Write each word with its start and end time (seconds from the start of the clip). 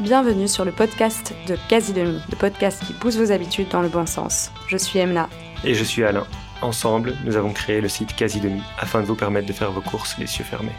Bienvenue 0.00 0.48
sur 0.48 0.64
le 0.64 0.72
podcast 0.72 1.34
de 1.46 1.54
Quasi 1.68 1.92
Demi, 1.92 2.18
le 2.30 2.36
podcast 2.36 2.82
qui 2.82 2.94
pousse 2.94 3.18
vos 3.18 3.30
habitudes 3.30 3.68
dans 3.68 3.82
le 3.82 3.90
bon 3.90 4.06
sens. 4.06 4.50
Je 4.66 4.78
suis 4.78 4.98
Emna. 4.98 5.28
Et 5.64 5.74
je 5.74 5.84
suis 5.84 6.02
Alain. 6.02 6.26
Ensemble, 6.62 7.14
nous 7.26 7.36
avons 7.36 7.52
créé 7.52 7.82
le 7.82 7.90
site 7.90 8.16
Quasi 8.16 8.40
Demi 8.40 8.62
afin 8.78 9.02
de 9.02 9.06
vous 9.06 9.16
permettre 9.16 9.46
de 9.46 9.52
faire 9.52 9.70
vos 9.70 9.82
courses 9.82 10.16
les 10.18 10.24
yeux 10.24 10.44
fermés. 10.44 10.72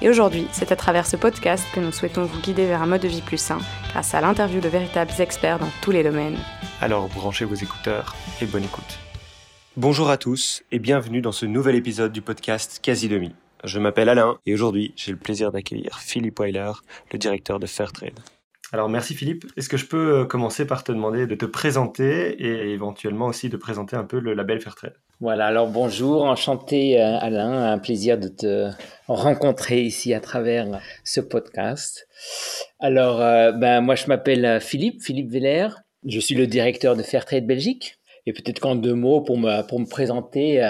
Et 0.00 0.08
aujourd'hui, 0.08 0.46
c'est 0.52 0.70
à 0.70 0.76
travers 0.76 1.08
ce 1.08 1.16
podcast 1.16 1.66
que 1.74 1.80
nous 1.80 1.90
souhaitons 1.90 2.24
vous 2.24 2.40
guider 2.40 2.66
vers 2.66 2.82
un 2.82 2.86
mode 2.86 3.02
de 3.02 3.08
vie 3.08 3.20
plus 3.20 3.36
sain 3.36 3.58
grâce 3.90 4.14
à 4.14 4.20
l'interview 4.20 4.60
de 4.60 4.68
véritables 4.68 5.12
experts 5.18 5.58
dans 5.58 5.70
tous 5.82 5.90
les 5.90 6.04
domaines. 6.04 6.38
Alors 6.80 7.08
branchez 7.08 7.44
vos 7.44 7.56
écouteurs 7.56 8.14
et 8.40 8.46
bonne 8.46 8.64
écoute. 8.64 8.98
Bonjour 9.76 10.08
à 10.08 10.18
tous 10.18 10.62
et 10.70 10.78
bienvenue 10.78 11.20
dans 11.20 11.32
ce 11.32 11.46
nouvel 11.46 11.74
épisode 11.74 12.12
du 12.12 12.22
podcast 12.22 12.78
Quasi 12.80 13.08
Demi. 13.08 13.34
Je 13.64 13.80
m'appelle 13.80 14.08
Alain 14.08 14.38
et 14.46 14.54
aujourd'hui 14.54 14.94
j'ai 14.94 15.10
le 15.10 15.18
plaisir 15.18 15.50
d'accueillir 15.50 15.98
Philippe 15.98 16.38
Weiler, 16.38 16.72
le 17.12 17.18
directeur 17.18 17.58
de 17.58 17.66
Fairtrade. 17.66 18.20
Alors 18.74 18.88
merci 18.88 19.12
Philippe. 19.12 19.44
Est-ce 19.58 19.68
que 19.68 19.76
je 19.76 19.84
peux 19.84 20.20
euh, 20.20 20.24
commencer 20.24 20.66
par 20.66 20.82
te 20.82 20.92
demander 20.92 21.26
de 21.26 21.34
te 21.34 21.44
présenter 21.44 22.30
et 22.42 22.72
éventuellement 22.72 23.26
aussi 23.26 23.50
de 23.50 23.58
présenter 23.58 23.96
un 23.96 24.04
peu 24.04 24.18
le 24.18 24.32
label 24.32 24.62
Fairtrade? 24.62 24.94
Voilà, 25.20 25.46
alors 25.46 25.68
bonjour, 25.68 26.24
enchanté 26.24 26.98
euh, 26.98 27.18
Alain, 27.18 27.70
un 27.70 27.78
plaisir 27.78 28.16
de 28.16 28.28
te 28.28 28.70
rencontrer 29.08 29.82
ici 29.82 30.14
à 30.14 30.20
travers 30.20 30.80
ce 31.04 31.20
podcast. 31.20 32.08
Alors, 32.80 33.20
euh, 33.20 33.52
ben, 33.52 33.82
moi 33.82 33.94
je 33.94 34.06
m'appelle 34.06 34.58
Philippe, 34.62 35.02
Philippe 35.02 35.30
Veller, 35.30 35.68
je 36.06 36.18
suis 36.18 36.34
le 36.34 36.46
directeur 36.46 36.96
de 36.96 37.02
Fairtrade 37.02 37.46
Belgique. 37.46 37.98
Et 38.24 38.32
peut-être 38.32 38.58
qu'en 38.58 38.74
deux 38.74 38.94
mots, 38.94 39.20
pour 39.20 39.36
me, 39.36 39.66
pour 39.66 39.80
me 39.80 39.86
présenter, 39.86 40.62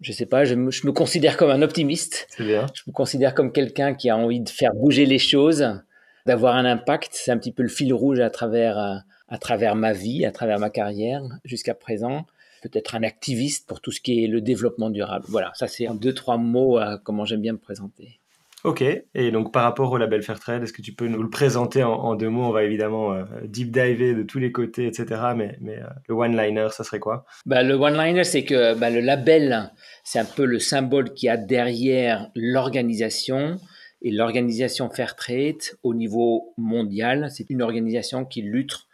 je 0.00 0.12
sais 0.12 0.26
pas, 0.26 0.44
je 0.44 0.54
me, 0.54 0.70
je 0.70 0.86
me 0.86 0.92
considère 0.92 1.38
comme 1.38 1.50
un 1.50 1.62
optimiste. 1.62 2.26
C'est 2.28 2.44
bien. 2.44 2.66
Je 2.74 2.82
me 2.86 2.92
considère 2.92 3.34
comme 3.34 3.50
quelqu'un 3.50 3.94
qui 3.94 4.10
a 4.10 4.16
envie 4.16 4.40
de 4.40 4.48
faire 4.48 4.74
bouger 4.74 5.06
les 5.06 5.18
choses 5.18 5.82
d'avoir 6.26 6.56
un 6.56 6.64
impact. 6.64 7.10
C'est 7.12 7.30
un 7.30 7.38
petit 7.38 7.52
peu 7.52 7.62
le 7.62 7.68
fil 7.68 7.92
rouge 7.92 8.20
à 8.20 8.30
travers, 8.30 8.78
euh, 8.78 8.94
à 9.28 9.38
travers 9.38 9.74
ma 9.74 9.92
vie, 9.92 10.24
à 10.24 10.32
travers 10.32 10.58
ma 10.58 10.70
carrière 10.70 11.22
jusqu'à 11.44 11.74
présent. 11.74 12.26
Peut-être 12.62 12.94
un 12.94 13.02
activiste 13.02 13.66
pour 13.66 13.80
tout 13.80 13.90
ce 13.90 14.00
qui 14.00 14.24
est 14.24 14.28
le 14.28 14.40
développement 14.40 14.90
durable. 14.90 15.24
Voilà, 15.28 15.50
ça 15.54 15.66
c'est 15.66 15.88
en 15.88 15.94
deux, 15.94 16.14
trois 16.14 16.36
mots 16.36 16.78
à 16.78 16.98
comment 17.02 17.24
j'aime 17.24 17.40
bien 17.40 17.52
me 17.52 17.58
présenter. 17.58 18.20
Ok, 18.64 18.84
et 19.14 19.32
donc 19.32 19.52
par 19.52 19.64
rapport 19.64 19.90
au 19.90 19.96
label 19.96 20.22
Fairtrade, 20.22 20.62
est-ce 20.62 20.72
que 20.72 20.82
tu 20.82 20.92
peux 20.92 21.08
nous 21.08 21.20
le 21.20 21.28
présenter 21.28 21.82
en, 21.82 22.14
deux 22.14 22.28
mots? 22.28 22.44
On 22.44 22.52
va 22.52 22.62
évidemment 22.62 23.12
euh, 23.12 23.24
deep 23.44 23.72
diver 23.72 24.14
de 24.14 24.22
tous 24.22 24.38
les 24.38 24.52
côtés, 24.52 24.86
etc. 24.86 25.20
Mais, 25.36 25.56
mais 25.60 25.78
euh, 25.78 25.86
le 26.08 26.14
one-liner, 26.14 26.68
ça 26.70 26.84
serait 26.84 27.00
quoi? 27.00 27.24
Bah, 27.44 27.64
Le 27.64 27.74
one-liner, 27.74 28.22
c'est 28.22 28.44
que 28.44 28.78
bah, 28.78 28.90
le 28.90 29.00
label, 29.00 29.72
c'est 30.04 30.20
un 30.20 30.24
peu 30.24 30.44
le 30.44 30.60
symbole 30.60 31.12
qui 31.12 31.28
a 31.28 31.36
derrière 31.36 32.30
l'organisation 32.36 33.58
et 34.02 34.10
l'organisation 34.10 34.90
Fairtrade, 34.90 35.62
au 35.82 35.94
niveau 35.94 36.54
mondial, 36.56 37.30
c'est 37.30 37.48
une 37.50 37.62
organisation 37.62 38.24
qui 38.24 38.42
lutte 38.42 38.86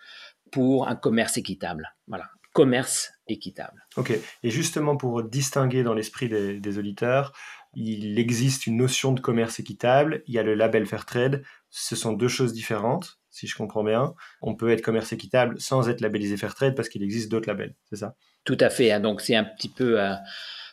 pour 0.52 0.88
un 0.88 0.96
commerce 0.96 1.36
équitable. 1.36 1.94
Voilà, 2.06 2.28
commerce 2.52 3.12
équitable. 3.26 3.86
Ok, 3.96 4.12
et 4.42 4.50
justement 4.50 4.96
pour 4.96 5.22
distinguer 5.22 5.82
dans 5.82 5.94
l'esprit 5.94 6.28
des, 6.28 6.78
auditeurs, 6.78 7.32
il 7.74 8.18
existe 8.18 8.66
une 8.66 8.76
notion 8.76 9.12
de 9.12 9.20
commerce 9.20 9.60
équitable, 9.60 10.22
il 10.26 10.34
y 10.34 10.38
a 10.38 10.42
le 10.42 10.54
label 10.54 10.86
Fairtrade, 10.86 11.42
ce 11.70 11.96
sont 11.96 12.12
deux 12.12 12.28
choses 12.28 12.52
différentes, 12.52 13.18
si 13.30 13.46
je 13.46 13.56
comprends 13.56 13.84
bien. 13.84 14.14
On 14.42 14.54
peut 14.54 14.70
être 14.70 14.82
commerce 14.82 15.12
équitable 15.12 15.60
sans 15.60 15.88
être 15.88 16.00
labellisé 16.00 16.36
Fairtrade 16.36 16.74
parce 16.74 16.88
qu'il 16.88 17.02
existe 17.02 17.30
d'autres 17.30 17.48
labels, 17.48 17.74
c'est 17.88 17.96
ça? 17.96 18.16
Tout 18.44 18.58
à 18.60 18.70
fait, 18.70 18.90
hein. 18.90 19.00
donc 19.00 19.20
c'est 19.20 19.36
un 19.36 19.44
petit 19.44 19.68
peu 19.68 20.00
euh, 20.00 20.14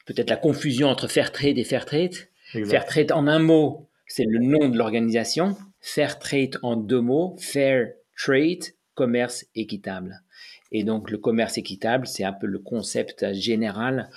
peut-être 0.06 0.30
la 0.30 0.38
confusion 0.38 0.88
entre 0.88 1.08
Fairtrade 1.08 1.58
et 1.58 1.64
Fairtrade. 1.64 2.16
Fairtrade 2.52 3.12
en 3.12 3.28
un 3.28 3.40
mot, 3.40 3.90
c'est 4.08 4.26
le 4.26 4.40
nom 4.40 4.70
de 4.70 4.78
l'organisation. 4.78 5.56
Fair 5.80 6.20
Trade 6.20 6.58
en 6.64 6.76
deux 6.76 7.02
mots, 7.02 7.36
Fair 7.40 7.88
Trade, 8.18 8.64
commerce 8.94 9.46
équitable. 9.56 10.22
Et 10.72 10.84
donc 10.84 11.12
le 11.12 11.18
commerce 11.18 11.58
équitable, 11.58 12.08
c'est 12.08 12.24
un 12.24 12.34
peu 12.34 12.48
le 12.48 12.60
concept 12.60 13.34
général 13.34 14.10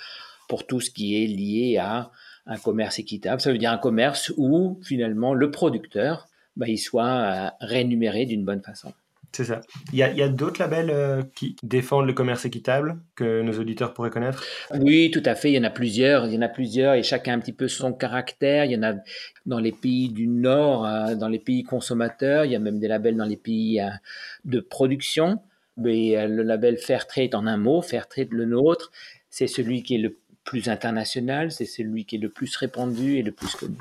pour 0.47 0.65
tout 0.65 0.81
ce 0.81 0.89
qui 0.89 1.23
est 1.23 1.27
lié 1.27 1.77
à 1.77 2.11
un 2.45 2.57
commerce 2.57 2.99
équitable. 2.99 3.39
Ça 3.39 3.51
veut 3.51 3.57
dire 3.57 3.71
un 3.71 3.77
commerce 3.77 4.33
où 4.37 4.79
finalement 4.83 5.33
le 5.33 5.51
producteur, 5.51 6.27
bah, 6.55 6.67
il 6.67 6.77
soit 6.77 7.05
euh, 7.05 7.49
rémunéré 7.61 8.25
d'une 8.25 8.43
bonne 8.43 8.63
façon. 8.63 8.91
C'est 9.31 9.45
ça. 9.45 9.61
Il 9.93 9.99
y 9.99 10.03
a, 10.03 10.27
d'autres 10.27 10.59
labels 10.59 10.89
euh, 10.89 11.23
qui 11.35 11.55
défendent 11.61 12.07
le 12.07 12.13
commerce 12.13 12.45
équitable 12.45 12.99
que 13.15 13.41
nos 13.41 13.53
auditeurs 13.59 13.93
pourraient 13.93 14.09
connaître? 14.09 14.43
Oui, 14.73 15.11
tout 15.11 15.21
à 15.25 15.35
fait. 15.35 15.51
Il 15.51 15.55
y 15.55 15.59
en 15.59 15.63
a 15.63 15.69
plusieurs. 15.69 16.25
Il 16.25 16.33
y 16.33 16.37
en 16.37 16.41
a 16.41 16.49
plusieurs 16.49 16.95
et 16.95 17.03
chacun 17.03 17.33
a 17.33 17.35
un 17.35 17.39
petit 17.39 17.53
peu 17.53 17.67
son 17.67 17.93
caractère. 17.93 18.65
Il 18.65 18.71
y 18.71 18.75
en 18.75 18.83
a 18.83 18.95
dans 19.45 19.59
les 19.59 19.71
pays 19.71 20.09
du 20.09 20.27
Nord, 20.27 20.85
euh, 20.85 21.15
dans 21.15 21.27
les 21.27 21.39
pays 21.39 21.63
consommateurs. 21.63 22.45
Il 22.45 22.51
y 22.51 22.55
a 22.55 22.59
même 22.59 22.79
des 22.79 22.87
labels 22.87 23.17
dans 23.17 23.25
les 23.25 23.37
pays 23.37 23.79
euh, 23.79 23.89
de 24.45 24.59
production. 24.59 25.39
Mais 25.77 26.27
le 26.27 26.43
label 26.43 26.77
Fairtrade 26.77 27.35
en 27.35 27.47
un 27.47 27.55
mot, 27.55 27.81
Fairtrade 27.81 28.33
le 28.33 28.43
nôtre, 28.43 28.91
c'est 29.29 29.47
celui 29.47 29.81
qui 29.81 29.95
est 29.95 29.99
le 29.99 30.17
plus 30.43 30.67
international, 30.67 31.53
c'est 31.53 31.63
celui 31.63 32.03
qui 32.03 32.17
est 32.17 32.19
le 32.19 32.27
plus 32.27 32.53
répandu 32.57 33.15
et 33.17 33.21
le 33.21 33.31
plus 33.31 33.55
connu. 33.55 33.77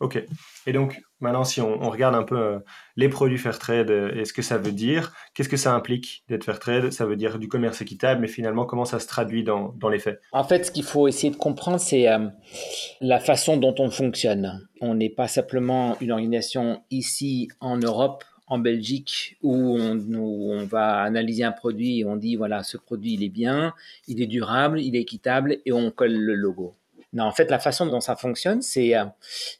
Ok. 0.00 0.22
Et 0.66 0.72
donc, 0.72 1.00
maintenant, 1.20 1.44
si 1.44 1.60
on, 1.60 1.90
regarde 1.90 2.14
un 2.14 2.22
peu 2.22 2.38
euh, 2.38 2.58
les 2.96 3.08
produits 3.08 3.38
Fairtrade 3.38 3.90
euh, 3.90 4.14
et 4.14 4.24
ce 4.24 4.32
que 4.32 4.42
ça 4.42 4.58
veut 4.58 4.72
dire, 4.72 5.12
qu'est-ce 5.34 5.48
que 5.48 5.56
ça 5.56 5.74
implique 5.74 6.24
d'être 6.28 6.44
Fairtrade? 6.44 6.90
Ça 6.90 7.06
veut 7.06 7.16
dire 7.16 7.38
du 7.38 7.48
commerce 7.48 7.80
équitable, 7.80 8.20
mais 8.20 8.28
finalement, 8.28 8.66
comment 8.66 8.84
ça 8.84 8.98
se 9.00 9.06
traduit 9.06 9.44
dans, 9.44 9.72
les 9.90 9.98
faits? 9.98 10.20
En 10.32 10.44
fait, 10.44 10.64
ce 10.66 10.70
qu'il 10.70 10.84
faut 10.84 11.08
essayer 11.08 11.30
de 11.30 11.36
comprendre, 11.36 11.80
c'est 11.80 12.08
euh, 12.08 12.26
la 13.00 13.20
façon 13.20 13.56
dont 13.56 13.74
on 13.78 13.90
fonctionne. 13.90 14.68
On 14.80 14.94
n'est 14.94 15.10
pas 15.10 15.28
simplement 15.28 15.96
une 16.00 16.12
organisation 16.12 16.82
ici 16.90 17.48
en 17.60 17.78
Europe 17.78 18.24
en 18.48 18.58
Belgique 18.58 19.36
où 19.42 19.76
on, 19.78 20.64
va 20.66 21.02
analyser 21.02 21.44
un 21.44 21.52
produit 21.52 22.00
et 22.00 22.04
on 22.04 22.16
dit 22.16 22.36
voilà 22.36 22.62
ce 22.62 22.76
produit 22.76 23.14
il 23.14 23.24
est 23.24 23.28
bien, 23.28 23.74
il 24.08 24.22
est 24.22 24.26
durable, 24.26 24.80
il 24.80 24.96
est 24.96 25.00
équitable 25.00 25.58
et 25.64 25.72
on 25.72 25.90
colle 25.90 26.14
le 26.14 26.34
logo. 26.34 26.74
Non, 27.12 27.24
en 27.24 27.32
fait, 27.32 27.50
la 27.50 27.58
façon 27.58 27.86
dont 27.86 28.00
ça 28.00 28.16
fonctionne, 28.16 28.62
c'est 28.62 28.96
euh, 28.96 29.04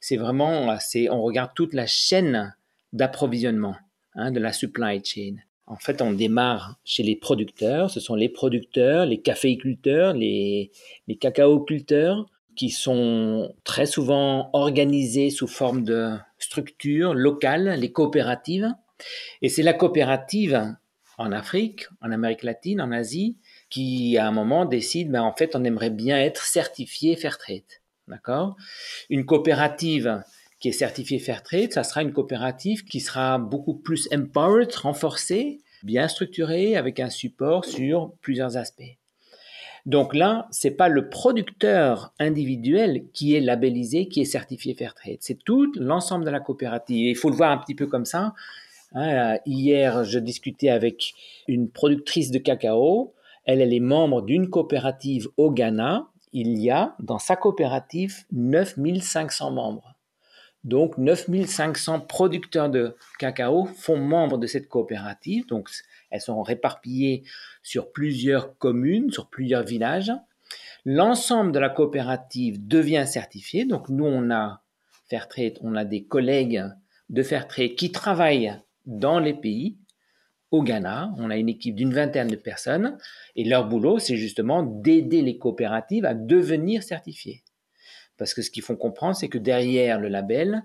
c'est 0.00 0.16
vraiment, 0.16 0.76
c'est 0.78 1.08
on 1.10 1.22
regarde 1.22 1.52
toute 1.54 1.74
la 1.74 1.86
chaîne 1.86 2.54
d'approvisionnement 2.92 3.76
hein, 4.14 4.30
de 4.30 4.40
la 4.40 4.52
supply 4.52 5.02
chain. 5.04 5.36
En 5.66 5.76
fait, 5.76 6.00
on 6.00 6.12
démarre 6.12 6.78
chez 6.84 7.02
les 7.02 7.16
producteurs. 7.16 7.90
Ce 7.90 7.98
sont 7.98 8.14
les 8.14 8.28
producteurs, 8.28 9.04
les 9.04 9.20
caféiculteurs, 9.20 10.12
les, 10.14 10.70
les 11.08 11.16
cacaoculteurs 11.16 12.26
qui 12.56 12.70
sont 12.70 13.54
très 13.64 13.86
souvent 13.86 14.50
organisés 14.52 15.30
sous 15.30 15.48
forme 15.48 15.84
de 15.84 16.14
structures 16.38 17.14
locales, 17.14 17.78
les 17.78 17.92
coopératives. 17.92 18.72
Et 19.42 19.48
c'est 19.48 19.62
la 19.62 19.74
coopérative 19.74 20.74
en 21.18 21.32
Afrique, 21.32 21.86
en 22.00 22.12
Amérique 22.12 22.42
latine, 22.42 22.80
en 22.80 22.92
Asie, 22.92 23.36
qui 23.76 24.16
à 24.16 24.26
un 24.26 24.32
moment 24.32 24.64
décide, 24.64 25.10
ben, 25.10 25.20
en 25.20 25.34
fait, 25.34 25.54
on 25.54 25.62
aimerait 25.62 25.90
bien 25.90 26.18
être 26.18 26.42
certifié 26.42 27.14
Fairtrade. 27.14 27.60
D'accord? 28.08 28.56
Une 29.10 29.26
coopérative 29.26 30.22
qui 30.60 30.68
est 30.68 30.72
certifiée 30.72 31.18
Fairtrade, 31.18 31.72
ça 31.72 31.84
sera 31.84 32.00
une 32.00 32.14
coopérative 32.14 32.84
qui 32.84 33.00
sera 33.00 33.36
beaucoup 33.36 33.74
plus 33.74 34.08
empowered, 34.14 34.74
renforcée, 34.76 35.60
bien 35.82 36.08
structurée, 36.08 36.74
avec 36.74 37.00
un 37.00 37.10
support 37.10 37.66
sur 37.66 38.14
plusieurs 38.22 38.56
aspects. 38.56 38.96
Donc 39.84 40.14
là, 40.14 40.48
c'est 40.50 40.70
pas 40.70 40.88
le 40.88 41.10
producteur 41.10 42.14
individuel 42.18 43.04
qui 43.12 43.34
est 43.34 43.40
labellisé, 43.40 44.08
qui 44.08 44.22
est 44.22 44.24
certifié 44.24 44.72
Fairtrade. 44.72 45.18
C'est 45.20 45.44
tout 45.44 45.70
l'ensemble 45.76 46.24
de 46.24 46.30
la 46.30 46.40
coopérative. 46.40 47.08
il 47.08 47.14
faut 47.14 47.28
le 47.28 47.36
voir 47.36 47.50
un 47.50 47.58
petit 47.58 47.74
peu 47.74 47.86
comme 47.86 48.06
ça. 48.06 48.32
Hein, 48.94 49.36
hier, 49.44 50.02
je 50.04 50.18
discutais 50.18 50.70
avec 50.70 51.12
une 51.46 51.68
productrice 51.68 52.30
de 52.30 52.38
cacao 52.38 53.12
elle, 53.46 53.72
est 53.72 53.80
membre 53.80 54.22
d'une 54.22 54.50
coopérative 54.50 55.28
au 55.36 55.50
Ghana. 55.50 56.08
Il 56.32 56.58
y 56.58 56.70
a 56.70 56.94
dans 56.98 57.18
sa 57.18 57.36
coopérative 57.36 58.24
9500 58.32 59.52
membres. 59.52 59.94
Donc 60.64 60.98
9500 60.98 62.00
producteurs 62.00 62.68
de 62.68 62.96
cacao 63.18 63.66
font 63.66 63.98
membre 63.98 64.36
de 64.36 64.46
cette 64.46 64.68
coopérative. 64.68 65.46
Donc 65.46 65.70
elles 66.10 66.20
sont 66.20 66.42
réparpillées 66.42 67.22
sur 67.62 67.92
plusieurs 67.92 68.58
communes, 68.58 69.10
sur 69.10 69.30
plusieurs 69.30 69.62
villages. 69.62 70.12
L'ensemble 70.84 71.52
de 71.52 71.58
la 71.58 71.70
coopérative 71.70 72.66
devient 72.66 73.04
certifié. 73.06 73.64
Donc 73.64 73.88
nous, 73.88 74.04
on 74.04 74.30
a 74.30 74.62
Fairtrade, 75.08 75.58
on 75.60 75.76
a 75.76 75.84
des 75.84 76.04
collègues 76.04 76.64
de 77.10 77.22
Fairtrade 77.22 77.76
qui 77.76 77.92
travaillent 77.92 78.56
dans 78.86 79.20
les 79.20 79.34
pays 79.34 79.78
au 80.56 80.62
Ghana. 80.62 81.12
On 81.18 81.30
a 81.30 81.36
une 81.36 81.48
équipe 81.48 81.74
d'une 81.74 81.94
vingtaine 81.94 82.28
de 82.28 82.36
personnes 82.36 82.96
et 83.36 83.44
leur 83.44 83.68
boulot, 83.68 83.98
c'est 83.98 84.16
justement 84.16 84.62
d'aider 84.62 85.22
les 85.22 85.38
coopératives 85.38 86.04
à 86.04 86.14
devenir 86.14 86.82
certifiées. 86.82 87.42
Parce 88.16 88.34
que 88.34 88.42
ce 88.42 88.50
qu'il 88.50 88.62
faut 88.62 88.76
comprendre, 88.76 89.14
c'est 89.14 89.28
que 89.28 89.38
derrière 89.38 90.00
le 90.00 90.08
label, 90.08 90.62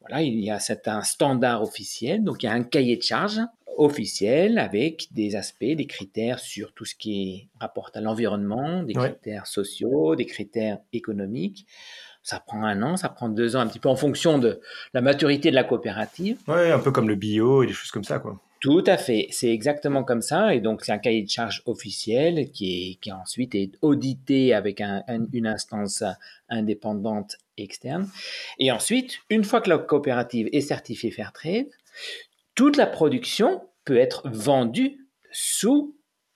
voilà, 0.00 0.22
il 0.22 0.40
y 0.40 0.50
a 0.50 0.58
un 0.86 1.02
standard 1.02 1.62
officiel, 1.62 2.24
donc 2.24 2.42
il 2.42 2.46
y 2.46 2.48
a 2.48 2.52
un 2.52 2.64
cahier 2.64 2.96
de 2.96 3.02
charges 3.02 3.40
officiel 3.76 4.58
avec 4.58 5.08
des 5.12 5.36
aspects, 5.36 5.64
des 5.64 5.86
critères 5.86 6.38
sur 6.38 6.72
tout 6.72 6.84
ce 6.84 6.94
qui 6.94 7.48
rapporte 7.60 7.96
à 7.96 8.00
l'environnement, 8.00 8.82
des 8.82 8.94
critères 8.94 9.46
sociaux, 9.46 10.14
des 10.16 10.26
critères 10.26 10.78
économiques. 10.92 11.66
Ça 12.22 12.40
prend 12.40 12.64
un 12.64 12.82
an, 12.82 12.96
ça 12.96 13.08
prend 13.08 13.28
deux 13.28 13.56
ans, 13.56 13.60
un 13.60 13.66
petit 13.66 13.80
peu 13.80 13.88
en 13.88 13.96
fonction 13.96 14.38
de 14.38 14.60
la 14.94 15.00
maturité 15.00 15.50
de 15.50 15.54
la 15.54 15.64
coopérative. 15.64 16.38
Ouais, 16.48 16.72
un 16.72 16.78
peu 16.78 16.90
comme 16.90 17.08
le 17.08 17.16
bio 17.16 17.62
et 17.62 17.66
des 17.66 17.72
choses 17.72 17.90
comme 17.90 18.04
ça, 18.04 18.18
quoi. 18.18 18.40
Tout 18.64 18.82
à 18.86 18.96
fait, 18.96 19.26
c'est 19.30 19.50
exactement 19.50 20.04
comme 20.04 20.22
ça. 20.22 20.54
Et 20.54 20.60
donc, 20.62 20.86
c'est 20.86 20.92
un 20.92 20.98
cahier 20.98 21.22
de 21.22 21.28
charge 21.28 21.60
officiel 21.66 22.50
qui, 22.50 22.98
est, 23.04 23.12
ensuite 23.12 23.54
est 23.54 23.72
audité 23.82 24.54
avec 24.54 24.80
une 24.80 25.46
instance 25.46 26.02
indépendante 26.48 27.36
externe. 27.58 28.08
Et 28.58 28.72
ensuite, 28.72 29.18
une 29.28 29.44
fois 29.44 29.60
que 29.60 29.68
la 29.68 29.76
coopérative 29.76 30.48
est 30.50 30.62
certifiée 30.62 31.10
Fairtrade, 31.10 31.66
toute 32.54 32.78
la 32.78 32.86
production 32.86 33.60
peut 33.84 33.98
être 33.98 34.30
vendue 34.30 34.96
sous 35.30 35.94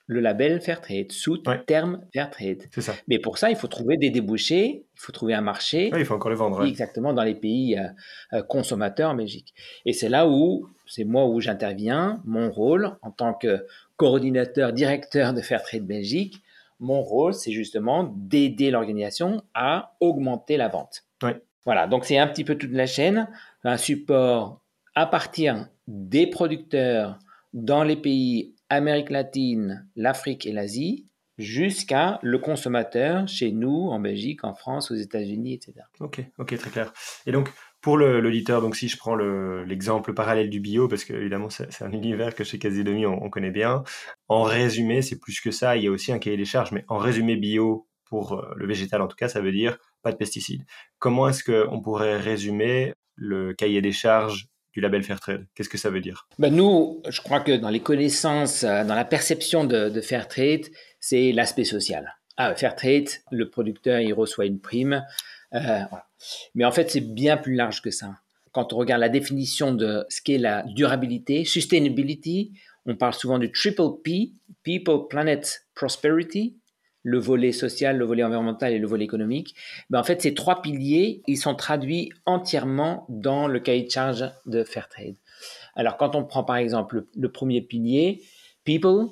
le 0.08 0.20
label 0.20 0.60
Fairtrade, 0.60 1.12
sous 1.12 1.36
terme 1.36 2.00
Fairtrade. 2.12 2.64
C'est 2.72 2.80
ça. 2.80 2.94
Mais 3.06 3.18
pour 3.18 3.38
ça, 3.38 3.50
il 3.50 3.56
faut 3.56 3.68
trouver 3.68 3.98
des 3.98 4.10
débouchés, 4.10 4.86
il 4.94 5.00
faut 5.00 5.12
trouver 5.12 5.34
un 5.34 5.42
marché. 5.42 5.90
il 5.94 6.04
faut 6.04 6.14
encore 6.14 6.30
les 6.30 6.36
vendre. 6.36 6.64
Exactement, 6.64 7.12
dans 7.12 7.22
les 7.22 7.34
pays 7.34 7.78
euh, 7.78 7.88
euh, 8.32 8.42
consommateurs 8.42 9.10
en 9.10 9.14
Belgique. 9.14 9.54
Et 9.84 9.92
c'est 9.92 10.08
là 10.08 10.26
où, 10.26 10.66
c'est 10.86 11.04
moi 11.04 11.26
où 11.26 11.40
j'interviens, 11.40 12.22
mon 12.24 12.50
rôle 12.50 12.96
en 13.02 13.10
tant 13.10 13.34
que 13.34 13.66
coordinateur, 13.96 14.72
directeur 14.72 15.34
de 15.34 15.42
Fairtrade 15.42 15.84
Belgique, 15.84 16.42
mon 16.80 17.02
rôle, 17.02 17.34
c'est 17.34 17.52
justement 17.52 18.14
d'aider 18.16 18.70
l'organisation 18.70 19.42
à 19.52 19.94
augmenter 20.00 20.56
la 20.56 20.68
vente. 20.68 21.04
Voilà, 21.66 21.86
donc 21.86 22.06
c'est 22.06 22.16
un 22.16 22.26
petit 22.26 22.44
peu 22.44 22.54
toute 22.54 22.72
la 22.72 22.86
chaîne, 22.86 23.28
un 23.62 23.76
support 23.76 24.62
à 24.94 25.04
partir 25.04 25.68
des 25.86 26.26
producteurs 26.26 27.18
dans 27.52 27.82
les 27.82 27.96
pays 27.96 28.54
Amérique 28.70 29.10
latine, 29.10 29.88
l'Afrique 29.96 30.46
et 30.46 30.52
l'Asie, 30.52 31.08
jusqu'à 31.38 32.18
le 32.22 32.38
consommateur 32.38 33.26
chez 33.28 33.52
nous, 33.52 33.88
en 33.90 34.00
Belgique, 34.00 34.44
en 34.44 34.54
France, 34.54 34.90
aux 34.90 34.96
États-Unis, 34.96 35.54
etc. 35.54 35.74
Ok, 36.00 36.20
ok, 36.38 36.56
très 36.58 36.70
clair. 36.70 36.92
Et 37.26 37.32
donc, 37.32 37.50
pour 37.80 37.96
l'auditeur, 37.96 38.60
donc 38.60 38.74
si 38.74 38.88
je 38.88 38.96
prends 38.96 39.14
l'exemple 39.14 40.12
parallèle 40.12 40.50
du 40.50 40.60
bio, 40.60 40.88
parce 40.88 41.04
que 41.04 41.12
évidemment 41.12 41.48
c'est 41.48 41.82
un 41.82 41.92
univers 41.92 42.34
que 42.34 42.42
chez 42.42 42.58
Casidomi 42.58 43.06
on, 43.06 43.22
on 43.22 43.30
connaît 43.30 43.52
bien, 43.52 43.84
en 44.26 44.42
résumé, 44.42 45.00
c'est 45.00 45.18
plus 45.18 45.40
que 45.40 45.52
ça, 45.52 45.76
il 45.76 45.84
y 45.84 45.86
a 45.86 45.90
aussi 45.90 46.12
un 46.12 46.18
cahier 46.18 46.36
des 46.36 46.44
charges, 46.44 46.72
mais 46.72 46.84
en 46.88 46.98
résumé 46.98 47.36
bio, 47.36 47.88
pour 48.08 48.32
euh, 48.34 48.52
le 48.56 48.66
végétal 48.66 49.00
en 49.00 49.06
tout 49.06 49.16
cas, 49.16 49.28
ça 49.28 49.40
veut 49.40 49.52
dire 49.52 49.78
pas 50.02 50.12
de 50.12 50.16
pesticides. 50.16 50.64
Comment 50.98 51.28
est-ce 51.28 51.44
qu'on 51.44 51.80
pourrait 51.80 52.18
résumer 52.18 52.94
le 53.14 53.54
cahier 53.54 53.80
des 53.80 53.92
charges 53.92 54.48
du 54.78 54.82
label 54.82 55.02
Fairtrade 55.02 55.44
Qu'est-ce 55.54 55.68
que 55.68 55.76
ça 55.76 55.90
veut 55.90 56.00
dire? 56.00 56.28
Ben 56.38 56.54
Nous, 56.54 57.02
je 57.08 57.20
crois 57.20 57.40
que 57.40 57.52
dans 57.52 57.68
les 57.68 57.80
connaissances, 57.80 58.62
euh, 58.62 58.84
dans 58.84 58.94
la 58.94 59.04
perception 59.04 59.64
de, 59.64 59.88
de 59.88 60.00
Fairtrade, 60.00 60.66
c'est 61.00 61.32
l'aspect 61.32 61.64
social. 61.64 62.14
Ah, 62.36 62.54
Fairtrade, 62.54 63.08
le 63.32 63.50
producteur, 63.50 63.98
il 63.98 64.12
reçoit 64.12 64.46
une 64.46 64.60
prime. 64.60 65.04
Euh. 65.52 65.80
Mais 66.54 66.64
en 66.64 66.70
fait, 66.70 66.90
c'est 66.90 67.00
bien 67.00 67.36
plus 67.36 67.56
large 67.56 67.82
que 67.82 67.90
ça. 67.90 68.14
Quand 68.52 68.72
on 68.72 68.76
regarde 68.76 69.00
la 69.00 69.08
définition 69.08 69.72
de 69.72 70.04
ce 70.08 70.22
qu'est 70.22 70.38
la 70.38 70.62
durabilité, 70.62 71.44
sustainability, 71.44 72.52
on 72.86 72.94
parle 72.94 73.14
souvent 73.14 73.38
du 73.38 73.50
triple 73.50 74.00
P, 74.04 74.32
People, 74.62 75.08
Planet, 75.10 75.66
Prosperity, 75.74 76.56
le 77.02 77.18
volet 77.18 77.52
social, 77.52 77.96
le 77.96 78.04
volet 78.04 78.22
environnemental 78.22 78.72
et 78.72 78.78
le 78.78 78.86
volet 78.86 79.04
économique, 79.04 79.54
ben 79.90 80.00
en 80.00 80.04
fait, 80.04 80.20
ces 80.20 80.34
trois 80.34 80.62
piliers, 80.62 81.22
ils 81.26 81.36
sont 81.36 81.54
traduits 81.54 82.10
entièrement 82.26 83.06
dans 83.08 83.46
le 83.46 83.60
cahier 83.60 83.84
de 83.84 83.90
charge 83.90 84.30
de 84.46 84.64
Fairtrade. 84.64 85.14
Alors, 85.74 85.96
quand 85.96 86.16
on 86.16 86.24
prend 86.24 86.44
par 86.44 86.56
exemple 86.56 87.04
le, 87.16 87.28
premier 87.30 87.60
pilier, 87.60 88.22
People, 88.64 89.06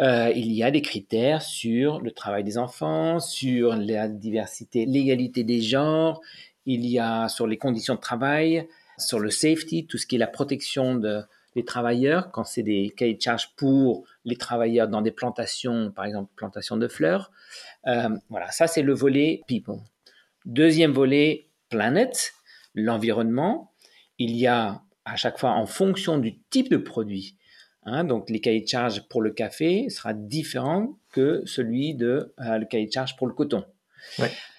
euh, 0.00 0.32
il 0.34 0.52
y 0.52 0.62
a 0.62 0.70
des 0.70 0.82
critères 0.82 1.42
sur 1.42 2.00
le 2.00 2.10
travail 2.12 2.44
des 2.44 2.58
enfants, 2.58 3.18
sur 3.18 3.74
la 3.74 4.08
diversité, 4.08 4.86
l'égalité 4.86 5.42
des 5.42 5.60
genres, 5.60 6.20
il 6.64 6.86
y 6.86 6.98
a 6.98 7.28
sur 7.28 7.46
les 7.46 7.56
conditions 7.56 7.94
de 7.94 8.00
travail, 8.00 8.68
sur 8.98 9.18
le 9.18 9.30
safety, 9.30 9.86
tout 9.86 9.98
ce 9.98 10.06
qui 10.06 10.16
est 10.16 10.18
la 10.18 10.26
protection 10.26 10.94
de, 10.94 11.22
des 11.56 11.64
travailleurs, 11.64 12.30
quand 12.32 12.44
c'est 12.44 12.62
des 12.62 12.92
cahiers 12.94 13.14
de 13.14 13.20
charge 13.20 13.56
pour 13.56 14.04
les 14.26 14.36
travailleurs 14.36 14.88
dans 14.88 15.00
des 15.00 15.10
plantations, 15.10 15.90
par 15.90 16.04
exemple 16.04 16.30
plantations 16.36 16.76
de 16.76 16.86
fleurs. 16.86 17.32
Euh, 17.86 18.10
voilà, 18.28 18.50
ça 18.50 18.66
c'est 18.66 18.82
le 18.82 18.92
volet 18.92 19.40
people. 19.48 19.78
Deuxième 20.44 20.92
volet 20.92 21.48
planet, 21.70 22.34
l'environnement. 22.74 23.72
Il 24.18 24.36
y 24.36 24.46
a 24.46 24.82
à 25.06 25.16
chaque 25.16 25.38
fois 25.38 25.52
en 25.52 25.64
fonction 25.64 26.18
du 26.18 26.38
type 26.50 26.70
de 26.70 26.76
produit. 26.76 27.38
Hein, 27.84 28.04
donc 28.04 28.28
les 28.28 28.40
cahiers 28.40 28.60
de 28.60 28.68
charge 28.68 29.08
pour 29.08 29.22
le 29.22 29.30
café 29.30 29.88
sera 29.88 30.12
différent 30.12 30.98
que 31.10 31.42
celui 31.46 31.94
de 31.94 32.34
euh, 32.40 32.58
le 32.58 32.66
cahier 32.66 32.86
de 32.86 32.92
charge 32.92 33.16
pour 33.16 33.28
le 33.28 33.32
coton. 33.32 33.64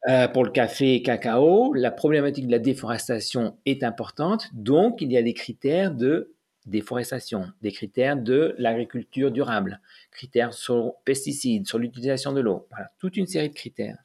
Euh, 0.10 0.28
pour 0.28 0.44
le 0.44 0.52
café 0.52 0.96
et 0.96 1.04
cacao, 1.04 1.74
la 1.74 1.92
problématique 1.92 2.48
de 2.48 2.52
la 2.52 2.60
déforestation 2.60 3.58
est 3.66 3.84
importante, 3.84 4.50
donc 4.54 5.00
il 5.00 5.12
y 5.12 5.18
a 5.18 5.22
des 5.22 5.34
critères 5.34 5.92
de 5.92 6.34
déforestation, 6.68 7.46
des 7.62 7.72
critères 7.72 8.18
de 8.18 8.54
l'agriculture 8.58 9.32
durable, 9.32 9.82
critères 10.12 10.54
sur 10.54 10.94
pesticides, 11.06 11.68
sur 11.68 11.80
l'utilisation 11.80 12.34
de 12.34 12.42
l'eau, 12.42 12.68
voilà, 12.70 12.92
toute 13.00 13.18
une 13.18 13.28
série 13.28 13.50
de 13.50 13.56
critères. 13.56 13.98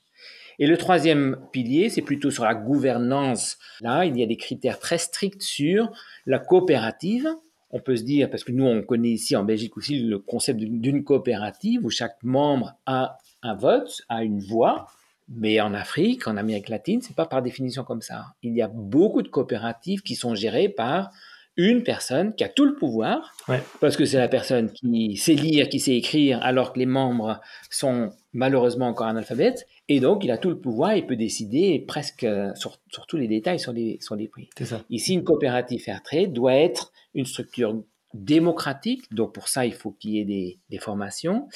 Et 0.59 0.67
le 0.67 0.77
troisième 0.77 1.39
pilier, 1.51 1.91
c'est 1.91 2.03
plutôt 2.03 2.31
sur 2.31 2.45
la 2.45 2.55
gouvernance. 2.55 3.59
Là, 3.81 4.05
il 4.05 4.17
y 4.19 4.23
a 4.23 4.27
des 4.27 4.37
critères 4.37 4.79
très 4.79 4.99
stricts 4.99 5.43
sur 5.43 5.91
la 6.27 6.39
coopérative. 6.39 7.29
On 7.71 7.81
peut 7.81 7.97
se 7.97 8.03
dire, 8.03 8.31
parce 8.31 8.45
que 8.45 8.53
nous, 8.53 8.67
on 8.67 8.83
connaît 8.83 9.11
ici 9.11 9.35
en 9.35 9.45
Belgique 9.45 9.77
aussi 9.77 10.01
le 10.01 10.19
concept 10.19 10.61
d'une 10.61 11.05
coopérative 11.05 11.85
où 11.85 11.91
chaque 11.91 12.23
membre 12.23 12.75
a 12.87 13.19
un 13.43 13.55
vote, 13.55 14.03
a 14.09 14.23
une 14.23 14.41
voix. 14.41 14.87
Mais 15.29 15.61
en 15.61 15.73
Afrique, 15.73 16.29
en 16.29 16.37
Amérique 16.37 16.69
latine, 16.69 17.01
c'est 17.01 17.17
pas 17.17 17.27
par 17.27 17.41
définition 17.41 17.85
comme 17.85 18.03
ça. 18.03 18.35
Il 18.43 18.55
y 18.55 18.61
a 18.61 18.69
beaucoup 18.69 19.23
de 19.23 19.29
coopératives 19.29 20.03
qui 20.03 20.15
sont 20.15 20.35
gérées 20.35 20.69
par 20.69 21.11
une 21.57 21.83
personne 21.83 22.35
qui 22.35 22.45
a 22.45 22.49
tout 22.49 22.65
le 22.65 22.75
pouvoir, 22.75 23.35
parce 23.81 23.97
que 23.97 24.05
c'est 24.05 24.19
la 24.19 24.29
personne 24.29 24.73
qui 24.73 25.17
sait 25.17 25.35
lire, 25.35 25.69
qui 25.69 25.81
sait 25.81 25.97
écrire, 25.97 26.41
alors 26.43 26.73
que 26.73 26.79
les 26.79 26.87
membres 26.87 27.41
sont 27.71 28.11
malheureusement 28.33 28.89
encore 28.89 29.07
analphabètes, 29.07 29.67
et 29.89 30.01
donc 30.01 30.25
il 30.25 30.31
a 30.31 30.39
tout 30.39 30.49
le 30.49 30.59
pouvoir, 30.59 30.97
il 30.97 31.07
peut 31.07 31.17
décider 31.17 31.85
presque 31.87 32.27
sur, 32.55 32.79
tous 33.07 33.17
les 33.17 33.29
détails 33.29 33.61
sur 33.61 33.73
les, 33.73 33.99
sur 34.01 34.17
les 34.17 34.29
prix. 34.29 34.49
Ici, 34.89 35.15
une 35.15 35.25
coopérative 35.25 35.83
Fairtrade 35.83 36.33
doit 36.33 36.55
être 36.55 36.93
une 37.15 37.27
structure 37.27 37.83
démocratique, 38.15 39.13
donc 39.13 39.33
pour 39.33 39.49
ça 39.49 39.65
il 39.65 39.73
faut 39.73 39.91
qu'il 39.93 40.13
y 40.13 40.19
ait 40.21 40.25
des, 40.25 40.59
des 40.69 40.79
formations, 40.79 41.49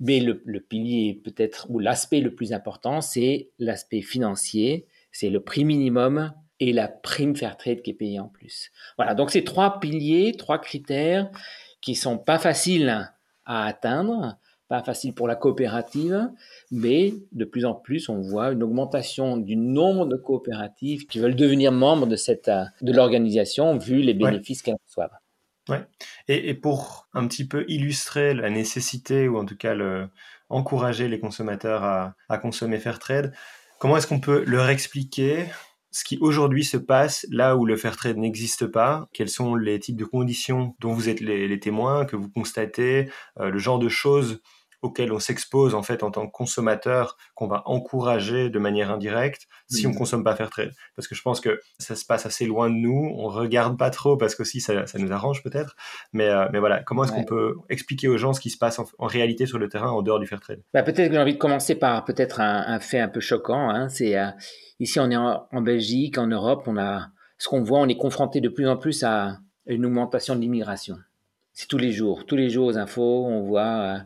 mais 0.00 0.18
le, 0.20 0.42
le 0.44 0.60
pilier 0.60 1.20
peut-être, 1.24 1.66
ou 1.70 1.78
l'aspect 1.78 2.20
le 2.20 2.34
plus 2.34 2.52
important, 2.52 3.00
c'est 3.00 3.50
l'aspect 3.58 4.02
financier, 4.02 4.86
c'est 5.12 5.30
le 5.30 5.40
prix 5.40 5.64
minimum 5.64 6.32
et 6.60 6.72
la 6.72 6.88
prime 6.88 7.34
Fairtrade 7.34 7.82
qui 7.82 7.90
est 7.90 7.94
payée 7.94 8.20
en 8.20 8.28
plus. 8.28 8.70
Voilà, 8.96 9.14
donc 9.14 9.30
c'est 9.30 9.44
trois 9.44 9.80
piliers, 9.80 10.34
trois 10.36 10.58
critères 10.58 11.30
qui 11.80 11.94
sont 11.94 12.18
pas 12.18 12.38
faciles 12.38 13.10
à 13.46 13.64
atteindre, 13.64 14.38
pas 14.68 14.82
faciles 14.82 15.14
pour 15.14 15.26
la 15.26 15.34
coopérative, 15.34 16.30
mais 16.70 17.14
de 17.32 17.44
plus 17.44 17.64
en 17.64 17.74
plus 17.74 18.08
on 18.08 18.20
voit 18.20 18.52
une 18.52 18.62
augmentation 18.62 19.38
du 19.38 19.56
nombre 19.56 20.06
de 20.06 20.16
coopératives 20.16 21.06
qui 21.06 21.18
veulent 21.18 21.34
devenir 21.34 21.72
membres 21.72 22.06
de 22.06 22.16
cette 22.16 22.50
de 22.80 22.92
l'organisation 22.92 23.76
vu 23.78 24.02
les 24.02 24.14
bénéfices 24.14 24.62
qu'elles 24.62 24.76
reçoivent. 24.86 25.16
Ouais. 25.68 25.82
Et, 26.26 26.48
et, 26.48 26.54
pour 26.54 27.06
un 27.12 27.28
petit 27.28 27.46
peu 27.46 27.64
illustrer 27.68 28.34
la 28.34 28.50
nécessité 28.50 29.28
ou 29.28 29.38
en 29.38 29.44
tout 29.44 29.56
cas 29.56 29.74
le, 29.74 30.08
encourager 30.48 31.06
les 31.08 31.20
consommateurs 31.20 31.84
à, 31.84 32.14
à 32.28 32.38
consommer 32.38 32.78
Fairtrade, 32.78 33.32
comment 33.78 33.96
est-ce 33.96 34.06
qu'on 34.06 34.20
peut 34.20 34.42
leur 34.46 34.68
expliquer 34.68 35.46
ce 35.90 36.04
qui 36.04 36.18
aujourd'hui 36.20 36.64
se 36.64 36.76
passe 36.76 37.26
là 37.30 37.56
où 37.56 37.66
le 37.66 37.76
fair 37.76 37.96
trade 37.96 38.16
n'existe 38.16 38.66
pas, 38.66 39.08
quels 39.12 39.28
sont 39.28 39.54
les 39.54 39.78
types 39.80 39.96
de 39.96 40.04
conditions 40.04 40.76
dont 40.80 40.92
vous 40.92 41.08
êtes 41.08 41.20
les, 41.20 41.60
témoins, 41.60 42.04
que 42.04 42.16
vous 42.16 42.30
constatez, 42.30 43.10
euh, 43.38 43.50
le 43.50 43.58
genre 43.58 43.78
de 43.78 43.88
choses 43.88 44.40
auxquelles 44.82 45.12
on 45.12 45.18
s'expose 45.18 45.74
en 45.74 45.82
fait 45.82 46.02
en 46.02 46.10
tant 46.10 46.26
que 46.26 46.32
consommateur, 46.32 47.16
qu'on 47.34 47.46
va 47.46 47.62
encourager 47.66 48.50
de 48.50 48.58
manière 48.58 48.90
indirecte 48.90 49.46
si 49.68 49.86
on 49.86 49.90
mmh. 49.90 49.96
consomme 49.96 50.24
pas 50.24 50.36
fair 50.36 50.50
trade. 50.50 50.72
Parce 50.96 51.08
que 51.08 51.14
je 51.14 51.22
pense 51.22 51.40
que 51.40 51.60
ça 51.78 51.96
se 51.96 52.04
passe 52.04 52.26
assez 52.26 52.46
loin 52.46 52.70
de 52.70 52.74
nous, 52.74 53.12
on 53.16 53.28
regarde 53.28 53.78
pas 53.78 53.90
trop 53.90 54.16
parce 54.16 54.34
que 54.34 54.44
si 54.44 54.60
ça, 54.60 54.86
ça 54.86 54.98
nous 54.98 55.12
arrange 55.12 55.42
peut-être. 55.42 55.76
Mais, 56.12 56.28
euh, 56.28 56.46
mais 56.52 56.58
voilà, 56.58 56.82
comment 56.82 57.04
est-ce 57.04 57.12
qu'on 57.12 57.24
peut 57.24 57.54
expliquer 57.68 58.08
aux 58.08 58.16
gens 58.16 58.32
ce 58.32 58.40
qui 58.40 58.50
se 58.50 58.58
passe 58.58 58.78
en, 58.78 59.06
réalité 59.06 59.46
sur 59.46 59.58
le 59.58 59.68
terrain 59.68 59.90
en 59.90 60.02
dehors 60.02 60.20
du 60.20 60.26
fair 60.26 60.40
trade? 60.40 60.62
Bah, 60.72 60.82
Peut-être 60.82 61.08
que 61.08 61.14
j'ai 61.14 61.20
envie 61.20 61.34
de 61.34 61.38
commencer 61.38 61.74
par 61.74 62.04
peut-être 62.04 62.40
un, 62.40 62.78
fait 62.80 63.00
un 63.00 63.08
peu 63.08 63.20
choquant. 63.20 63.70
Hein, 63.70 63.88
c'est 63.88 64.18
euh, 64.18 64.30
Ici, 64.80 64.98
on 64.98 65.10
est 65.10 65.16
en, 65.16 65.60
Belgique, 65.60 66.16
en 66.16 66.26
Europe, 66.26 66.64
on 66.66 66.78
a 66.78 67.10
ce 67.36 67.48
qu'on 67.48 67.62
voit, 67.62 67.80
on 67.80 67.88
est 67.88 67.98
confronté 67.98 68.40
de 68.40 68.48
plus 68.48 68.66
en 68.66 68.78
plus 68.78 69.04
à 69.04 69.38
une 69.66 69.84
augmentation 69.84 70.34
de 70.34 70.40
l'immigration. 70.40 70.96
C'est 71.52 71.68
tous 71.68 71.76
les 71.76 71.92
jours, 71.92 72.24
tous 72.24 72.36
les 72.36 72.48
jours 72.48 72.68
aux 72.68 72.78
infos, 72.78 73.26
on 73.26 73.42
voit 73.42 73.62
euh, 73.62 73.98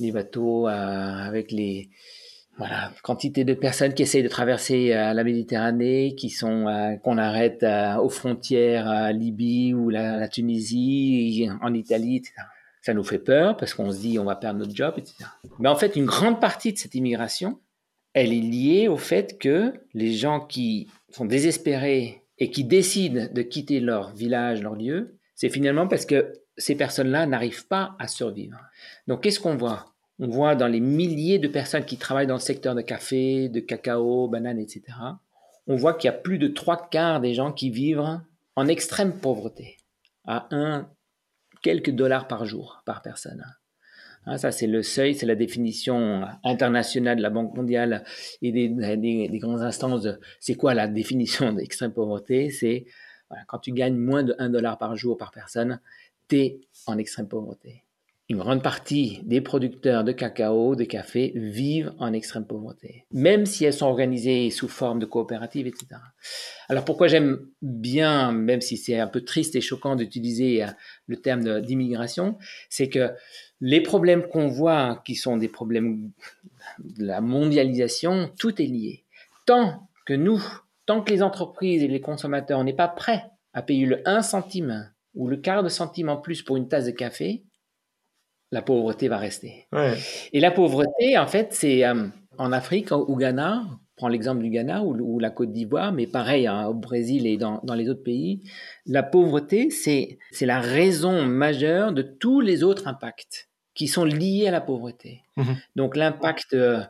les 0.00 0.12
bateaux 0.12 0.68
euh, 0.68 0.70
avec 0.70 1.52
les 1.52 1.90
voilà 2.58 2.92
quantité 3.02 3.44
de 3.44 3.54
personnes 3.54 3.94
qui 3.94 4.02
essayent 4.02 4.22
de 4.22 4.28
traverser 4.28 4.92
euh, 4.92 5.14
la 5.14 5.24
Méditerranée, 5.24 6.14
qui 6.16 6.30
sont 6.30 6.98
qu'on 7.02 7.16
arrête 7.16 7.64
aux 8.02 8.08
frontières 8.08 8.88
à 8.88 9.12
Libye 9.12 9.72
ou 9.72 9.88
la, 9.88 10.28
Tunisie, 10.28 11.48
en 11.62 11.72
Italie, 11.72 12.16
etc. 12.16 12.34
Ça 12.82 12.94
nous 12.94 13.04
fait 13.04 13.18
peur 13.18 13.56
parce 13.56 13.74
qu'on 13.74 13.92
se 13.92 14.00
dit 14.00 14.18
on 14.18 14.24
va 14.24 14.36
perdre 14.36 14.60
notre 14.60 14.74
job, 14.74 14.94
etc. 14.96 15.24
Mais 15.58 15.68
en 15.68 15.76
fait, 15.76 15.96
une 15.96 16.06
grande 16.06 16.40
partie 16.40 16.72
de 16.72 16.78
cette 16.78 16.94
immigration, 16.94 17.60
elle 18.14 18.32
est 18.32 18.40
liée 18.40 18.88
au 18.88 18.96
fait 18.96 19.38
que 19.38 19.72
les 19.94 20.12
gens 20.12 20.40
qui 20.40 20.88
sont 21.10 21.24
désespérés 21.24 22.24
et 22.38 22.50
qui 22.50 22.64
décident 22.64 23.28
de 23.32 23.42
quitter 23.42 23.80
leur 23.80 24.14
village, 24.14 24.62
leur 24.62 24.74
lieu, 24.74 25.18
c'est 25.34 25.50
finalement 25.50 25.86
parce 25.86 26.06
que 26.06 26.32
ces 26.56 26.74
personnes-là 26.74 27.26
n'arrivent 27.26 27.66
pas 27.66 27.94
à 27.98 28.08
survivre. 28.08 28.58
Donc 29.06 29.22
qu'est-ce 29.22 29.40
qu'on 29.40 29.56
voit? 29.56 29.89
On 30.22 30.28
voit 30.28 30.54
dans 30.54 30.68
les 30.68 30.80
milliers 30.80 31.38
de 31.38 31.48
personnes 31.48 31.86
qui 31.86 31.96
travaillent 31.96 32.26
dans 32.26 32.34
le 32.34 32.40
secteur 32.40 32.74
de 32.74 32.82
café, 32.82 33.48
de 33.48 33.58
cacao, 33.58 34.28
banane, 34.28 34.58
etc. 34.58 34.82
On 35.66 35.76
voit 35.76 35.94
qu'il 35.94 36.08
y 36.08 36.14
a 36.14 36.16
plus 36.16 36.36
de 36.36 36.48
trois 36.48 36.90
quarts 36.90 37.22
des 37.22 37.32
gens 37.32 37.52
qui 37.52 37.70
vivent 37.70 38.20
en 38.54 38.68
extrême 38.68 39.18
pauvreté, 39.18 39.78
à 40.26 40.46
un 40.50 40.90
quelques 41.62 41.90
dollars 41.90 42.28
par 42.28 42.44
jour 42.44 42.82
par 42.84 43.00
personne. 43.00 43.42
Hein, 44.26 44.36
ça, 44.36 44.52
c'est 44.52 44.66
le 44.66 44.82
seuil, 44.82 45.14
c'est 45.14 45.24
la 45.24 45.34
définition 45.36 46.26
internationale 46.44 47.16
de 47.16 47.22
la 47.22 47.30
Banque 47.30 47.56
mondiale 47.56 48.04
et 48.42 48.52
des, 48.52 48.68
des, 48.68 49.38
grandes 49.38 49.62
instances. 49.62 50.06
C'est 50.38 50.54
quoi 50.54 50.74
la 50.74 50.86
définition 50.86 51.54
d'extrême 51.54 51.94
pauvreté? 51.94 52.50
C'est 52.50 52.84
quand 53.46 53.58
tu 53.58 53.72
gagnes 53.72 53.96
moins 53.96 54.22
de 54.22 54.34
1 54.38 54.50
dollar 54.50 54.76
par 54.76 54.96
jour 54.96 55.16
par 55.16 55.30
personne, 55.30 55.80
tu 56.28 56.36
es 56.36 56.60
en 56.86 56.98
extrême 56.98 57.28
pauvreté 57.28 57.84
une 58.30 58.38
grande 58.38 58.62
partie 58.62 59.18
des 59.24 59.40
producteurs 59.40 60.04
de 60.04 60.12
cacao, 60.12 60.76
de 60.76 60.84
café, 60.84 61.32
vivent 61.34 61.92
en 61.98 62.12
extrême 62.12 62.46
pauvreté, 62.46 63.04
même 63.10 63.44
si 63.44 63.64
elles 63.64 63.74
sont 63.74 63.88
organisées 63.88 64.50
sous 64.50 64.68
forme 64.68 65.00
de 65.00 65.04
coopératives, 65.04 65.66
etc. 65.66 66.00
Alors 66.68 66.84
pourquoi 66.84 67.08
j'aime 67.08 67.44
bien, 67.60 68.30
même 68.30 68.60
si 68.60 68.76
c'est 68.76 69.00
un 69.00 69.08
peu 69.08 69.22
triste 69.22 69.56
et 69.56 69.60
choquant 69.60 69.96
d'utiliser 69.96 70.62
euh, 70.62 70.68
le 71.08 71.16
terme 71.16 71.60
d'immigration, 71.60 72.38
c'est 72.68 72.88
que 72.88 73.10
les 73.60 73.80
problèmes 73.80 74.22
qu'on 74.28 74.46
voit, 74.46 75.02
qui 75.04 75.16
sont 75.16 75.36
des 75.36 75.48
problèmes 75.48 76.12
de 76.78 77.04
la 77.04 77.20
mondialisation, 77.20 78.30
tout 78.38 78.62
est 78.62 78.66
lié. 78.66 79.02
Tant 79.44 79.88
que 80.06 80.14
nous, 80.14 80.40
tant 80.86 81.02
que 81.02 81.10
les 81.10 81.24
entreprises 81.24 81.82
et 81.82 81.88
les 81.88 82.00
consommateurs 82.00 82.62
n'est 82.62 82.74
pas 82.74 82.86
prêts 82.86 83.24
à 83.54 83.62
payer 83.62 83.86
le 83.86 84.08
1 84.08 84.22
centime 84.22 84.88
ou 85.16 85.26
le 85.26 85.36
quart 85.36 85.64
de 85.64 85.68
centime 85.68 86.08
en 86.08 86.16
plus 86.16 86.42
pour 86.42 86.56
une 86.56 86.68
tasse 86.68 86.86
de 86.86 86.92
café, 86.92 87.42
la 88.50 88.62
pauvreté 88.62 89.08
va 89.08 89.18
rester. 89.18 89.66
Et 90.32 90.40
la 90.40 90.50
pauvreté, 90.50 91.16
en 91.18 91.26
fait, 91.26 91.52
c'est 91.52 91.84
euh, 91.84 92.08
en 92.38 92.52
Afrique, 92.52 92.92
au 92.92 93.16
Ghana, 93.16 93.64
prends 94.00 94.08
l'exemple 94.08 94.42
du 94.42 94.48
Ghana 94.48 94.82
ou, 94.82 95.18
la 95.18 95.28
Côte 95.28 95.52
d'Ivoire, 95.52 95.92
mais 95.92 96.06
pareil 96.06 96.46
hein, 96.46 96.66
au 96.68 96.74
Brésil 96.74 97.26
et 97.26 97.36
dans, 97.36 97.60
les 97.74 97.90
autres 97.90 98.02
pays, 98.02 98.40
la 98.86 99.02
pauvreté, 99.02 99.68
c'est 99.70 100.18
la 100.40 100.58
raison 100.58 101.26
majeure 101.26 101.92
de 101.92 102.00
tous 102.00 102.40
les 102.40 102.62
autres 102.62 102.88
impacts 102.88 103.50
qui 103.74 103.88
sont 103.88 104.06
liés 104.06 104.48
à 104.48 104.50
la 104.50 104.62
pauvreté. 104.62 105.22
Mhm. 105.36 105.56
Donc 105.76 105.96
l'impact, 105.96 106.54
euh, 106.54 106.80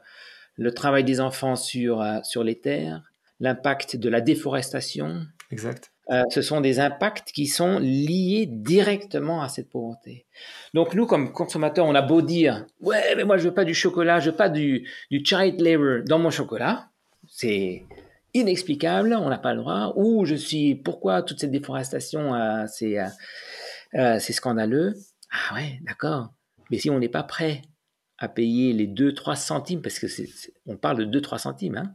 le 0.54 0.72
travail 0.72 1.02
des 1.02 1.20
enfants 1.20 1.56
sur, 1.56 2.00
euh, 2.00 2.20
sur 2.22 2.44
les 2.44 2.60
terres, 2.60 3.02
l'impact 3.40 3.96
de 3.96 4.08
la 4.08 4.20
déforestation. 4.20 5.26
Exact. 5.50 5.90
Euh, 6.10 6.24
ce 6.30 6.42
sont 6.42 6.60
des 6.60 6.80
impacts 6.80 7.30
qui 7.30 7.46
sont 7.46 7.78
liés 7.78 8.46
directement 8.46 9.42
à 9.42 9.48
cette 9.48 9.70
pauvreté. 9.70 10.26
Donc 10.74 10.94
nous, 10.94 11.06
comme 11.06 11.32
consommateurs, 11.32 11.86
on 11.86 11.94
a 11.94 12.02
beau 12.02 12.20
dire, 12.20 12.66
ouais, 12.80 13.14
mais 13.16 13.24
moi 13.24 13.36
je 13.36 13.44
veux 13.44 13.54
pas 13.54 13.64
du 13.64 13.74
chocolat, 13.74 14.18
je 14.18 14.30
veux 14.30 14.36
pas 14.36 14.48
du, 14.48 14.88
du 15.10 15.24
child 15.24 15.60
labor 15.60 16.02
dans 16.04 16.18
mon 16.18 16.30
chocolat. 16.30 16.88
C'est 17.28 17.84
inexplicable, 18.34 19.14
on 19.14 19.28
n'a 19.28 19.38
pas 19.38 19.54
le 19.54 19.60
droit. 19.60 19.92
Ou 19.96 20.24
je 20.24 20.34
suis, 20.34 20.74
pourquoi 20.74 21.22
toute 21.22 21.40
cette 21.40 21.52
déforestation, 21.52 22.34
euh, 22.34 22.66
euh, 23.94 24.18
c'est 24.18 24.32
scandaleux? 24.32 24.94
Ah 25.30 25.54
ouais, 25.54 25.78
d'accord. 25.82 26.32
Mais 26.70 26.78
si 26.78 26.90
on 26.90 26.98
n'est 26.98 27.08
pas 27.08 27.22
prêt 27.22 27.62
à 28.18 28.28
payer 28.28 28.72
les 28.72 28.86
2-3 28.86 29.36
centimes, 29.36 29.80
parce 29.80 29.98
que 29.98 30.08
c'est, 30.08 30.28
on 30.66 30.76
parle 30.76 31.06
de 31.06 31.20
2-3 31.20 31.38
centimes, 31.38 31.76
hein, 31.76 31.94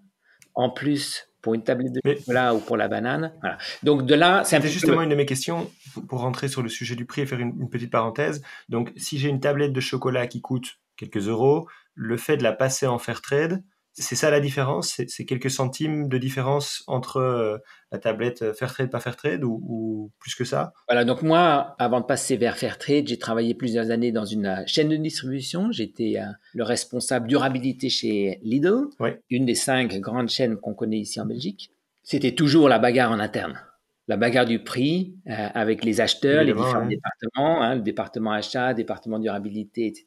en 0.54 0.70
plus 0.70 1.28
pour 1.46 1.54
une 1.54 1.64
tablette 1.64 1.94
de 1.94 2.02
chocolat 2.04 2.56
ou 2.56 2.60
pour 2.60 2.76
la 2.76 2.88
banane. 2.88 3.32
Voilà. 3.40 3.60
Donc 3.84 4.08
de 4.08 4.16
là, 4.16 4.42
c'est 4.44 4.60
justement 4.68 5.04
une 5.04 5.10
de 5.10 5.16
mes 5.16 5.28
questions 5.28 5.70
pour 6.10 6.22
rentrer 6.22 6.48
sur 6.48 6.64
le 6.64 6.70
sujet 6.70 6.96
du 6.96 7.06
prix 7.06 7.22
et 7.22 7.28
faire 7.28 7.40
une, 7.40 7.70
petite 7.70 7.92
parenthèse. 7.92 8.42
Donc 8.68 8.92
si 8.98 9.20
j'ai 9.20 9.30
une 9.30 9.40
tablette 9.40 9.72
de 9.72 9.80
chocolat 9.80 10.26
qui 10.26 10.42
coûte 10.42 10.80
quelques 10.98 11.28
euros, 11.28 11.68
le 11.94 12.18
fait 12.18 12.36
de 12.38 12.42
la 12.42 12.52
passer 12.52 12.88
en 12.88 12.98
fair 12.98 13.22
trade, 13.22 13.64
c'est 13.98 14.16
ça 14.16 14.30
la 14.30 14.42
différence? 14.42 15.02
C'est 15.08 15.26
quelques 15.26 15.50
centimes 15.50 16.10
de 16.10 16.18
différence 16.18 16.84
entre 16.88 17.18
euh, 17.18 17.58
la 17.92 17.98
tablette 17.98 18.42
euh, 18.42 18.54
Fairtrade, 18.54 18.90
pas 18.90 19.00
Fairtrade 19.00 19.44
ou, 19.44 19.62
ou 19.66 20.12
plus 20.20 20.36
que 20.36 20.44
ça? 20.44 20.74
Voilà, 20.90 21.06
donc 21.06 21.22
moi, 21.22 21.76
avant 21.80 22.02
de 22.02 22.06
passer 22.06 22.36
vers 22.36 22.58
Fairtrade, 22.58 23.08
j'ai 23.08 23.18
travaillé 23.18 23.54
plusieurs 23.54 23.92
années 23.92 24.12
dans 24.12 24.26
une 24.26 24.48
euh, 24.48 24.64
chaîne 24.66 24.90
de 24.90 24.98
distribution. 24.98 25.72
J'étais 25.72 26.18
le 26.54 26.64
responsable 26.64 27.28
durabilité 27.28 27.90
chez 27.90 28.40
Lidl, 28.44 28.88
une 29.30 29.46
des 29.46 29.56
cinq 29.56 30.00
grandes 30.00 30.30
chaînes 30.30 30.58
qu'on 30.58 30.74
connaît 30.74 31.00
ici 31.00 31.20
en 31.22 31.26
Belgique. 31.26 31.72
C'était 32.04 32.34
toujours 32.34 32.68
la 32.70 32.80
bagarre 32.80 33.12
en 33.12 33.20
interne. 33.20 33.60
La 34.08 34.18
bagarre 34.18 34.46
du 34.46 34.64
prix 34.64 35.16
avec 35.26 35.84
les 35.84 36.00
acheteurs, 36.00 36.44
les 36.44 36.54
différents 36.54 36.86
départements, 36.86 37.64
hein, 37.64 37.76
le 37.76 37.82
département 37.82 38.34
achat, 38.34 38.70
le 38.70 38.76
département 38.76 39.18
durabilité, 39.18 39.88
etc. 39.88 40.06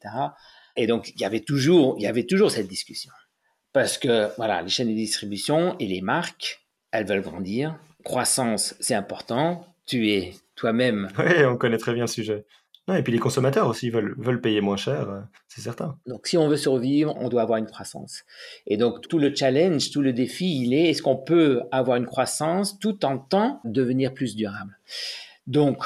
Et 0.77 0.87
donc, 0.87 1.09
il 1.15 1.19
y 1.19 1.25
avait 1.25 1.41
toujours, 1.41 1.95
il 1.97 2.03
y 2.03 2.07
avait 2.07 2.25
toujours 2.25 2.51
cette 2.51 2.67
discussion. 2.67 3.11
Parce 3.73 3.97
que 3.97 4.35
voilà, 4.37 4.61
les 4.61 4.69
chaînes 4.69 4.89
de 4.89 4.93
distribution 4.93 5.75
et 5.79 5.87
les 5.87 6.01
marques, 6.01 6.61
elles 6.91 7.05
veulent 7.05 7.21
grandir. 7.21 7.77
Croissance, 8.03 8.75
c'est 8.79 8.95
important. 8.95 9.65
Tu 9.85 10.09
es 10.11 10.33
toi-même. 10.55 11.09
Oui, 11.19 11.45
on 11.45 11.57
connaît 11.57 11.77
très 11.77 11.93
bien 11.93 12.03
le 12.03 12.07
sujet. 12.07 12.45
et 12.91 13.03
puis 13.03 13.13
les 13.13 13.19
consommateurs 13.19 13.67
aussi 13.67 13.89
veulent, 13.89 14.15
veulent 14.17 14.41
payer 14.41 14.61
moins 14.61 14.77
cher, 14.77 15.09
euh, 15.09 15.19
c'est 15.47 15.61
certain. 15.61 15.97
Donc 16.07 16.27
si 16.27 16.37
on 16.37 16.47
veut 16.47 16.57
survivre, 16.57 17.15
on 17.19 17.29
doit 17.29 17.43
avoir 17.43 17.59
une 17.59 17.67
croissance. 17.67 18.23
Et 18.65 18.77
donc 18.77 19.07
tout 19.07 19.19
le 19.19 19.35
challenge, 19.35 19.91
tout 19.91 20.01
le 20.01 20.13
défi, 20.13 20.61
il 20.61 20.73
est 20.73 20.89
est-ce 20.89 21.01
qu'on 21.01 21.17
peut 21.17 21.61
avoir 21.71 21.97
une 21.97 22.05
croissance 22.05 22.79
tout 22.79 23.05
en 23.05 23.17
temps 23.17 23.61
devenir 23.63 24.13
plus 24.13 24.35
durable? 24.35 24.77
Donc 25.45 25.83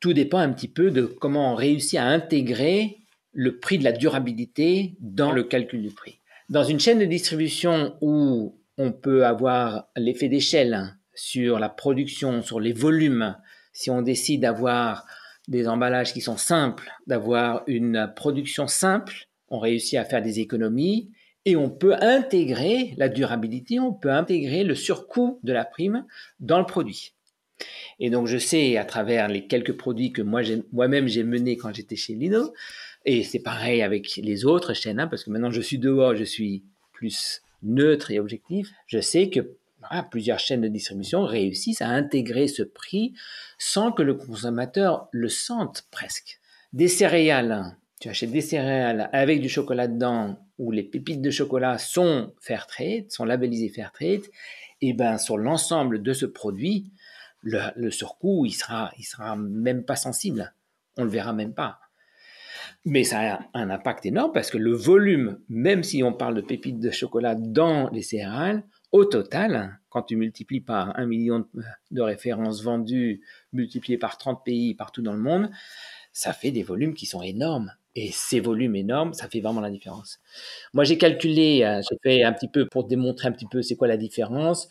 tout 0.00 0.12
dépend 0.12 0.38
un 0.38 0.52
petit 0.52 0.68
peu 0.68 0.90
de 0.90 1.02
comment 1.04 1.52
on 1.52 1.54
réussit 1.54 1.98
à 1.98 2.06
intégrer 2.06 2.98
le 3.32 3.58
prix 3.58 3.78
de 3.78 3.84
la 3.84 3.92
durabilité 3.92 4.96
dans 5.00 5.32
le 5.32 5.44
calcul 5.44 5.82
du 5.82 5.90
prix. 5.90 6.20
Dans 6.48 6.62
une 6.62 6.78
chaîne 6.78 7.00
de 7.00 7.04
distribution 7.06 7.96
où 8.00 8.56
on 8.78 8.92
peut 8.92 9.26
avoir 9.26 9.88
l'effet 9.96 10.28
d'échelle 10.28 10.96
sur 11.12 11.58
la 11.58 11.68
production, 11.68 12.40
sur 12.40 12.60
les 12.60 12.72
volumes, 12.72 13.36
si 13.72 13.90
on 13.90 14.00
décide 14.00 14.42
d'avoir 14.42 15.06
des 15.48 15.66
emballages 15.66 16.12
qui 16.12 16.20
sont 16.20 16.36
simples, 16.36 16.92
d'avoir 17.08 17.64
une 17.66 18.12
production 18.14 18.68
simple, 18.68 19.26
on 19.48 19.58
réussit 19.58 19.98
à 19.98 20.04
faire 20.04 20.22
des 20.22 20.38
économies 20.38 21.10
et 21.46 21.56
on 21.56 21.68
peut 21.68 21.96
intégrer 22.00 22.94
la 22.96 23.08
durabilité, 23.08 23.80
on 23.80 23.92
peut 23.92 24.12
intégrer 24.12 24.62
le 24.62 24.76
surcoût 24.76 25.40
de 25.42 25.52
la 25.52 25.64
prime 25.64 26.04
dans 26.38 26.60
le 26.60 26.66
produit. 26.66 27.12
Et 27.98 28.08
donc 28.08 28.28
je 28.28 28.38
sais 28.38 28.76
à 28.76 28.84
travers 28.84 29.26
les 29.26 29.48
quelques 29.48 29.76
produits 29.76 30.12
que 30.12 30.22
moi 30.22 30.42
moi-même 30.70 31.08
j'ai 31.08 31.24
menés 31.24 31.56
quand 31.56 31.74
j'étais 31.74 31.96
chez 31.96 32.14
Lino, 32.14 32.52
et 33.06 33.22
c'est 33.22 33.38
pareil 33.38 33.82
avec 33.82 34.16
les 34.16 34.44
autres 34.44 34.74
chaînes, 34.74 34.98
hein, 34.98 35.06
parce 35.06 35.24
que 35.24 35.30
maintenant 35.30 35.52
je 35.52 35.60
suis 35.60 35.78
dehors, 35.78 36.16
je 36.16 36.24
suis 36.24 36.64
plus 36.92 37.40
neutre 37.62 38.10
et 38.10 38.18
objectif. 38.18 38.68
Je 38.86 39.00
sais 39.00 39.30
que 39.30 39.56
plusieurs 40.10 40.40
chaînes 40.40 40.62
de 40.62 40.68
distribution 40.68 41.24
réussissent 41.24 41.82
à 41.82 41.88
intégrer 41.88 42.48
ce 42.48 42.64
prix 42.64 43.14
sans 43.58 43.92
que 43.92 44.02
le 44.02 44.14
consommateur 44.14 45.08
le 45.12 45.28
sente 45.28 45.86
presque. 45.92 46.40
Des 46.72 46.88
céréales, 46.88 47.52
hein. 47.52 47.76
tu 48.00 48.08
achètes 48.08 48.32
des 48.32 48.40
céréales 48.40 49.08
avec 49.12 49.40
du 49.40 49.48
chocolat 49.48 49.86
dedans, 49.86 50.38
où 50.58 50.72
les 50.72 50.82
pépites 50.82 51.22
de 51.22 51.30
chocolat 51.30 51.78
sont 51.78 52.32
fair 52.40 52.66
trade, 52.66 53.10
sont 53.12 53.24
labellisées 53.24 53.68
fair 53.68 53.92
trade, 53.92 54.22
et 54.82 54.92
ben 54.92 55.16
sur 55.16 55.38
l'ensemble 55.38 56.02
de 56.02 56.12
ce 56.12 56.26
produit, 56.26 56.90
le, 57.42 57.60
le 57.76 57.90
surcoût, 57.92 58.44
il 58.46 58.52
sera, 58.52 58.90
il 58.98 59.04
sera 59.04 59.36
même 59.36 59.84
pas 59.84 59.96
sensible. 59.96 60.52
On 60.96 61.04
le 61.04 61.10
verra 61.10 61.32
même 61.32 61.54
pas. 61.54 61.78
Mais 62.84 63.04
ça 63.04 63.34
a 63.34 63.40
un 63.54 63.70
impact 63.70 64.06
énorme 64.06 64.32
parce 64.32 64.50
que 64.50 64.58
le 64.58 64.72
volume, 64.72 65.38
même 65.48 65.82
si 65.82 66.02
on 66.02 66.12
parle 66.12 66.34
de 66.34 66.40
pépites 66.40 66.80
de 66.80 66.90
chocolat 66.90 67.34
dans 67.34 67.90
les 67.90 68.02
céréales, 68.02 68.64
au 68.92 69.04
total, 69.04 69.78
quand 69.88 70.02
tu 70.02 70.16
multiplies 70.16 70.60
par 70.60 70.98
un 70.98 71.06
million 71.06 71.46
de 71.90 72.00
références 72.00 72.62
vendues, 72.62 73.22
multiplié 73.52 73.98
par 73.98 74.18
30 74.18 74.44
pays 74.44 74.74
partout 74.74 75.02
dans 75.02 75.12
le 75.12 75.18
monde, 75.20 75.50
ça 76.12 76.32
fait 76.32 76.50
des 76.50 76.62
volumes 76.62 76.94
qui 76.94 77.06
sont 77.06 77.22
énormes. 77.22 77.72
Et 77.94 78.10
ces 78.12 78.40
volumes 78.40 78.76
énormes, 78.76 79.12
ça 79.14 79.28
fait 79.28 79.40
vraiment 79.40 79.60
la 79.60 79.70
différence. 79.70 80.18
Moi, 80.74 80.84
j'ai 80.84 80.98
calculé, 80.98 81.62
euh, 81.62 81.80
j'ai 81.82 81.96
fait 82.02 82.22
un 82.24 82.32
petit 82.32 82.48
peu 82.48 82.66
pour 82.66 82.84
démontrer 82.84 83.28
un 83.28 83.32
petit 83.32 83.46
peu 83.46 83.62
c'est 83.62 83.76
quoi 83.76 83.88
la 83.88 83.96
différence. 83.96 84.68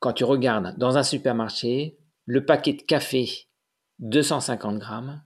Quand 0.00 0.12
tu 0.12 0.24
regardes 0.24 0.78
dans 0.78 0.96
un 0.96 1.02
supermarché, 1.02 1.96
le 2.24 2.44
paquet 2.44 2.72
de 2.72 2.82
café 2.82 3.48
250 3.98 4.78
grammes, 4.78 5.22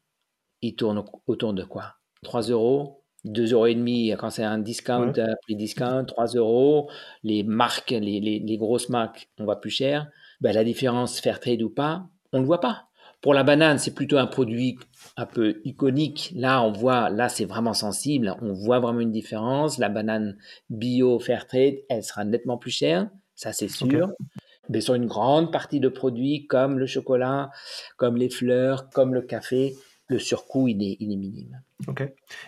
il 0.62 0.76
tourne 0.76 1.05
autour 1.26 1.52
de 1.52 1.64
quoi? 1.64 1.97
3 2.23 2.43
euros, 2.43 3.02
2 3.25 3.52
euros 3.52 3.67
et 3.67 3.75
demi 3.75 4.12
quand 4.19 4.31
c'est 4.31 4.45
un 4.45 4.59
discount, 4.59 5.12
prix 5.43 5.57
discount, 5.57 6.05
3 6.05 6.26
euros. 6.35 6.91
Les 7.23 7.43
marques, 7.43 7.91
les, 7.91 8.21
les, 8.21 8.57
grosses 8.57 8.88
marques, 8.88 9.29
on 9.38 9.45
va 9.45 9.57
plus 9.57 9.71
cher. 9.71 10.09
Ben, 10.41 10.52
la 10.52 10.64
différence 10.64 11.21
fair 11.21 11.41
trade 11.41 11.62
ou 11.62 11.71
pas, 11.71 12.07
on 12.33 12.38
ne 12.38 12.43
le 12.43 12.47
voit 12.47 12.61
pas. 12.61 12.88
Pour 13.21 13.35
la 13.35 13.45
banane, 13.45 13.79
c'est 13.79 13.95
plutôt 13.95 14.19
un 14.19 14.26
produit 14.26 14.79
un 15.17 15.26
peu 15.26 15.61
iconique. 15.64 16.33
Là, 16.35 16.61
on 16.62 16.73
voit, 16.73 17.09
là, 17.09 17.29
c'est 17.29 17.45
vraiment 17.45 17.73
sensible. 17.75 18.35
On 18.43 18.52
voit 18.52 18.81
vraiment 18.81 18.99
une 18.99 19.12
différence. 19.12 19.79
La 19.79 19.88
banane 19.88 20.37
bio 20.71 21.21
fair 21.21 21.47
trade, 21.47 21.76
elle 21.88 22.02
sera 22.02 22.25
nettement 22.25 22.59
plus 22.59 22.73
chère. 22.73 23.09
Ça, 23.37 23.52
c'est 23.52 23.69
sûr. 23.69 24.11
Mais 24.69 24.81
sur 24.81 24.95
une 24.95 25.07
grande 25.07 25.52
partie 25.52 25.79
de 25.79 25.88
produits 25.88 26.47
comme 26.49 26.81
le 26.81 26.87
chocolat, 26.87 27.50
comme 27.97 28.17
les 28.17 28.29
fleurs, 28.29 28.91
comme 28.91 29.14
le 29.14 29.23
café, 29.23 29.75
le 30.12 30.19
surcoût, 30.19 30.69
il 30.69 30.83
est, 30.83 31.04
minime. 31.04 31.62
Ok. 31.88 32.02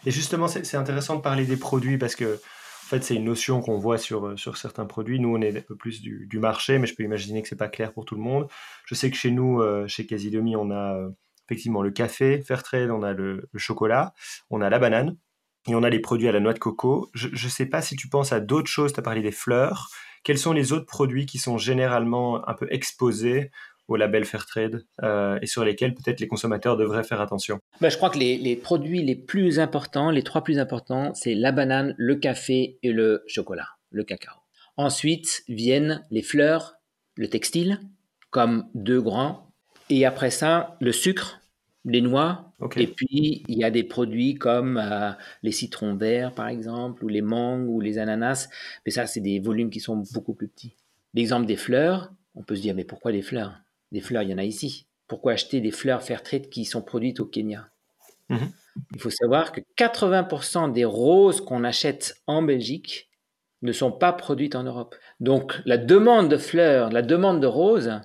Et 0.06 0.10
justement, 0.10 0.48
c'est 0.48 0.76
intéressant 0.76 1.16
de 1.16 1.20
parler 1.20 1.44
des 1.44 1.56
produits 1.56 1.98
parce 1.98 2.16
que 2.16 2.38
en 2.84 2.86
fait, 2.86 3.02
c'est 3.02 3.14
une 3.14 3.24
notion 3.24 3.62
qu'on 3.62 3.78
voit 3.78 3.96
sur, 3.96 4.26
euh, 4.26 4.36
certains 4.36 4.84
produits. 4.84 5.18
Nous, 5.18 5.34
on 5.34 5.40
est 5.40 5.56
un 5.56 5.62
peu 5.62 5.74
plus 5.74 6.02
du, 6.02 6.38
marché, 6.38 6.78
mais 6.78 6.86
je 6.86 6.94
peux 6.94 7.02
imaginer 7.02 7.40
que 7.40 7.48
c'est 7.48 7.56
pas 7.56 7.68
clair 7.68 7.94
pour 7.94 8.04
tout 8.04 8.14
le 8.14 8.20
monde. 8.20 8.46
Je 8.84 8.94
sais 8.94 9.10
que 9.10 9.16
chez 9.16 9.30
nous, 9.30 9.62
euh, 9.62 9.88
chez 9.88 10.04
Casidomi, 10.04 10.54
on 10.54 10.70
a 10.70 10.94
euh, 10.94 11.08
effectivement 11.48 11.80
le 11.80 11.90
café 11.90 12.42
Fairtrade, 12.42 12.90
on 12.90 13.02
a 13.02 13.14
le, 13.14 13.48
chocolat, 13.56 14.12
on 14.50 14.60
a 14.60 14.68
la 14.68 14.78
banane 14.78 15.16
et 15.66 15.74
on 15.74 15.82
a 15.82 15.88
les 15.88 15.98
produits 15.98 16.28
à 16.28 16.32
la 16.32 16.40
noix 16.40 16.52
de 16.52 16.58
coco. 16.58 17.10
Je 17.14 17.28
ne 17.28 17.50
sais 17.50 17.66
pas 17.66 17.80
si 17.80 17.96
tu 17.96 18.08
penses 18.08 18.34
à 18.34 18.40
d'autres 18.40 18.68
choses, 18.68 18.92
tu 18.92 19.00
as 19.00 19.02
parlé 19.02 19.22
des 19.22 19.32
fleurs. 19.32 19.88
Quels 20.22 20.38
sont 20.38 20.52
les 20.52 20.72
autres 20.72 20.86
produits 20.86 21.24
qui 21.24 21.38
sont 21.38 21.56
généralement 21.56 22.46
un 22.46 22.54
peu 22.54 22.66
exposés 22.70 23.50
au 23.88 23.96
label 23.96 24.24
Fairtrade 24.24 24.84
euh, 25.02 25.38
et 25.42 25.46
sur 25.46 25.64
lesquels 25.64 25.94
peut-être 25.94 26.20
les 26.20 26.28
consommateurs 26.28 26.76
devraient 26.76 27.04
faire 27.04 27.20
attention 27.20 27.58
ben, 27.80 27.90
Je 27.90 27.96
crois 27.96 28.10
que 28.10 28.18
les, 28.18 28.56
produits 28.56 29.02
les 29.02 29.14
plus 29.14 29.58
importants, 29.58 30.10
les 30.10 30.22
trois 30.22 30.42
plus 30.42 30.58
importants, 30.58 31.12
c'est 31.14 31.34
la 31.34 31.52
banane, 31.52 31.94
le 31.98 32.16
café 32.16 32.78
et 32.82 32.92
le 32.92 33.22
chocolat, 33.26 33.68
le 33.90 34.04
cacao. 34.04 34.34
Ensuite 34.76 35.44
viennent 35.48 36.02
les 36.10 36.22
fleurs, 36.22 36.76
le 37.16 37.28
textile, 37.28 37.80
comme 38.30 38.68
deux 38.74 39.00
grands. 39.00 39.52
Et 39.90 40.06
après 40.06 40.30
ça, 40.30 40.76
le 40.80 40.92
sucre, 40.92 41.40
les 41.84 42.00
noix. 42.00 42.52
Et 42.76 42.86
puis, 42.86 43.44
il 43.46 43.58
y 43.58 43.64
a 43.64 43.70
des 43.70 43.84
produits 43.84 44.34
comme 44.34 44.78
euh, 44.78 45.10
les 45.42 45.52
citrons 45.52 45.94
verts, 45.94 46.34
par 46.34 46.48
exemple, 46.48 47.04
ou 47.04 47.08
les 47.08 47.20
mangues, 47.20 47.68
ou 47.68 47.80
les 47.80 47.98
ananas. 47.98 48.48
Mais 48.86 48.90
ça, 48.90 49.06
c'est 49.06 49.20
des 49.20 49.38
volumes 49.38 49.70
qui 49.70 49.80
sont 49.80 50.02
beaucoup 50.14 50.32
plus 50.32 50.48
petits. 50.48 50.74
L'exemple 51.12 51.46
des 51.46 51.56
fleurs, 51.56 52.10
on 52.34 52.42
peut 52.42 52.56
se 52.56 52.62
dire, 52.62 52.74
mais 52.74 52.84
pourquoi 52.84 53.12
les 53.12 53.22
fleurs? 53.22 53.63
Des 53.94 54.00
fleurs, 54.00 54.22
il 54.22 54.30
y 54.30 54.34
en 54.34 54.38
a 54.38 54.44
ici. 54.44 54.86
Pourquoi 55.06 55.32
acheter 55.32 55.60
des 55.60 55.70
fleurs 55.70 56.02
Fairtrade 56.02 56.48
qui 56.50 56.64
sont 56.64 56.82
produites 56.82 57.20
au 57.20 57.26
Kenya? 57.26 57.70
Mhm. 58.28 58.52
Il 58.94 59.00
faut 59.00 59.10
savoir 59.10 59.52
que 59.52 59.60
80% 59.76 60.72
des 60.72 60.84
roses 60.84 61.40
qu'on 61.40 61.64
achète 61.64 62.16
en 62.26 62.42
Belgique 62.42 63.08
ne 63.62 63.72
sont 63.72 63.92
pas 63.92 64.12
produites 64.12 64.56
en 64.56 64.64
Europe. 64.64 64.94
Donc 65.20 65.60
la 65.64 65.78
demande 65.78 66.28
de 66.28 66.36
fleurs, 66.36 66.90
la 66.90 67.02
demande 67.02 67.40
de 67.40 67.46
roses, 67.46 68.00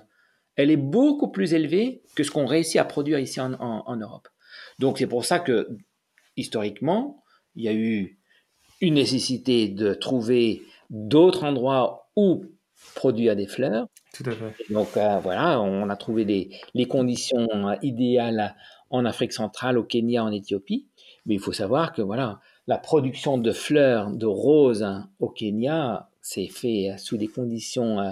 elle 0.56 0.70
est 0.70 0.76
beaucoup 0.76 1.30
plus 1.30 1.54
élevée 1.54 2.02
que 2.14 2.22
ce 2.22 2.30
qu'on 2.30 2.46
réussit 2.46 2.80
à 2.80 2.84
produire 2.84 3.18
ici 3.18 3.40
en, 3.40 3.54
en 3.54 3.96
Europe. 3.96 4.28
Donc 4.78 4.98
c'est 4.98 5.06
pour 5.06 5.24
ça 5.24 5.38
que 5.40 5.68
historiquement, 6.36 7.22
il 7.56 7.64
y 7.64 7.68
a 7.68 7.74
eu 7.74 8.18
une 8.80 8.94
nécessité 8.94 9.68
de 9.68 9.92
trouver 9.92 10.62
d'autres 10.88 11.44
endroits 11.44 12.10
où 12.16 12.44
produire 12.94 13.36
des 13.36 13.46
fleurs. 13.46 13.86
Tout 14.14 14.24
à 14.26 14.32
fait. 14.32 14.72
Donc 14.72 14.96
euh, 14.96 15.18
voilà, 15.20 15.60
on 15.60 15.88
a 15.88 15.96
trouvé 15.96 16.24
les, 16.74 16.86
conditions 16.86 17.48
euh, 17.68 17.74
idéales 17.82 18.56
en 18.90 19.04
Afrique 19.04 19.32
centrale, 19.32 19.78
au 19.78 19.84
Kenya, 19.84 20.24
en 20.24 20.32
Éthiopie. 20.32 20.86
Mais 21.26 21.34
il 21.34 21.40
faut 21.40 21.52
savoir 21.52 21.92
que 21.92 22.02
voilà, 22.02 22.40
la 22.66 22.78
production 22.78 23.38
de 23.38 23.52
fleurs, 23.52 24.10
de 24.10 24.26
roses 24.26 24.86
au 25.20 25.28
Kenya, 25.28 26.08
c'est 26.22 26.48
fait 26.48 26.94
sous 26.98 27.16
des 27.16 27.28
conditions 27.28 28.00
euh, 28.00 28.10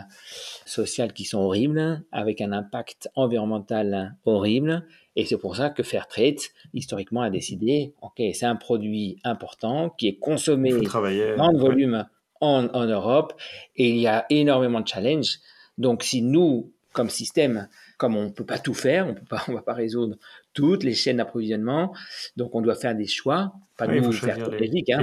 sociales 0.65 1.13
qui 1.13 1.25
sont 1.25 1.41
horribles, 1.41 2.03
avec 2.13 2.41
un 2.41 2.53
impact 2.53 3.09
environnemental 3.17 4.17
horrible. 4.25 4.87
Et 5.17 5.25
c'est 5.25 5.37
pour 5.37 5.57
ça 5.57 5.71
que 5.71 5.83
Fairtrade, 5.83 6.39
historiquement, 6.75 7.23
a 7.23 7.31
décidé, 7.31 7.93
OK, 8.03 8.23
c'est 8.35 8.47
un 8.47 8.57
produit 8.57 9.19
important 9.25 9.91
qui 9.91 10.07
est 10.07 10.19
consommé 10.19 10.71
le 10.71 11.59
volume 11.59 12.07
en, 12.41 12.67
en, 12.67 12.87
Europe 12.87 13.35
et 13.75 13.89
il 13.89 13.99
y 13.99 14.07
a 14.07 14.27
énormément 14.31 14.81
de 14.81 14.87
challenges. 14.87 15.41
Donc 15.79 16.03
si 16.03 16.21
nous, 16.23 16.73
comme 16.93 17.09
système, 17.09 17.69
comme 17.97 18.17
on 18.17 18.25
ne 18.25 18.31
peut 18.31 18.45
pas 18.45 18.59
tout 18.59 18.75
faire, 18.75 19.07
on 19.07 19.15
ne 19.51 19.57
va 19.57 19.63
pas 19.63 19.73
résoudre 19.73 20.17
toutes 20.53 20.83
les 20.83 20.95
chaînes 20.95 21.19
d'approvisionnement, 21.19 21.95
donc 22.37 22.55
on 22.55 22.61
doit 22.61 22.75
faire 22.75 22.95
des 22.95 23.07
choix, 23.07 23.53
pas 23.77 23.87
oui, 23.87 24.01
nous 24.01 24.13
faire 24.13 24.37
stratégique. 24.37 24.91
Hein, 24.91 25.03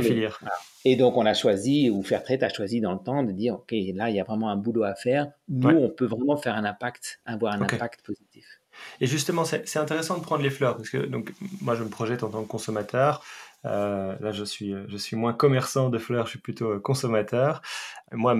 Et 0.83 0.95
donc 0.95 1.15
on 1.15 1.25
a 1.25 1.33
choisi, 1.33 1.89
ou 1.89 2.03
Fairtrade 2.03 2.43
a 2.43 2.49
choisi 2.49 2.81
dans 2.81 2.93
le 2.93 2.99
temps 2.99 3.23
de 3.23 3.31
dire, 3.31 3.55
OK, 3.55 3.71
là 3.71 4.09
il 4.09 4.15
y 4.15 4.19
a 4.19 4.23
vraiment 4.23 4.49
un 4.49 4.57
boulot 4.57 4.83
à 4.83 4.95
faire, 4.95 5.31
nous 5.47 5.69
on 5.69 5.89
peut 5.89 6.05
vraiment 6.05 6.37
faire 6.37 6.55
un 6.55 6.65
impact, 6.65 7.21
avoir 7.25 7.53
un 7.53 7.61
impact 7.61 8.01
positif. 8.05 8.59
Et 8.99 9.07
justement, 9.07 9.45
c'est 9.45 9.77
intéressant 9.77 10.17
de 10.17 10.23
prendre 10.23 10.43
les 10.43 10.49
fleurs, 10.49 10.75
parce 10.75 10.89
que 10.89 10.97
donc, 10.97 11.31
moi 11.61 11.75
je 11.75 11.83
me 11.83 11.89
projette 11.89 12.23
en 12.23 12.29
tant 12.29 12.43
que 12.43 12.47
consommateur, 12.49 13.23
euh, 13.65 14.15
là, 14.19 14.31
je 14.31 14.43
suis, 14.43 14.75
je 14.87 14.97
suis 14.97 15.15
moins 15.15 15.33
commerçant 15.33 15.89
de 15.89 15.97
fleurs, 15.97 16.25
je 16.25 16.31
suis 16.31 16.39
plutôt 16.39 16.73
euh, 16.73 16.79
consommateur. 16.79 17.61
Moi, 18.11 18.37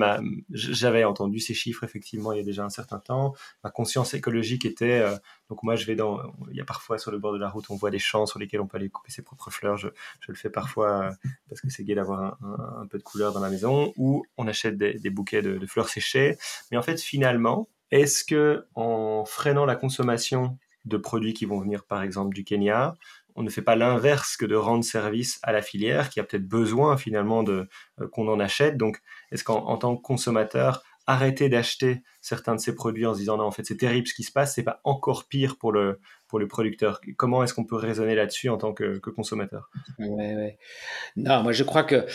j'avais 0.51 1.03
entendu 1.03 1.39
ces 1.39 1.53
chiffres 1.53 1.83
effectivement 1.83 2.31
il 2.31 2.38
y 2.38 2.41
a 2.41 2.43
déjà 2.43 2.63
un 2.63 2.69
certain 2.69 2.99
temps. 2.99 3.33
Ma 3.63 3.71
conscience 3.71 4.13
écologique 4.13 4.65
était, 4.65 5.01
euh, 5.01 5.15
donc 5.49 5.63
moi, 5.63 5.75
je 5.75 5.85
vais 5.85 5.95
dans, 5.95 6.19
il 6.51 6.55
y 6.55 6.61
a 6.61 6.65
parfois 6.65 6.97
sur 6.97 7.11
le 7.11 7.17
bord 7.17 7.33
de 7.33 7.39
la 7.39 7.49
route, 7.49 7.65
on 7.69 7.75
voit 7.75 7.91
des 7.91 7.99
champs 7.99 8.25
sur 8.25 8.39
lesquels 8.39 8.61
on 8.61 8.67
peut 8.67 8.77
aller 8.77 8.89
couper 8.89 9.11
ses 9.11 9.23
propres 9.23 9.49
fleurs. 9.49 9.77
Je, 9.77 9.88
je 10.19 10.31
le 10.31 10.38
fais 10.38 10.49
parfois 10.49 11.11
parce 11.49 11.61
que 11.61 11.69
c'est 11.69 11.83
gai 11.83 11.95
d'avoir 11.95 12.38
un, 12.43 12.85
peu 12.88 12.97
de 12.97 13.03
couleur 13.03 13.33
dans 13.33 13.39
la 13.39 13.49
maison, 13.49 13.93
ou 13.97 14.23
on 14.38 14.47
achète 14.47 14.77
des, 14.77 14.93
des 14.93 15.09
bouquets 15.09 15.41
de, 15.41 15.57
de 15.57 15.65
fleurs 15.65 15.89
séchées. 15.89 16.38
Mais 16.71 16.77
en 16.77 16.83
fait, 16.83 17.01
finalement, 17.01 17.67
est-ce 17.91 18.23
que 18.23 18.65
en 18.75 19.25
freinant 19.25 19.65
la 19.65 19.75
consommation 19.75 20.57
de 20.85 20.97
produits 20.97 21.33
qui 21.33 21.45
vont 21.45 21.59
venir 21.59 21.83
par 21.83 22.01
exemple 22.03 22.33
du 22.35 22.43
Kenya, 22.43 22.95
on 23.35 23.43
ne 23.43 23.49
fait 23.49 23.61
pas 23.61 23.75
l'inverse 23.75 24.37
que 24.37 24.45
de 24.45 24.55
rendre 24.55 24.83
service 24.83 25.39
à 25.43 25.51
la 25.51 25.61
filière 25.61 26.09
qui 26.09 26.19
a 26.19 26.23
peut-être 26.23 26.47
besoin 26.47 26.97
finalement 26.97 27.43
de 27.43 27.67
euh, 27.99 28.07
qu'on 28.07 28.27
en 28.27 28.39
achète. 28.39 28.77
Donc, 28.77 29.01
est-ce 29.31 29.43
qu'en 29.43 29.77
tant 29.77 29.97
que 29.97 30.01
consommateur, 30.01 30.83
arrêter 31.07 31.49
d'acheter 31.49 32.01
certains 32.21 32.55
de 32.55 32.59
ces 32.59 32.73
produits 32.73 33.05
en 33.05 33.13
se 33.13 33.19
disant 33.19 33.37
non, 33.37 33.43
en 33.43 33.51
fait, 33.51 33.65
c'est 33.65 33.77
terrible 33.77 34.07
ce 34.07 34.13
qui 34.13 34.23
se 34.23 34.31
passe, 34.31 34.55
c'est 34.55 34.63
pas 34.63 34.81
encore 34.83 35.27
pire 35.27 35.57
pour 35.57 35.71
le 35.71 35.99
pour 36.27 36.39
le 36.39 36.47
producteur. 36.47 36.99
Comment 37.17 37.43
est-ce 37.43 37.53
qu'on 37.53 37.65
peut 37.65 37.75
raisonner 37.75 38.15
là-dessus 38.15 38.49
en 38.49 38.57
tant 38.57 38.73
que, 38.73 38.97
consommateur? 38.97 39.69
Non, 39.99 41.43
moi 41.43 41.51
je 41.51 41.63
crois 41.63 41.83
que 41.83 42.05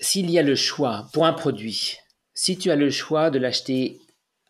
s'il 0.00 0.30
y 0.30 0.38
a 0.38 0.42
le 0.42 0.54
choix 0.54 1.08
pour 1.12 1.26
un 1.26 1.32
produit, 1.32 1.98
si 2.34 2.56
tu 2.56 2.70
as 2.70 2.76
le 2.76 2.90
choix 2.90 3.30
de 3.30 3.38
l'acheter 3.38 4.00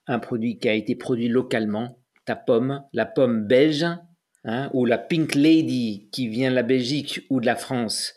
un 0.06 0.18
produit 0.18 0.58
qui 0.58 0.68
a 0.68 0.74
été 0.74 0.94
produit 0.94 1.28
localement, 1.28 1.98
ta 2.24 2.37
pomme, 2.37 2.85
la 2.92 3.06
pomme 3.06 3.46
belge, 3.46 3.85
hein, 4.44 4.70
ou 4.72 4.85
la 4.85 4.98
Pink 4.98 5.35
Lady 5.35 6.09
qui 6.11 6.28
vient 6.28 6.50
de 6.50 6.55
la 6.55 6.62
Belgique 6.62 7.26
ou 7.31 7.40
de 7.40 7.46
la 7.46 7.57
France, 7.57 8.14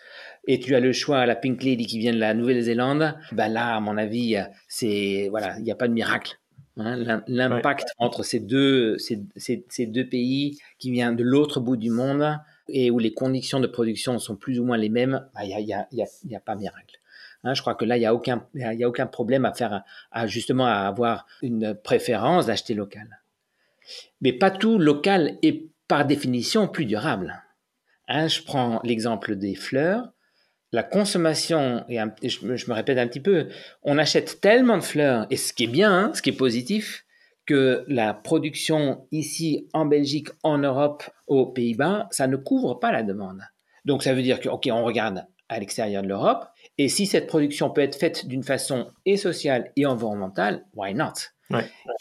et 0.47 0.59
tu 0.59 0.75
as 0.75 0.79
le 0.79 0.93
choix, 0.93 1.25
la 1.25 1.35
Pink 1.35 1.63
Lady 1.63 1.85
qui 1.85 1.99
vient 1.99 2.13
de 2.13 2.19
la 2.19 2.33
Nouvelle-Zélande, 2.33 3.15
ben 3.31 3.47
là, 3.47 3.75
à 3.75 3.79
mon 3.79 3.97
avis, 3.97 4.37
c'est 4.67 5.27
voilà, 5.29 5.57
il 5.57 5.63
n'y 5.63 5.71
a 5.71 5.75
pas 5.75 5.87
de 5.87 5.93
miracle. 5.93 6.37
Hein. 6.77 7.23
L'impact 7.27 7.89
entre 7.97 8.23
ces 8.23 8.39
deux, 8.39 8.97
ces, 8.97 9.23
ces, 9.37 9.85
deux 9.85 10.07
pays 10.07 10.59
qui 10.77 10.91
vient 10.91 11.13
de 11.13 11.23
l'autre 11.23 11.59
bout 11.59 11.77
du 11.77 11.89
monde 11.89 12.37
et 12.67 12.91
où 12.91 12.99
les 12.99 13.13
conditions 13.13 13.59
de 13.59 13.67
production 13.67 14.19
sont 14.19 14.35
plus 14.35 14.59
ou 14.59 14.65
moins 14.65 14.77
les 14.77 14.89
mêmes, 14.89 15.25
ben, 15.33 15.43
il 15.43 15.47
n'y 15.47 15.73
a, 15.73 15.87
y 15.91 16.01
a, 16.01 16.07
y 16.25 16.35
a, 16.35 16.39
pas 16.39 16.55
miracle. 16.55 16.99
Hein, 17.43 17.53
je 17.53 17.61
crois 17.61 17.75
que 17.75 17.85
là, 17.85 17.95
il 17.95 18.01
n'y 18.01 18.05
a, 18.05 18.13
aucun, 18.13 18.45
y 18.55 18.83
a 18.83 18.89
aucun 18.89 19.05
problème 19.05 19.45
à 19.45 19.53
faire, 19.53 19.83
à, 20.11 20.27
justement 20.27 20.65
à 20.65 20.79
avoir 20.79 21.27
une 21.41 21.75
préférence 21.75 22.47
d'acheter 22.47 22.73
local. 22.73 23.21
Mais 24.21 24.33
pas 24.33 24.51
tout 24.51 24.79
local 24.79 25.37
est 25.43 25.67
par 25.87 26.05
définition 26.05 26.67
plus 26.67 26.85
durable. 26.85 27.43
Hein, 28.07 28.27
je 28.27 28.41
prends 28.41 28.79
l'exemple 28.83 29.35
des 29.35 29.55
fleurs. 29.55 30.11
La 30.71 30.83
consommation, 30.83 31.85
et, 31.87 31.99
je, 32.27 32.45
me 32.45 32.73
répète 32.73 32.97
un 32.97 33.07
petit 33.07 33.19
peu, 33.21 33.47
on 33.83 33.97
achète 33.97 34.41
tellement 34.41 34.77
de 34.77 34.83
fleurs, 34.83 35.25
et 35.29 35.37
ce 35.37 35.53
qui 35.53 35.63
est 35.63 35.67
bien, 35.67 35.91
hein, 35.91 36.11
ce 36.13 36.21
qui 36.21 36.31
est 36.31 36.33
positif, 36.33 37.05
que 37.45 37.85
la 37.87 38.13
production 38.13 39.07
ici 39.11 39.69
en 39.73 39.85
Belgique, 39.85 40.29
en 40.43 40.57
Europe, 40.57 41.03
aux 41.27 41.45
Pays-Bas, 41.45 42.07
ça 42.11 42.27
ne 42.27 42.35
couvre 42.35 42.75
pas 42.75 42.91
la 42.91 43.03
demande. 43.03 43.41
Donc 43.85 44.03
ça 44.03 44.13
veut 44.13 44.23
dire 44.23 44.39
que, 44.39 44.49
ok, 44.49 44.67
on 44.71 44.83
regarde 44.83 45.25
à 45.47 45.59
l'extérieur 45.59 46.01
de 46.01 46.07
l'Europe, 46.07 46.45
et 46.77 46.89
si 46.89 47.05
cette 47.05 47.27
production 47.27 47.69
peut 47.69 47.81
être 47.81 47.97
faite 47.97 48.27
d'une 48.27 48.43
façon 48.43 48.91
et 49.05 49.15
sociale 49.15 49.71
et 49.75 49.85
environnementale, 49.85 50.65
why 50.73 50.93
not? 50.95 51.13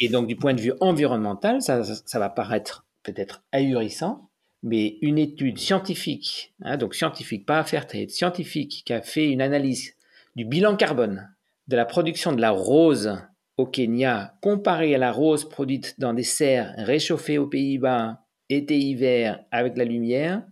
Et 0.00 0.08
donc 0.08 0.26
du 0.26 0.36
point 0.36 0.54
de 0.54 0.60
vue 0.60 0.72
environnemental, 0.80 1.60
ça, 1.60 1.84
ça 1.84 2.18
va 2.18 2.30
paraître 2.30 2.86
peut-être 3.04 3.44
ahurissant, 3.52 4.30
mais 4.62 4.98
une 5.02 5.18
étude 5.18 5.58
scientifique, 5.58 6.54
hein, 6.62 6.76
donc 6.76 6.94
scientifique, 6.94 7.46
pas 7.46 7.60
à 7.60 7.80
tête, 7.82 8.10
scientifique, 8.10 8.82
qui 8.84 8.92
a 8.92 9.02
fait 9.02 9.30
une 9.30 9.42
analyse 9.42 9.94
du 10.34 10.44
bilan 10.44 10.76
carbone 10.76 11.30
de 11.68 11.76
la 11.76 11.84
production 11.84 12.32
de 12.32 12.40
la 12.40 12.50
rose 12.50 13.18
au 13.56 13.66
Kenya 13.66 14.34
comparée 14.40 14.94
à 14.94 14.98
la 14.98 15.12
rose 15.12 15.48
produite 15.48 15.94
dans 15.98 16.12
des 16.12 16.24
serres 16.24 16.74
réchauffées 16.78 17.38
aux 17.38 17.46
Pays-Bas 17.46 18.24
été-hiver 18.48 19.44
avec 19.50 19.76
la 19.76 19.84
lumière, 19.84 20.42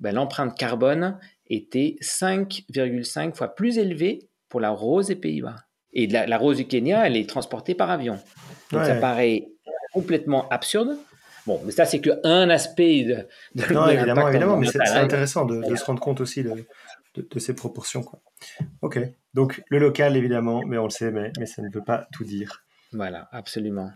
ben, 0.00 0.14
l'empreinte 0.14 0.56
carbone 0.56 1.18
était 1.46 1.96
5,5 2.00 3.34
fois 3.34 3.54
plus 3.54 3.78
élevée 3.78 4.28
pour 4.48 4.60
la 4.60 4.70
rose 4.70 5.08
des 5.08 5.16
Pays-Bas. 5.16 5.56
Et 5.92 6.06
la, 6.06 6.38
rose 6.38 6.56
du 6.56 6.66
Kenya, 6.66 7.06
elle 7.06 7.16
est 7.16 7.28
transportée 7.28 7.74
par 7.74 7.90
avion. 7.90 8.18
Donc 8.70 8.84
ça 8.84 8.94
paraît 8.94 9.48
complètement 9.92 10.48
absurde, 10.48 10.96
Bon, 11.50 11.60
mais 11.64 11.72
ça, 11.72 11.84
c'est 11.84 12.00
qu'un 12.00 12.48
aspect 12.48 13.02
de, 13.02 13.26
de 13.56 13.72
Non, 13.72 13.88
évidemment, 13.88 14.28
évidemment, 14.28 14.56
mais 14.56 14.68
c'est 14.68 14.80
intéressant 14.80 15.44
de, 15.44 15.74
se 15.74 15.84
rendre 15.84 16.00
compte 16.00 16.20
aussi 16.20 16.44
de, 16.44 16.64
de, 17.16 17.38
ces 17.40 17.54
proportions. 17.54 18.04
Quoi. 18.04 18.22
Ok, 18.82 19.00
donc 19.34 19.60
le 19.68 19.80
local, 19.80 20.16
évidemment, 20.16 20.62
mais 20.64 20.78
on 20.78 20.84
le 20.84 20.90
sait, 20.90 21.10
mais, 21.10 21.32
mais 21.40 21.46
ça 21.46 21.60
ne 21.60 21.68
veut 21.68 21.82
pas 21.82 22.06
tout 22.12 22.22
dire. 22.22 22.64
Voilà, 22.92 23.28
absolument. 23.32 23.90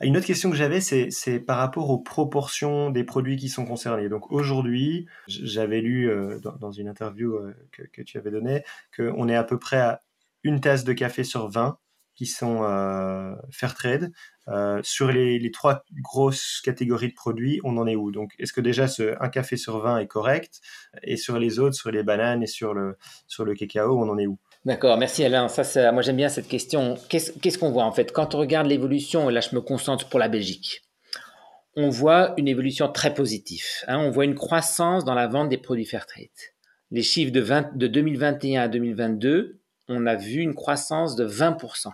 Une 0.00 0.16
autre 0.16 0.26
question 0.26 0.50
que 0.50 0.56
j'avais, 0.56 0.80
c'est 0.80 1.38
par 1.38 1.58
rapport 1.58 1.88
aux 1.90 1.98
proportions 1.98 2.90
des 2.90 3.04
produits 3.04 3.36
qui 3.36 3.48
sont 3.48 3.64
concernés. 3.64 4.08
Donc 4.08 4.32
aujourd'hui, 4.32 5.06
j'avais 5.28 5.80
lu 5.80 6.10
euh, 6.10 6.40
dans, 6.60 6.72
une 6.72 6.88
interview 6.88 7.34
euh, 7.34 7.54
que, 7.70 7.82
que, 7.82 8.02
tu 8.02 8.18
avais 8.18 8.32
donnée 8.32 8.64
qu'on 8.96 9.28
est 9.28 9.36
à 9.36 9.44
peu 9.44 9.60
près 9.60 9.78
à 9.78 10.00
une 10.42 10.60
tasse 10.60 10.82
de 10.82 10.92
café 10.92 11.22
sur 11.22 11.48
20 11.48 11.78
qui 12.14 12.26
sont 12.26 12.62
euh, 12.62 13.34
fair 13.50 13.74
trade. 13.74 14.12
Euh, 14.48 14.80
sur 14.82 15.10
les, 15.10 15.50
trois 15.50 15.84
grosses 16.02 16.60
catégories 16.62 17.08
de 17.08 17.14
produits, 17.14 17.60
on 17.64 17.76
en 17.78 17.86
est 17.86 17.96
où? 17.96 18.10
Donc, 18.10 18.32
est-ce 18.38 18.52
que 18.52 18.60
déjà 18.60 18.86
un 19.20 19.28
café 19.28 19.56
sur 19.56 19.78
20 19.78 19.98
est 19.98 20.06
correct? 20.06 20.60
Et 21.02 21.16
sur 21.16 21.38
les 21.38 21.58
autres, 21.58 21.74
sur 21.74 21.90
les 21.90 22.02
bananes 22.02 22.42
et 22.42 22.46
sur 22.46 22.74
le, 22.74 22.96
sur 23.26 23.44
le 23.44 23.54
cacao, 23.54 23.98
on 23.98 24.08
en 24.08 24.18
est 24.18 24.26
où? 24.26 24.38
D'accord, 24.64 24.96
merci 24.96 25.24
Alain. 25.24 25.48
Ça, 25.48 25.92
moi 25.92 26.02
j'aime 26.02 26.16
bien 26.16 26.30
cette 26.30 26.48
question. 26.48 26.96
Qu'est-ce 27.08 27.58
qu'on 27.58 27.70
voit 27.70 27.84
en 27.84 27.92
fait? 27.92 28.12
Quand 28.12 28.34
on 28.34 28.38
regarde 28.38 28.66
l'évolution, 28.66 29.28
et 29.28 29.32
là 29.32 29.40
je 29.40 29.54
me 29.54 29.60
concentre 29.60 30.08
pour 30.08 30.18
la 30.18 30.28
Belgique, 30.28 30.82
on 31.76 31.90
voit 31.90 32.34
une 32.38 32.48
évolution 32.48 32.90
très 32.90 33.12
positive. 33.12 33.64
Hein. 33.88 33.98
on 33.98 34.10
voit 34.10 34.24
une 34.24 34.34
croissance 34.34 35.04
dans 35.04 35.14
la 35.14 35.26
vente 35.26 35.48
des 35.48 35.58
produits 35.58 35.84
Fairtrade. 35.84 36.28
Les 36.90 37.02
chiffres 37.02 37.32
de, 37.32 37.40
20, 37.40 37.76
de 37.76 37.86
2021 37.86 38.62
à 38.62 38.68
2022, 38.68 39.60
on 39.88 40.06
a 40.06 40.14
vu 40.14 40.40
une 40.40 40.54
croissance 40.54 41.16
de 41.16 41.26
20%. 41.26 41.90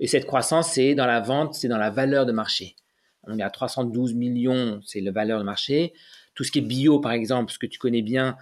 Et 0.00 0.06
cette 0.06 0.26
croissance, 0.26 0.72
c'est 0.72 0.94
dans 0.94 1.06
la 1.06 1.20
vente, 1.20 1.54
c'est 1.54 1.68
dans 1.68 1.78
la 1.78 1.90
valeur 1.90 2.26
de 2.26 2.32
marché. 2.32 2.76
On 3.24 3.38
est 3.38 3.42
à 3.42 3.50
312 3.50 4.14
millions, 4.14 4.80
c'est 4.84 5.00
la 5.00 5.12
valeur 5.12 5.38
de 5.38 5.44
marché. 5.44 5.92
Tout 6.34 6.44
ce 6.44 6.50
qui 6.50 6.58
est 6.58 6.62
bio, 6.62 6.98
par 6.98 7.12
exemple, 7.12 7.52
ce 7.52 7.58
que 7.58 7.66
tu 7.66 7.78
connais 7.78 8.02
bien, 8.02 8.36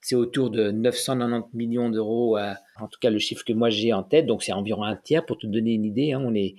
c'est 0.00 0.14
autour 0.14 0.50
de 0.50 0.70
990 0.70 1.56
millions 1.56 1.90
d'euros, 1.90 2.36
euh, 2.38 2.52
en 2.78 2.86
tout 2.86 3.00
cas 3.00 3.10
le 3.10 3.18
chiffre 3.18 3.44
que 3.44 3.52
moi 3.52 3.70
j'ai 3.70 3.92
en 3.92 4.02
tête, 4.02 4.26
donc 4.26 4.42
c'est 4.42 4.52
environ 4.52 4.84
un 4.84 4.94
tiers 4.94 5.24
pour 5.24 5.38
te 5.38 5.46
donner 5.46 5.72
une 5.72 5.84
idée. 5.84 6.12
Hein. 6.12 6.22
on, 6.24 6.34
est, 6.34 6.54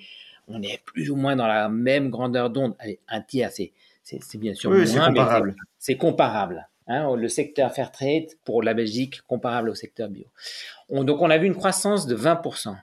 on 0.48 0.62
est 0.62 0.82
plus 0.86 1.10
ou 1.10 1.16
moins 1.16 1.36
dans 1.36 1.48
la 1.48 1.70
même 1.70 2.10
grandeur 2.10 2.50
d'onde. 2.50 2.76
Allez, 2.80 3.00
un 3.08 3.22
tiers, 3.22 3.52
c'est, 3.52 3.72
c'est, 4.04 4.38
bien 4.38 4.54
sûr 4.54 4.72
oui, 4.72 4.88
c'est 4.88 5.00
comparable. 5.00 5.56
C'est 5.80 5.98
comparable. 5.98 6.68
Hein. 6.88 7.16
le 7.16 7.28
secteur 7.28 7.74
fair 7.74 7.92
trade 7.92 8.28
pour 8.46 8.64
la 8.64 8.74
Belgique 8.74 9.22
comparable 9.28 9.70
au 9.70 9.76
secteur 9.76 10.10
bio. 10.10 10.26
donc 10.90 11.22
on 11.22 11.30
a 11.30 11.38
vu 11.38 11.46
une 11.46 11.56
croissance 11.56 12.08
de 12.08 12.16
20%. 12.16 12.76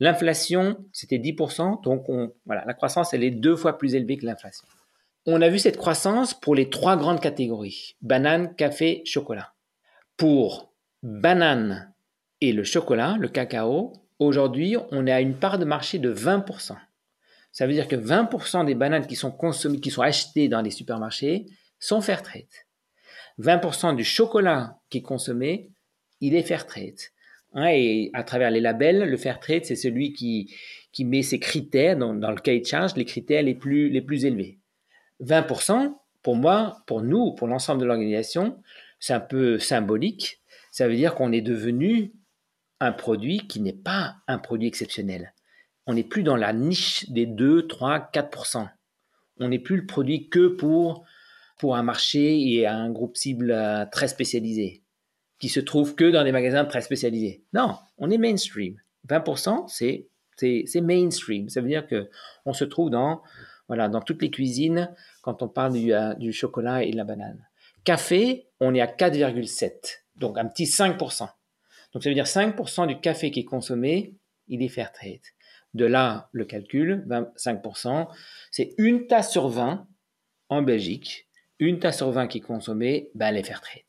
L'inflation, 0.00 0.84
c'était 0.92 1.18
10%, 1.18 1.82
donc 1.82 2.06
la 2.46 2.74
croissance, 2.74 3.12
elle 3.12 3.22
est 3.22 3.30
deux 3.30 3.54
fois 3.54 3.76
plus 3.76 3.94
élevée 3.94 4.16
que 4.16 4.24
l'inflation. 4.24 4.66
On 5.26 5.42
a 5.42 5.50
vu 5.50 5.58
cette 5.58 5.76
croissance 5.76 6.32
pour 6.32 6.54
les 6.54 6.70
trois 6.70 6.96
grandes 6.96 7.20
catégories, 7.20 7.96
banane, 8.00 8.54
café, 8.54 9.02
chocolat. 9.04 9.52
Pour 10.16 10.72
banane 11.02 11.92
et 12.40 12.52
le 12.52 12.64
chocolat, 12.64 13.16
le 13.20 13.28
cacao, 13.28 13.92
aujourd'hui, 14.18 14.76
on 14.90 15.06
est 15.06 15.12
à 15.12 15.20
une 15.20 15.34
part 15.34 15.58
de 15.58 15.66
marché 15.66 15.98
de 15.98 16.12
20%. 16.14 16.76
Ça 17.52 17.66
veut 17.66 17.74
dire 17.74 17.88
que 17.88 17.96
20% 17.96 18.64
des 18.64 18.74
bananes 18.74 19.06
qui 19.06 19.16
sont 19.16 19.30
consommées, 19.30 19.80
qui 19.80 19.90
sont 19.90 20.02
achetées 20.02 20.48
dans 20.48 20.62
les 20.62 20.70
supermarchés, 20.70 21.46
sont 21.78 22.00
fair 22.00 22.22
trade. 22.22 22.44
20% 23.38 23.96
du 23.96 24.04
chocolat 24.04 24.78
qui 24.88 24.98
est 24.98 25.02
consommé, 25.02 25.70
il 26.20 26.34
est 26.34 26.42
fair 26.42 26.66
trade. 26.66 26.98
Hein, 27.52 27.68
et 27.70 28.10
à 28.12 28.22
travers 28.22 28.50
les 28.50 28.60
labels, 28.60 29.08
le 29.08 29.16
fair 29.16 29.40
trade, 29.40 29.64
c'est 29.64 29.76
celui 29.76 30.12
qui, 30.12 30.54
qui 30.92 31.04
met 31.04 31.22
ses 31.22 31.40
critères 31.40 31.96
dans, 31.96 32.12
le 32.12 32.40
cahier 32.40 32.60
de 32.60 32.66
charge, 32.66 32.96
les 32.96 33.04
critères 33.04 33.42
les 33.42 33.54
plus, 33.54 33.88
les 33.90 34.02
plus 34.02 34.24
élevés. 34.24 34.58
20%, 35.20 35.94
pour 36.22 36.36
moi, 36.36 36.82
pour 36.86 37.02
nous, 37.02 37.32
pour 37.34 37.48
l'ensemble 37.48 37.80
de 37.80 37.86
l'organisation, 37.86 38.62
c'est 38.98 39.12
un 39.12 39.20
peu 39.20 39.58
symbolique. 39.58 40.40
Ça 40.70 40.86
veut 40.86 40.94
dire 40.94 41.14
qu'on 41.14 41.32
est 41.32 41.40
devenu 41.40 42.12
un 42.78 42.92
produit 42.92 43.46
qui 43.48 43.60
n'est 43.60 43.72
pas 43.72 44.16
un 44.28 44.38
produit 44.38 44.68
exceptionnel. 44.68 45.34
On 45.86 45.94
n'est 45.94 46.04
plus 46.04 46.22
dans 46.22 46.36
la 46.36 46.52
niche 46.52 47.10
des 47.10 47.26
2, 47.26 47.66
3, 47.66 48.10
4%. 48.12 48.68
On 49.40 49.48
n'est 49.48 49.58
plus 49.58 49.76
le 49.76 49.86
produit 49.86 50.28
que 50.28 50.48
pour, 50.48 51.04
pour 51.58 51.76
un 51.76 51.82
marché 51.82 52.40
et 52.40 52.66
un 52.66 52.90
groupe 52.90 53.16
cible 53.16 53.50
euh, 53.50 53.86
très 53.90 54.08
spécialisé 54.08 54.82
qui 55.40 55.48
se 55.48 55.58
trouve 55.58 55.96
que 55.96 56.10
dans 56.10 56.22
des 56.22 56.32
magasins 56.32 56.64
très 56.64 56.82
spécialisés. 56.82 57.42
Non, 57.52 57.76
on 57.98 58.10
est 58.10 58.18
mainstream. 58.18 58.76
20%, 59.08 59.66
c'est 59.68 60.06
c'est 60.36 60.80
mainstream. 60.80 61.50
Ça 61.50 61.60
veut 61.60 61.68
dire 61.68 61.86
que 61.86 62.08
on 62.46 62.54
se 62.54 62.64
trouve 62.64 62.88
dans 62.88 63.20
voilà 63.68 63.88
dans 63.88 64.00
toutes 64.00 64.22
les 64.22 64.30
cuisines 64.30 64.94
quand 65.22 65.42
on 65.42 65.48
parle 65.48 65.74
du, 65.74 65.92
euh, 65.92 66.14
du 66.14 66.32
chocolat 66.32 66.82
et 66.82 66.92
de 66.92 66.96
la 66.96 67.04
banane. 67.04 67.46
Café, 67.84 68.48
on 68.58 68.74
est 68.74 68.80
à 68.80 68.86
4,7, 68.86 70.02
donc 70.16 70.38
un 70.38 70.46
petit 70.46 70.64
5%. 70.64 71.28
Donc 71.92 72.02
ça 72.02 72.08
veut 72.08 72.14
dire 72.14 72.24
5% 72.24 72.86
du 72.86 73.00
café 73.00 73.30
qui 73.30 73.40
est 73.40 73.44
consommé, 73.44 74.16
il 74.48 74.62
est 74.62 74.68
fair 74.68 74.92
trade. 74.92 75.20
De 75.74 75.84
là, 75.84 76.28
le 76.32 76.44
calcul, 76.44 77.06
25%, 77.08 78.08
c'est 78.50 78.74
une 78.78 79.06
tasse 79.06 79.30
sur 79.30 79.48
20 79.48 79.86
en 80.48 80.62
Belgique. 80.62 81.28
Une 81.58 81.78
tasse 81.78 81.98
sur 81.98 82.10
20 82.10 82.28
qui 82.28 82.38
est 82.38 82.42
consommée, 82.42 83.10
ben, 83.14 83.28
elle 83.28 83.36
est 83.36 83.42
fair 83.42 83.60
trade. 83.60 83.82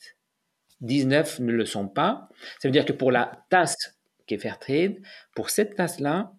19 0.82 1.40
ne 1.40 1.52
le 1.52 1.66
sont 1.66 1.88
pas. 1.88 2.30
Ça 2.60 2.68
veut 2.68 2.72
dire 2.72 2.86
que 2.86 2.94
pour 2.94 3.12
la 3.12 3.44
tasse 3.50 4.00
qui 4.28 4.36
est 4.36 4.40
fair 4.40 4.60
trade, 4.60 4.98
pour 5.36 5.50
cette 5.50 5.76
tasse-là, 5.76 6.34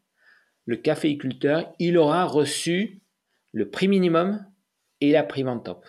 le 0.67 0.77
caféiculteur, 0.77 1.73
il 1.79 1.99
aura 1.99 2.25
reçu 2.25 3.03
le 3.53 3.69
prix 3.69 3.89
minimum 3.89 4.45
et 5.01 5.13
la 5.13 5.23
prime 5.23 5.49
en 5.49 5.59
top. 5.59 5.85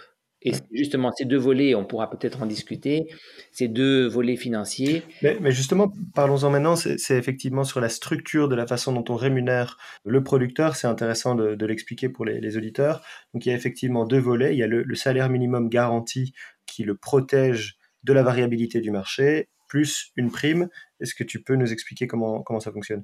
Et 0.46 0.52
justement, 0.74 1.10
ces 1.14 1.24
deux 1.24 1.38
volets, 1.38 1.74
on 1.74 1.86
pourra 1.86 2.10
peut-être 2.10 2.42
en 2.44 2.46
discuter, 2.46 3.08
ces 3.54 3.70
deux 3.70 4.08
volets 4.08 4.36
financiers. 4.36 5.04
Mais, 5.22 5.52
justement, 5.52 5.94
parlons-en 6.14 6.50
maintenant, 6.50 6.76
c'est 6.76 7.18
effectivement 7.18 7.64
sur 7.64 7.80
la 7.80 7.88
structure 7.88 8.50
de 8.50 8.56
la 8.56 8.68
façon 8.68 8.92
dont 8.92 9.06
on 9.08 9.16
rémunère 9.16 9.78
le 10.04 10.22
producteur, 10.22 10.76
c'est 10.76 10.88
intéressant 10.88 11.36
de, 11.36 11.66
l'expliquer 11.66 12.10
pour 12.10 12.26
les, 12.26 12.58
auditeurs. 12.58 13.02
Donc 13.34 13.46
il 13.46 13.50
y 13.50 13.52
a 13.54 13.56
effectivement 13.56 14.06
deux 14.06 14.20
volets, 14.20 14.54
il 14.54 14.60
y 14.60 14.64
a 14.64 14.68
le 14.68 14.96
salaire 14.96 15.30
minimum 15.30 15.70
garanti 15.70 16.34
qui 16.66 16.84
le 16.84 16.96
protège 16.96 17.78
de 18.04 18.14
la 18.14 18.24
variabilité 18.24 18.82
du 18.82 18.92
marché, 18.92 19.50
plus 19.68 20.12
une 20.16 20.32
prime. 20.32 20.70
Est-ce 21.00 21.16
que 21.16 21.24
tu 21.24 21.42
peux 21.42 21.56
nous 21.56 21.72
expliquer 21.72 22.08
comment, 22.08 22.42
comment 22.42 22.60
ça 22.60 22.72
fonctionne? 22.72 23.04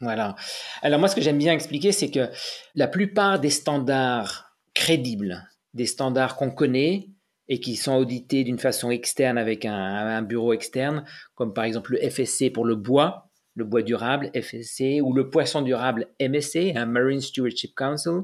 Voilà. 0.00 0.34
Alors 0.82 0.98
moi, 0.98 1.08
ce 1.08 1.14
que 1.14 1.20
j'aime 1.20 1.38
bien 1.38 1.52
expliquer, 1.52 1.92
c'est 1.92 2.10
que 2.10 2.28
la 2.74 2.88
plupart 2.88 3.38
des 3.38 3.50
standards 3.50 4.56
crédibles, 4.74 5.48
des 5.72 5.86
standards 5.86 6.36
qu'on 6.36 6.50
connaît 6.50 7.08
et 7.48 7.60
qui 7.60 7.76
sont 7.76 7.94
audités 7.94 8.44
d'une 8.44 8.58
façon 8.58 8.90
externe 8.90 9.38
avec 9.38 9.64
un, 9.64 10.22
bureau 10.22 10.52
externe, 10.52 11.04
comme 11.34 11.52
par 11.52 11.64
exemple 11.64 11.92
le 11.92 12.10
FSC 12.10 12.50
pour 12.50 12.64
le 12.64 12.74
bois, 12.74 13.30
le 13.54 13.64
bois 13.64 13.82
durable, 13.82 14.30
FSC, 14.34 15.00
ou 15.02 15.12
le 15.12 15.30
poisson 15.30 15.62
durable, 15.62 16.08
MSC, 16.20 16.72
un 16.74 16.86
Marine 16.86 17.20
Stewardship 17.20 17.74
Council, 17.74 18.22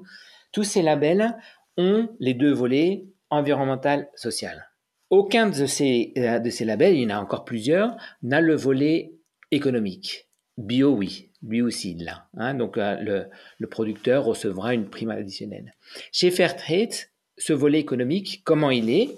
tous 0.53 0.65
ces 0.65 0.83
labels 0.83 1.37
ont 1.77 2.09
les 2.19 2.35
deux 2.35 2.53
volets 2.53 3.05
environnemental, 3.29 4.09
social. 4.17 4.70
Aucun 5.11 5.51
de 5.51 5.67
ces, 5.67 6.13
euh, 6.17 6.39
de 6.39 6.51
ces 6.51 6.65
labels, 6.65 6.95
il 6.95 7.03
y 7.03 7.07
en 7.07 7.17
a 7.17 7.21
encore 7.21 7.45
plusieurs, 7.45 7.97
n'a 8.23 8.41
le 8.41 8.55
volet 8.55 9.13
économique. 9.51 10.29
Bio, 10.57 10.91
oui, 10.91 11.31
lui 11.43 11.63
aussi, 11.63 11.95
là. 11.95 12.29
Hein. 12.37 12.55
donc, 12.55 12.79
euh, 12.79 13.27
le, 13.59 13.67
producteur 13.67 14.25
recevra 14.25 14.73
une 14.73 14.89
prime 14.89 15.11
additionnelle. 15.11 15.75
Chez 16.13 16.31
Fairtrade, 16.31 16.95
ce 17.37 17.53
volet 17.53 17.81
économique, 17.81 18.43
comment 18.45 18.71
il 18.71 18.89
est? 18.89 19.11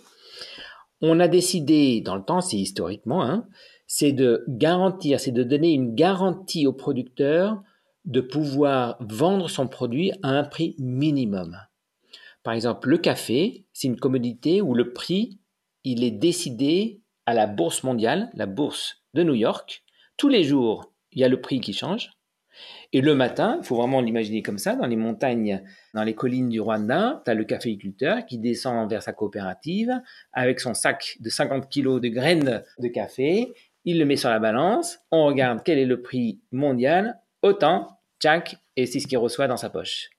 On 1.03 1.21
a 1.21 1.29
décidé, 1.29 2.01
dans 2.01 2.17
le 2.17 2.25
temps, 2.25 2.41
c'est 2.41 2.57
historiquement, 2.57 3.23
hein, 3.25 3.47
c'est 3.87 4.13
de 4.13 4.45
garantir, 4.49 5.21
c'est 5.21 5.33
de 5.33 5.43
donner 5.43 5.73
une 5.73 5.95
garantie 5.95 6.67
au 6.67 6.73
producteur 6.73 7.63
de 8.05 8.21
pouvoir 8.21 8.97
vendre 9.01 9.51
son 9.51 9.69
produit 9.69 10.13
à 10.23 10.31
un 10.31 10.45
prix 10.45 10.75
minimum. 10.79 11.59
Par 12.43 12.55
exemple, 12.55 12.89
le 12.89 12.99
café, 12.99 13.67
c'est 13.73 13.89
une 13.89 13.99
commodité 13.99 14.63
où 14.63 14.75
le 14.75 14.93
prix 14.93 15.39
il 15.85 16.05
est 16.05 16.11
décidé 16.11 17.01
à 17.27 17.35
la 17.35 17.47
bourse 17.47 17.83
mondiale, 17.83 18.31
la 18.35 18.47
bourse 18.47 19.03
de 19.15 19.23
New 19.23 19.35
York. 19.35 19.85
Tous 20.17 20.29
les 20.29 20.45
jours, 20.45 20.93
il 21.13 21.21
y 21.21 21.25
a 21.25 21.29
le 21.29 21.41
prix 21.41 21.61
qui 21.61 21.73
change. 21.73 22.11
Et 22.93 23.01
le 23.01 23.15
matin, 23.15 23.59
il 23.61 23.65
faut 23.65 23.77
vraiment 23.77 24.01
l'imaginer 24.01 24.43
comme 24.43 24.59
ça, 24.59 24.77
dans 24.77 24.87
les 24.87 24.97
montagnes, 24.97 25.63
dans 25.95 26.05
les 26.05 26.15
collines 26.15 26.51
du 26.51 26.61
Rwanda, 26.61 27.23
tu 27.25 27.31
as 27.31 27.35
le 27.35 27.45
caféiculteur 27.45 28.27
qui 28.27 28.39
descend 28.39 28.89
vers 28.91 29.03
sa 29.03 29.13
coopérative 29.13 30.01
avec 30.33 30.61
son 30.61 30.75
sac 30.75 31.17
de 31.21 31.31
50 31.31 31.69
kilos 31.71 32.01
de 32.01 32.09
graines 32.09 32.63
de 32.79 32.89
café. 32.89 33.53
Il 33.85 33.99
le 33.99 34.05
met 34.05 34.17
sur 34.17 34.29
la 34.29 34.39
balance, 34.39 34.99
on 35.11 35.25
regarde 35.25 35.63
quel 35.65 35.79
est 35.79 35.87
le 35.87 36.03
prix 36.03 36.41
mondial, 36.53 37.19
autant, 37.41 37.99
tchac, 38.21 38.57
et 38.77 38.87
c'est 38.87 39.01
ce 39.01 39.07
qu'il 39.07 39.19
reçoit 39.19 39.49
dans 39.49 39.57
sa 39.57 39.71
poche. 39.71 40.11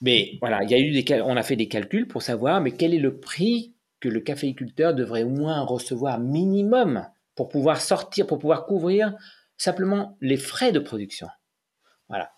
Mais 0.00 0.38
voilà, 0.40 0.62
il 0.64 0.70
y 0.70 0.74
a 0.74 0.78
eu 0.78 0.90
des, 0.90 1.20
on 1.20 1.36
a 1.36 1.42
fait 1.42 1.56
des 1.56 1.68
calculs 1.68 2.08
pour 2.08 2.22
savoir, 2.22 2.60
mais 2.60 2.72
quel 2.72 2.94
est 2.94 2.98
le 2.98 3.20
prix 3.20 3.75
que 4.00 4.08
le 4.08 4.20
caféiculteur 4.20 4.94
devrait 4.94 5.22
au 5.22 5.30
moins 5.30 5.62
recevoir 5.62 6.20
minimum 6.20 7.06
pour 7.34 7.48
pouvoir 7.48 7.80
sortir, 7.80 8.26
pour 8.26 8.38
pouvoir 8.38 8.66
couvrir 8.66 9.14
simplement 9.56 10.16
les 10.20 10.36
frais 10.36 10.72
de 10.72 10.78
production. 10.78 11.28
Voilà. 12.08 12.32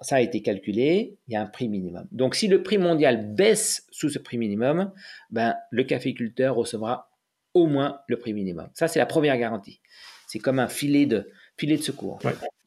ça 0.00 0.16
a 0.16 0.20
été 0.20 0.42
calculé, 0.42 1.18
il 1.28 1.34
y 1.34 1.36
a 1.36 1.42
un 1.42 1.46
prix 1.46 1.68
minimum. 1.68 2.06
Donc 2.12 2.34
si 2.34 2.48
le 2.48 2.62
prix 2.62 2.78
mondial 2.78 3.34
baisse 3.34 3.86
sous 3.90 4.10
ce 4.10 4.18
prix 4.18 4.38
minimum, 4.38 4.92
ben, 5.30 5.56
le 5.70 5.84
caféiculteur 5.84 6.54
recevra 6.54 7.10
au 7.54 7.66
moins 7.66 8.00
le 8.08 8.18
prix 8.18 8.34
minimum. 8.34 8.68
Ça, 8.74 8.88
c'est 8.88 8.98
la 8.98 9.06
première 9.06 9.38
garantie. 9.38 9.80
C'est 10.26 10.38
comme 10.38 10.58
un 10.58 10.68
filet 10.68 11.06
de, 11.06 11.30
filet 11.56 11.76
de 11.76 11.82
secours. 11.82 12.18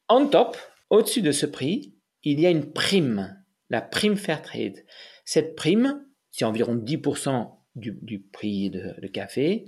En 0.08 0.26
top, 0.26 0.56
au-dessus 0.88 1.22
de 1.22 1.30
ce 1.30 1.46
prix, 1.46 1.94
il 2.24 2.40
y 2.40 2.46
a 2.46 2.50
une 2.50 2.72
prime, 2.72 3.40
la 3.70 3.80
prime 3.80 4.16
Fairtrade. 4.16 4.84
Cette 5.24 5.54
prime, 5.54 6.04
c'est 6.32 6.44
environ 6.44 6.74
10% 6.74 7.59
du, 7.80 8.20
prix 8.20 8.70
de, 8.70 9.06
café. 9.08 9.64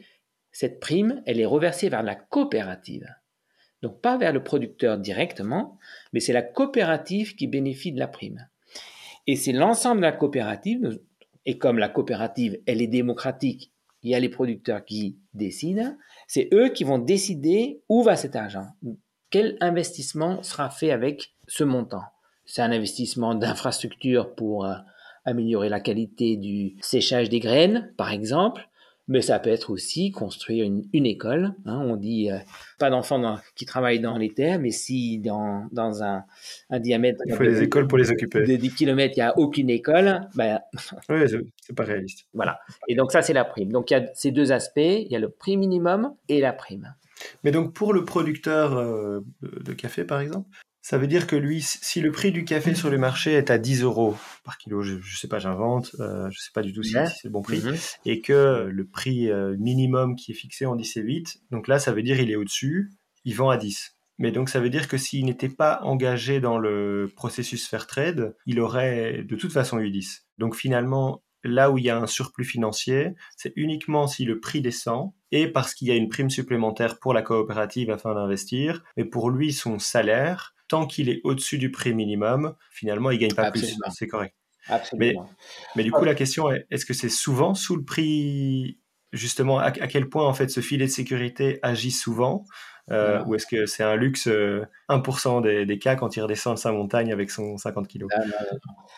Cette 0.50 0.80
prime, 0.80 1.22
elle 1.26 1.40
est 1.40 1.46
reversée 1.46 1.88
vers 1.88 2.02
la 2.02 2.14
coopérative. 2.14 3.08
Donc 3.82 4.00
pas 4.00 4.16
vers 4.16 4.32
le 4.32 4.44
producteur 4.44 4.98
directement, 4.98 5.78
mais 6.12 6.20
c'est 6.20 6.32
la 6.32 6.42
coopérative 6.42 7.34
qui 7.34 7.46
bénéficie 7.46 7.92
de 7.92 7.98
la 7.98 8.06
prime. 8.06 8.48
Et 9.26 9.36
c'est 9.36 9.52
l'ensemble 9.52 10.00
de 10.00 10.06
la 10.06 10.12
coopérative, 10.12 11.00
et 11.46 11.58
comme 11.58 11.78
la 11.78 11.88
coopérative, 11.88 12.60
elle 12.66 12.82
est 12.82 12.86
démocratique, 12.86 13.72
il 14.02 14.10
y 14.10 14.14
a 14.14 14.20
les 14.20 14.28
producteurs 14.28 14.84
qui 14.84 15.18
décident, 15.34 15.96
c'est 16.26 16.48
eux 16.52 16.70
qui 16.70 16.84
vont 16.84 16.98
décider 16.98 17.82
où 17.88 18.02
va 18.02 18.16
cet 18.16 18.36
argent, 18.36 18.66
quel 19.30 19.56
investissement 19.60 20.42
sera 20.42 20.70
fait 20.70 20.90
avec 20.90 21.34
ce 21.48 21.64
montant? 21.64 22.02
C'est 22.44 22.62
un 22.62 22.72
investissement 22.72 23.34
d'infrastructure 23.34 24.34
pour 24.34 24.66
euh, 24.66 24.74
améliorer 25.24 25.68
la 25.68 25.80
qualité 25.80 26.36
du 26.36 26.74
séchage 26.80 27.28
des 27.28 27.40
graines, 27.40 27.92
par 27.96 28.10
exemple, 28.10 28.68
mais 29.08 29.20
ça 29.20 29.38
peut 29.38 29.50
être 29.50 29.70
aussi 29.70 30.10
construire 30.12 30.64
une, 30.64 31.06
école. 31.06 31.54
Hein. 31.66 31.78
on 31.84 31.96
dit 31.96 32.30
euh, 32.30 32.38
pas 32.78 32.88
d'enfants 32.88 33.38
qui 33.56 33.66
travaillent 33.66 34.00
dans 34.00 34.16
les 34.16 34.32
terres, 34.32 34.60
mais 34.60 34.70
si 34.70 35.18
dans, 35.18 35.66
dans 35.72 36.02
un, 36.02 36.24
un, 36.70 36.80
diamètre. 36.80 37.20
Il 37.26 37.34
faut 37.34 37.42
les 37.42 37.62
écoles 37.62 37.88
pour 37.88 37.98
les 37.98 38.10
occuper. 38.10 38.46
De 38.46 38.56
10 38.56 38.74
km, 38.74 39.14
il 39.16 39.20
n'y 39.20 39.22
a 39.22 39.36
aucune 39.38 39.70
école. 39.70 40.20
Ben, 40.34 40.60
oui, 41.08 41.18
c'est 41.60 41.74
pas 41.74 41.84
réaliste. 41.84 42.26
Voilà. 42.32 42.60
Et 42.88 42.94
donc, 42.94 43.12
ça, 43.12 43.22
c'est 43.22 43.32
la 43.32 43.44
prime. 43.44 43.72
Donc, 43.72 43.90
il 43.90 43.94
y 43.94 43.96
a 43.96 44.06
ces 44.14 44.30
deux 44.30 44.52
aspects 44.52 44.78
il 44.78 45.10
y 45.10 45.16
a 45.16 45.18
le 45.18 45.30
prix 45.30 45.56
minimum 45.56 46.14
et 46.28 46.40
la 46.40 46.52
prime. 46.52 46.94
Mais 47.44 47.50
donc, 47.50 47.74
pour 47.74 47.92
le 47.92 48.04
producteur 48.04 48.76
euh, 48.78 49.20
de 49.42 49.72
café, 49.72 50.04
par 50.04 50.20
exemple, 50.20 50.48
ça 50.82 50.98
veut 50.98 51.06
dire 51.06 51.28
que 51.28 51.36
lui, 51.36 51.62
si 51.62 52.00
le 52.00 52.10
prix 52.10 52.32
du 52.32 52.44
café 52.44 52.74
sur 52.74 52.90
le 52.90 52.98
marché 52.98 53.32
est 53.34 53.50
à 53.50 53.58
10 53.58 53.82
euros 53.84 54.16
par 54.44 54.58
kilo, 54.58 54.82
je, 54.82 54.94
ne 54.94 55.00
sais 55.00 55.28
pas, 55.28 55.38
j'invente, 55.38 55.94
euh, 56.00 56.28
je 56.30 56.40
sais 56.40 56.50
pas 56.52 56.62
du 56.62 56.72
tout 56.72 56.82
si, 56.82 56.92
c'est 56.92 57.24
le 57.24 57.30
bon 57.30 57.40
prix, 57.40 57.60
mhm. 57.60 57.76
et 58.04 58.20
que 58.20 58.68
le 58.68 58.84
prix 58.84 59.30
euh, 59.30 59.56
minimum 59.58 60.16
qui 60.16 60.32
est 60.32 60.34
fixé, 60.34 60.66
on 60.66 60.74
dit 60.74 60.84
c'est 60.84 61.00
8, 61.00 61.42
donc 61.52 61.68
là, 61.68 61.78
ça 61.78 61.92
veut 61.92 62.02
dire 62.02 62.20
il 62.20 62.32
est 62.32 62.36
au-dessus, 62.36 62.90
il 63.24 63.34
vend 63.36 63.48
à 63.48 63.56
10. 63.56 63.96
Mais 64.18 64.32
donc 64.32 64.48
ça 64.48 64.60
veut 64.60 64.70
dire 64.70 64.88
que 64.88 64.96
s'il 64.98 65.24
n'était 65.24 65.48
pas 65.48 65.80
engagé 65.82 66.40
dans 66.40 66.58
le 66.58 67.10
processus 67.14 67.66
fair 67.66 67.86
trade, 67.86 68.34
il 68.46 68.60
aurait 68.60 69.22
de 69.22 69.36
toute 69.36 69.52
façon 69.52 69.78
eu 69.78 69.90
10. 69.90 70.26
Donc 70.38 70.56
finalement, 70.56 71.22
là 71.44 71.70
où 71.70 71.78
il 71.78 71.84
y 71.84 71.90
a 71.90 71.98
un 71.98 72.06
surplus 72.06 72.44
financier, 72.44 73.14
c'est 73.36 73.52
uniquement 73.56 74.06
si 74.06 74.24
le 74.24 74.40
prix 74.40 74.60
descend 74.60 75.12
et 75.30 75.48
parce 75.48 75.74
qu'il 75.74 75.88
y 75.88 75.90
a 75.90 75.94
une 75.94 76.08
prime 76.08 76.30
supplémentaire 76.30 76.98
pour 76.98 77.14
la 77.14 77.22
coopérative 77.22 77.90
afin 77.90 78.14
d'investir, 78.14 78.82
mais 78.96 79.04
pour 79.04 79.30
lui, 79.30 79.52
son 79.52 79.78
salaire, 79.78 80.54
tant 80.68 80.86
qu'il 80.86 81.08
est 81.08 81.20
au-dessus 81.24 81.58
du 81.58 81.70
prix 81.70 81.94
minimum, 81.94 82.54
finalement, 82.70 83.10
il 83.10 83.18
gagne 83.18 83.34
pas 83.34 83.50
plus. 83.50 83.76
C'est 83.90 84.06
correct. 84.06 84.34
Absolument. 84.68 85.28
Mais, 85.76 85.82
du 85.82 85.90
coup, 85.90 86.04
la 86.04 86.14
question 86.14 86.50
est, 86.50 86.66
est-ce 86.70 86.86
que 86.86 86.94
c'est 86.94 87.08
souvent 87.08 87.54
sous 87.54 87.76
le 87.76 87.84
prix, 87.84 88.78
justement, 89.12 89.58
à, 89.58 89.70
quel 89.70 90.08
point, 90.08 90.26
en 90.26 90.34
fait, 90.34 90.48
ce 90.48 90.60
filet 90.60 90.86
de 90.86 90.90
sécurité 90.90 91.58
agit 91.62 91.90
souvent? 91.90 92.44
Euh, 92.90 93.22
Ou 93.24 93.34
est-ce 93.34 93.46
que 93.46 93.66
c'est 93.66 93.82
un 93.82 93.96
luxe 93.96 94.26
1% 94.26 95.46
euh, 95.46 95.64
des, 95.64 95.78
cas 95.78 95.94
quand 95.94 96.16
il 96.16 96.22
redescend 96.22 96.54
de 96.54 96.60
sa 96.60 96.72
montagne 96.72 97.12
avec 97.12 97.30
son 97.30 97.56
50 97.56 97.88
kg 97.88 98.06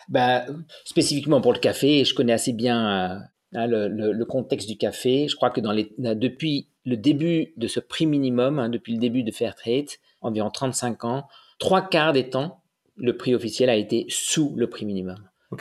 bah, 0.09 0.45
Spécifiquement 0.83 1.41
pour 1.41 1.53
le 1.53 1.59
café, 1.59 2.03
je 2.03 2.13
connais 2.15 2.33
assez 2.33 2.53
bien 2.53 2.87
euh, 2.87 3.19
hein, 3.53 3.67
le, 3.67 4.23
contexte 4.25 4.67
du 4.67 4.77
café. 4.77 5.27
Je 5.27 5.35
crois 5.35 5.51
que 5.51 5.61
dans 5.61 5.71
les, 5.71 5.93
depuis 5.97 6.69
le 6.85 6.97
début 6.97 7.53
de 7.57 7.67
ce 7.67 7.79
prix 7.79 8.05
minimum, 8.05 8.59
hein, 8.59 8.69
depuis 8.69 8.93
le 8.93 8.99
début 8.99 9.23
de 9.23 9.31
Fairtrade, 9.31 9.89
environ 10.21 10.49
35 10.49 11.03
ans, 11.05 11.27
trois 11.59 11.87
quarts 11.87 12.13
des 12.13 12.29
temps, 12.29 12.61
le 12.97 13.17
prix 13.17 13.35
officiel 13.35 13.69
a 13.69 13.75
été 13.75 14.05
sous 14.09 14.53
le 14.55 14.69
prix 14.69 14.85
minimum. 14.85 15.17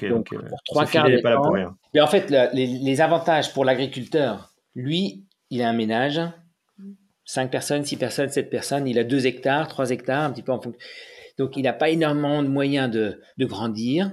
donc, 0.09 0.33
euh, 0.33 0.39
pour 0.49 0.63
trois 0.65 0.87
quarts 0.87 1.09
des 1.09 1.21
temps. 1.21 1.53
Mais 1.93 2.01
en 2.01 2.07
fait, 2.07 2.31
les, 2.53 3.01
avantages 3.01 3.53
pour 3.53 3.65
l'agriculteur, 3.65 4.53
lui, 4.75 5.25
il 5.51 5.63
a 5.63 5.69
un 5.69 5.73
ménage, 5.73 6.21
5 7.25 7.51
personnes, 7.51 7.85
6 7.85 7.97
personnes, 7.97 8.29
7 8.29 8.51
personnes, 8.51 8.87
il 8.87 8.99
a 8.99 9.05
2 9.05 9.27
hectares, 9.27 9.69
3 9.69 9.91
hectares, 9.91 10.25
un 10.25 10.31
petit 10.31 10.43
peu 10.43 10.53
en 10.53 10.61
fonction. 10.61 10.81
Donc, 11.39 11.57
il 11.57 11.63
n'a 11.63 11.73
pas 11.73 11.91
énormément 11.91 12.43
de 12.43 12.49
moyens 12.49 12.91
de, 12.91 13.19
grandir. 13.41 14.13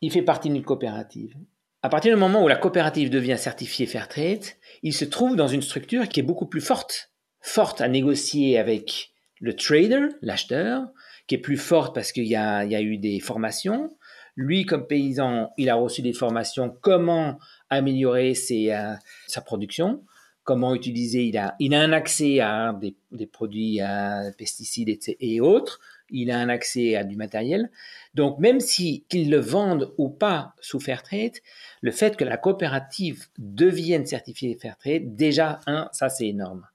il 0.00 0.10
fait 0.10 0.22
partie 0.22 0.48
d'une 0.48 0.62
coopérative. 0.62 1.34
À 1.82 1.88
partir 1.88 2.14
du 2.14 2.18
moment 2.18 2.42
où 2.42 2.48
la 2.48 2.56
coopérative 2.56 3.10
devient 3.10 3.36
certifiée 3.38 3.86
Fairtrade, 3.86 4.44
il 4.82 4.94
se 4.94 5.04
trouve 5.04 5.36
dans 5.36 5.48
une 5.48 5.62
structure 5.62 6.08
qui 6.08 6.20
est 6.20 6.24
beaucoup 6.24 6.46
plus 6.46 6.60
forte. 6.60 7.12
Forte 7.40 7.80
à 7.80 7.88
négocier 7.88 8.58
avec 8.58 9.10
le 9.40 9.54
trader, 9.54 10.08
l'acheteur, 10.22 10.82
qui 11.26 11.34
est 11.34 11.38
plus 11.38 11.56
forte 11.56 11.94
parce 11.94 12.12
qu'il 12.12 12.26
y 12.26 12.36
a, 12.36 12.80
eu 12.80 12.98
des 12.98 13.20
formations. 13.20 13.96
Lui, 14.34 14.66
comme 14.66 14.86
paysan, 14.86 15.52
il 15.56 15.70
a 15.70 15.76
reçu 15.76 16.02
des 16.02 16.12
formations 16.12 16.76
comment 16.80 17.38
améliorer 17.70 18.34
euh, 18.50 18.94
sa 19.26 19.40
production, 19.40 20.02
comment 20.46 20.74
utiliser. 20.74 21.24
Il 21.24 21.36
a, 21.36 21.56
il 21.58 21.74
a 21.74 21.80
un 21.80 21.92
accès 21.92 22.40
à 22.40 22.74
des, 23.10 23.26
produits 23.26 23.80
à 23.80 24.22
pesticides 24.38 24.98
et, 25.20 25.40
autres. 25.40 25.80
Il 26.08 26.30
a 26.30 26.38
un 26.38 26.48
accès 26.48 26.94
à 26.94 27.04
du 27.04 27.16
matériel. 27.16 27.70
Donc, 28.14 28.38
même 28.38 28.60
si 28.60 29.04
le 29.12 29.38
vendent 29.38 29.92
ou 29.98 30.08
pas 30.08 30.54
sous 30.60 30.80
Fairtrade, 30.80 31.38
le 31.82 31.90
fait 31.90 32.16
que 32.16 32.24
la 32.24 32.36
coopérative 32.36 33.26
devienne 33.36 34.06
certifiée 34.06 34.56
Fairtrade, 34.58 35.16
déjà, 35.16 35.58
un, 35.66 35.90
ça 35.92 36.08
c'est 36.08 36.28
énorme 36.28 36.66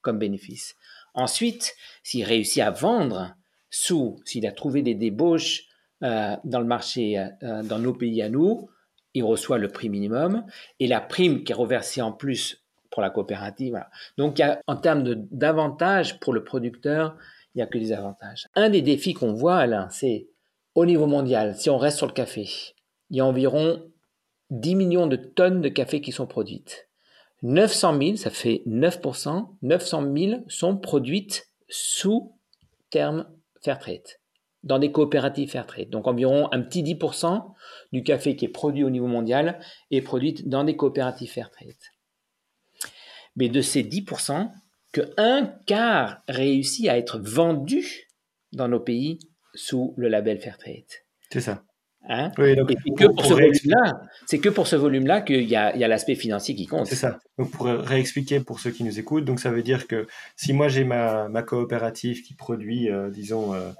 comme 0.00 0.18
bénéfice. 0.18 0.74
Ensuite, 1.12 1.76
s'il 2.02 2.24
réussit 2.24 2.62
à 2.62 2.70
vendre 2.70 3.36
sous, 3.68 4.18
s'il 4.24 4.46
a 4.46 4.52
trouvé 4.52 4.80
des 4.80 4.94
débauches 4.94 5.64
euh, 6.02 6.36
dans 6.44 6.60
le 6.60 6.66
marché, 6.66 7.18
euh, 7.18 7.62
dans 7.62 7.78
nos 7.78 7.92
pays 7.92 8.22
à 8.22 8.30
nous, 8.30 8.70
il 9.12 9.24
reçoit 9.24 9.58
le 9.58 9.68
prix 9.68 9.90
minimum 9.90 10.46
et 10.80 10.86
la 10.86 11.00
prime 11.00 11.44
qui 11.44 11.52
est 11.52 11.54
reversée 11.54 12.00
en 12.00 12.12
plus 12.12 12.64
pour 12.90 13.02
la 13.02 13.10
coopérative. 13.10 13.82
Donc, 14.16 14.40
en 14.66 14.76
termes 14.76 15.02
d'avantages 15.30 16.18
pour 16.20 16.32
le 16.32 16.44
producteur, 16.44 17.16
il 17.54 17.58
n'y 17.58 17.62
a 17.62 17.66
que 17.66 17.78
des 17.78 17.92
avantages. 17.92 18.48
Un 18.54 18.70
des 18.70 18.82
défis 18.82 19.14
qu'on 19.14 19.32
voit, 19.32 19.56
Alain, 19.56 19.88
c'est 19.90 20.28
au 20.74 20.86
niveau 20.86 21.06
mondial, 21.06 21.56
si 21.56 21.70
on 21.70 21.78
reste 21.78 21.96
sur 21.96 22.06
le 22.06 22.12
café, 22.12 22.48
il 23.10 23.16
y 23.16 23.20
a 23.20 23.26
environ 23.26 23.82
10 24.50 24.76
millions 24.76 25.06
de 25.06 25.16
tonnes 25.16 25.60
de 25.60 25.68
café 25.68 26.00
qui 26.00 26.12
sont 26.12 26.26
produites. 26.26 26.88
900 27.42 27.98
000, 28.00 28.16
ça 28.16 28.30
fait 28.30 28.62
9%, 28.66 29.48
900 29.62 30.16
000 30.16 30.44
sont 30.48 30.76
produites 30.76 31.48
sous 31.68 32.34
terme 32.90 33.26
Fairtrade, 33.62 34.18
dans 34.62 34.78
des 34.78 34.92
coopératives 34.92 35.50
Fairtrade. 35.50 35.90
Donc 35.90 36.06
environ 36.06 36.48
un 36.52 36.62
petit 36.62 36.82
10% 36.82 37.44
du 37.92 38.02
café 38.02 38.36
qui 38.36 38.44
est 38.44 38.48
produit 38.48 38.84
au 38.84 38.90
niveau 38.90 39.06
mondial 39.06 39.60
est 39.90 40.00
produit 40.00 40.34
dans 40.44 40.64
des 40.64 40.76
coopératives 40.76 41.30
Fairtrade. 41.30 41.74
Mais 43.38 43.48
de 43.48 43.62
ces 43.62 43.82
10%, 43.82 44.50
que 44.92 45.00
un 45.16 45.46
quart 45.66 46.22
réussit 46.28 46.88
à 46.88 46.98
être 46.98 47.18
vendu 47.18 48.08
dans 48.52 48.68
nos 48.68 48.80
pays 48.80 49.18
sous 49.54 49.94
le 49.96 50.08
label 50.08 50.38
Fairtrade. 50.38 50.84
C'est 51.30 51.40
ça. 51.40 51.62
Hein? 52.08 52.30
C'est 52.36 52.94
que 52.94 53.06
pour, 53.06 53.24
ce 53.26 53.34
volume-là, 53.34 54.00
c'est 54.26 54.38
que 54.38 54.48
pour 54.48 54.66
ce 54.66 54.76
volume-là 54.76 55.20
qu'il 55.20 55.42
y 55.42 55.56
a, 55.56 55.88
l'aspect 55.88 56.14
financier 56.14 56.54
qui 56.54 56.66
compte. 56.66 56.86
C'est 56.86 56.94
ça. 56.94 57.18
Donc 57.36 57.50
pour 57.50 57.66
réexpliquer 57.66 58.40
pour 58.40 58.60
ceux 58.60 58.70
qui 58.70 58.82
nous 58.84 58.98
écoutent, 58.98 59.24
donc 59.24 59.40
ça 59.40 59.50
veut 59.50 59.62
dire 59.62 59.86
que 59.86 60.06
si 60.34 60.52
moi 60.52 60.68
j'ai 60.68 60.84
ma, 60.84 61.28
coopérative 61.46 62.22
qui 62.22 62.34
produit, 62.34 62.90
euh, 62.90 63.10
disons, 63.10 63.52
euh, 63.52 63.70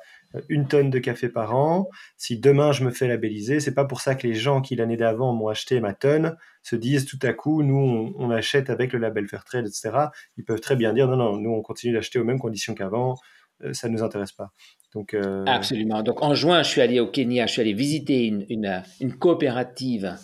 une 0.49 0.69
tonne 0.69 0.91
de 0.91 0.99
café 0.99 1.29
par 1.29 1.55
an, 1.55 1.89
si 2.17 2.39
demain 2.39 2.73
je 2.73 2.85
me 2.85 2.91
fais 2.91 3.09
labelliser, 3.09 3.61
c'est 3.61 3.75
pas 3.75 3.85
pour 3.85 4.01
ça 4.01 4.15
que 4.15 4.27
les 4.27 4.35
gens 4.35 4.61
qui 4.61 4.77
l'année 4.77 4.97
d'avant 4.97 5.33
m'ont 5.33 5.49
acheté 5.49 5.81
ma 5.81 5.95
tonne 5.95 6.37
se 6.63 6.77
disent 6.77 7.07
tout 7.07 7.19
à 7.23 7.33
coup, 7.33 7.63
nous 7.63 8.15
on, 8.17 8.31
achète 8.31 8.69
avec 8.69 8.93
le 8.93 8.99
label 8.99 9.27
Fairtrade, 9.27 9.67
etc. 9.67 9.91
Ils 10.37 10.45
peuvent 10.45 10.61
très 10.61 10.77
bien 10.77 10.93
dire 10.93 11.09
non, 11.09 11.17
non, 11.17 11.37
nous 11.39 11.51
on 11.51 11.63
continue 11.63 11.95
d'acheter 11.95 12.19
aux 12.19 12.25
mêmes 12.25 12.39
conditions 12.39 12.75
qu'avant, 12.75 13.17
euh, 13.65 13.73
ça 13.73 13.89
ne 13.89 13.95
nous 13.95 14.03
intéresse 14.03 14.33
pas. 14.33 14.53
Donc, 14.95 15.15
euh, 15.15 15.45
Absolument. 15.47 16.03
Donc 16.03 16.23
en 16.23 16.35
juin, 16.35 16.63
je 16.63 16.69
suis 16.69 16.81
allé 16.81 17.01
au 17.01 17.07
Kenya, 17.07 17.47
je 17.47 17.53
suis 17.53 17.61
allé 17.61 17.73
visiter 17.73 18.27
une, 18.27 19.19
coopérative 19.19 20.17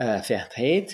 euh, 0.00 0.18
Fairtrade. 0.18 0.90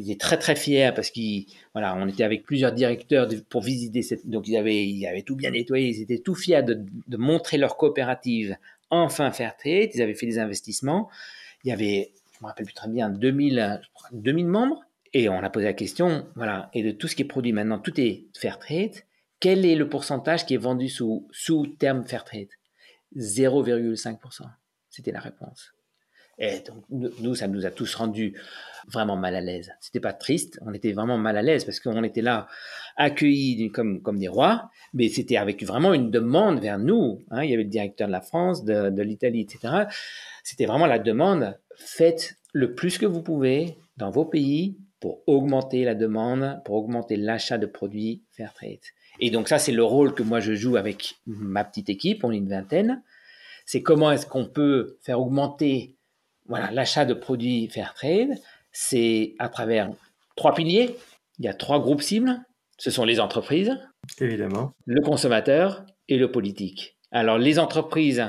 Ils 0.00 0.10
étaient 0.10 0.18
très 0.18 0.38
très 0.38 0.56
fiers 0.56 0.92
parce 0.94 1.10
qu'on 1.10 1.42
voilà, 1.74 1.94
on 1.96 2.08
était 2.08 2.24
avec 2.24 2.44
plusieurs 2.44 2.72
directeurs 2.72 3.28
pour 3.48 3.62
visiter 3.62 4.02
cette. 4.02 4.26
Donc 4.26 4.48
ils 4.48 4.56
avaient, 4.56 4.84
ils 4.84 5.06
avaient 5.06 5.22
tout 5.22 5.36
bien 5.36 5.50
nettoyé, 5.50 5.88
ils 5.88 6.02
étaient 6.02 6.18
tout 6.18 6.34
fiers 6.34 6.62
de, 6.62 6.82
montrer 7.16 7.58
leur 7.58 7.76
coopérative 7.76 8.56
enfin 8.88 9.30
Fairtrade. 9.30 9.90
Ils 9.94 10.02
avaient 10.02 10.14
fait 10.14 10.26
des 10.26 10.38
investissements. 10.38 11.10
Il 11.64 11.68
y 11.68 11.72
avait, 11.72 12.12
je 12.32 12.38
me 12.42 12.48
rappelle 12.48 12.64
plus 12.64 12.74
très 12.74 12.88
bien, 12.88 13.10
2000, 13.10 13.80
2000 14.12 14.46
membres. 14.46 14.82
Et 15.12 15.28
on 15.28 15.38
a 15.38 15.50
posé 15.50 15.66
la 15.66 15.72
question, 15.72 16.28
voilà, 16.36 16.70
et 16.72 16.84
de 16.84 16.92
tout 16.92 17.08
ce 17.08 17.16
qui 17.16 17.22
est 17.22 17.26
produit 17.26 17.52
maintenant, 17.52 17.80
tout 17.80 18.00
est 18.00 18.26
Fairtrade. 18.34 18.94
Quel 19.40 19.66
est 19.66 19.74
le 19.74 19.88
pourcentage 19.88 20.46
qui 20.46 20.54
est 20.54 20.58
vendu 20.58 20.88
sous, 20.88 21.26
sous 21.32 21.66
terme 21.66 22.06
Fairtrade 22.06 22.48
0,5%. 23.16 24.42
C'était 24.88 25.12
la 25.12 25.20
réponse. 25.20 25.72
Et 26.40 26.60
donc, 26.66 26.84
nous, 27.20 27.34
ça 27.34 27.46
nous 27.48 27.66
a 27.66 27.70
tous 27.70 27.94
rendus 27.94 28.34
vraiment 28.88 29.16
mal 29.16 29.36
à 29.36 29.40
l'aise. 29.40 29.72
C'était 29.80 30.00
pas 30.00 30.14
triste, 30.14 30.58
on 30.66 30.72
était 30.72 30.92
vraiment 30.92 31.18
mal 31.18 31.36
à 31.36 31.42
l'aise 31.42 31.64
parce 31.64 31.80
qu'on 31.80 32.02
était 32.02 32.22
là 32.22 32.48
accueillis 32.96 33.70
comme, 33.70 34.02
comme 34.02 34.18
des 34.18 34.28
rois, 34.28 34.70
mais 34.94 35.08
c'était 35.08 35.36
avec 35.36 35.62
vraiment 35.62 35.92
une 35.92 36.10
demande 36.10 36.60
vers 36.60 36.78
nous. 36.78 37.22
Hein. 37.30 37.44
Il 37.44 37.50
y 37.50 37.54
avait 37.54 37.64
le 37.64 37.68
directeur 37.68 38.08
de 38.08 38.12
la 38.12 38.22
France, 38.22 38.64
de, 38.64 38.90
de 38.90 39.02
l'Italie, 39.02 39.42
etc. 39.42 39.84
C'était 40.42 40.66
vraiment 40.66 40.86
la 40.86 40.98
demande. 40.98 41.58
Faites 41.76 42.36
le 42.52 42.74
plus 42.74 42.98
que 42.98 43.06
vous 43.06 43.22
pouvez 43.22 43.76
dans 43.96 44.10
vos 44.10 44.24
pays 44.24 44.76
pour 44.98 45.22
augmenter 45.26 45.84
la 45.84 45.94
demande, 45.94 46.60
pour 46.64 46.76
augmenter 46.76 47.16
l'achat 47.16 47.58
de 47.58 47.66
produits 47.66 48.22
fair 48.30 48.52
trade. 48.54 48.80
Et 49.20 49.30
donc 49.30 49.48
ça, 49.48 49.58
c'est 49.58 49.72
le 49.72 49.84
rôle 49.84 50.14
que 50.14 50.22
moi 50.22 50.40
je 50.40 50.54
joue 50.54 50.76
avec 50.76 51.16
ma 51.26 51.64
petite 51.64 51.90
équipe, 51.90 52.24
on 52.24 52.32
est 52.32 52.38
une 52.38 52.48
vingtaine. 52.48 53.02
C'est 53.66 53.82
comment 53.82 54.10
est-ce 54.10 54.26
qu'on 54.26 54.46
peut 54.46 54.98
faire 55.02 55.20
augmenter 55.20 55.96
voilà, 56.50 56.70
l'achat 56.72 57.06
de 57.06 57.14
produits 57.14 57.68
fair 57.68 57.94
trade, 57.94 58.32
c'est 58.72 59.34
à 59.38 59.48
travers 59.48 59.90
trois 60.36 60.52
piliers. 60.52 60.96
Il 61.38 61.46
y 61.46 61.48
a 61.48 61.54
trois 61.54 61.80
groupes 61.80 62.02
cibles. 62.02 62.40
Ce 62.76 62.90
sont 62.90 63.04
les 63.04 63.20
entreprises, 63.20 63.78
évidemment, 64.20 64.72
le 64.86 65.00
consommateur 65.00 65.84
et 66.08 66.16
le 66.16 66.30
politique. 66.30 66.96
Alors 67.12 67.38
les 67.38 67.58
entreprises, 67.58 68.24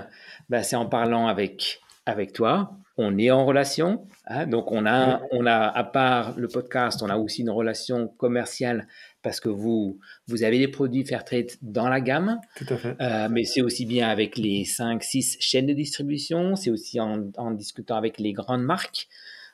ben, 0.49 0.61
c'est 0.61 0.75
en 0.75 0.85
parlant 0.85 1.27
avec 1.27 1.79
avec 2.05 2.33
toi, 2.33 2.77
on 2.97 3.17
est 3.17 3.31
en 3.31 3.45
relation. 3.45 4.05
Hein, 4.27 4.45
donc 4.45 4.71
on 4.71 4.85
a 4.85 5.21
on 5.31 5.45
a 5.45 5.57
à 5.57 5.83
part 5.83 6.37
le 6.37 6.47
podcast, 6.47 7.01
on 7.01 7.09
a 7.09 7.17
aussi 7.17 7.41
une 7.41 7.49
relation 7.49 8.07
commerciale 8.07 8.87
parce 9.21 9.39
que 9.39 9.49
vous, 9.49 9.99
vous 10.27 10.43
avez 10.43 10.59
des 10.59 10.67
produits 10.67 11.05
Fairtrade 11.05 11.51
dans 11.61 11.89
la 11.89 12.01
gamme. 12.01 12.39
Tout 12.55 12.65
à 12.69 12.77
fait. 12.77 12.95
Euh, 13.01 13.27
mais 13.29 13.43
c'est 13.43 13.61
aussi 13.61 13.85
bien 13.85 14.09
avec 14.09 14.37
les 14.37 14.65
5, 14.65 15.03
6 15.03 15.37
chaînes 15.39 15.67
de 15.67 15.73
distribution, 15.73 16.55
c'est 16.55 16.69
aussi 16.69 16.99
en, 16.99 17.29
en, 17.37 17.51
discutant 17.51 17.95
avec 17.95 18.19
les 18.19 18.33
grandes 18.33 18.63
marques, 18.63 19.07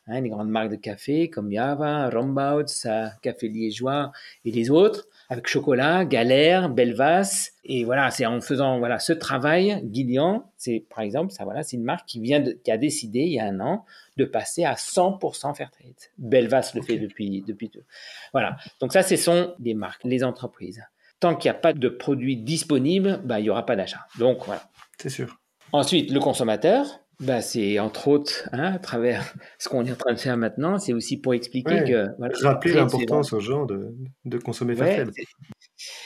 hein, 0.08 0.22
les 0.22 0.30
grandes 0.30 0.50
marques 0.50 0.70
de 0.70 0.76
café 0.76 1.30
comme 1.30 1.52
Java, 1.52 2.10
Rombouts, 2.10 2.88
Café 3.22 3.48
Liégeois 3.48 4.12
et 4.46 4.52
les 4.52 4.70
autres 4.70 5.08
avec 5.30 5.48
Chocolat, 5.48 6.06
Galère, 6.06 6.70
Belvas. 6.70 7.52
Et 7.63 7.84
voilà, 7.84 8.10
c'est 8.12 8.26
en 8.26 8.39
faisant 8.39 8.80
voilà 8.80 9.00
ce 9.00 9.13
travail, 9.13 9.82
Guidian, 9.84 10.52
c'est 10.58 10.86
par 10.89 11.02
exemple, 11.02 11.32
ça 11.34 11.43
voilà, 11.43 11.63
c'est 11.63 11.76
une 11.76 11.84
marque 11.84 12.08
qui 12.08 12.22
vient 12.22 12.39
de, 12.39 12.52
qui 12.52 12.72
a 12.72 12.78
décidé 12.78 13.20
il 13.20 13.34
y 13.34 13.39
a 13.39 13.46
un 13.46 13.60
an 13.60 13.86
de 14.15 14.26
passer 14.26 14.63
à 14.63 14.74
100% 14.74 15.56
Fairtrade. 15.56 15.93
Belvas 16.17 16.72
le 16.76 16.82
fait 16.82 16.98
depuis 16.98 17.41
depuis 17.41 17.70
tout. 17.70 17.84
Voilà. 18.32 18.58
Donc 18.80 18.93
ça, 18.93 19.04
ce 19.04 19.15
sont 19.15 19.54
des 19.60 19.74
marques, 19.74 20.04
les 20.04 20.24
entreprises. 20.24 20.84
Tant 21.20 21.36
qu'il 21.36 21.50
n'y 21.52 21.58
a 21.58 21.60
pas 21.60 21.74
de 21.74 21.89
produits 21.89 22.38
disponibles, 22.38 23.22
bah, 23.24 23.39
il 23.39 23.43
n'y 23.43 23.50
aura 23.50 23.65
pas 23.65 23.76
d'achat. 23.76 24.06
Donc 24.20 24.46
voilà. 24.46 24.70
C'est 24.98 25.10
sûr. 25.10 25.39
Ensuite, 25.74 26.12
le 26.12 26.20
consommateur, 26.20 26.86
bah, 27.20 27.42
c'est 27.42 27.80
entre 27.80 28.10
autres, 28.10 28.48
hein, 28.52 28.74
à 28.74 28.80
travers 28.80 29.34
ce 29.58 29.70
qu'on 29.70 29.84
est 29.86 29.92
en 29.92 29.96
train 29.96 30.14
de 30.14 30.20
faire 30.20 30.38
maintenant, 30.38 30.78
c'est 30.78 30.94
aussi 30.94 31.18
pour 31.18 31.34
expliquer 31.34 31.84
que. 31.84 32.08
Voilà, 32.18 32.36
rappeler 32.42 32.74
l'importance 32.74 33.34
aux 33.34 33.40
gens 33.40 33.66
de, 33.66 33.96
de 34.26 34.38
consommer 34.38 34.80
ouais, 34.80 35.04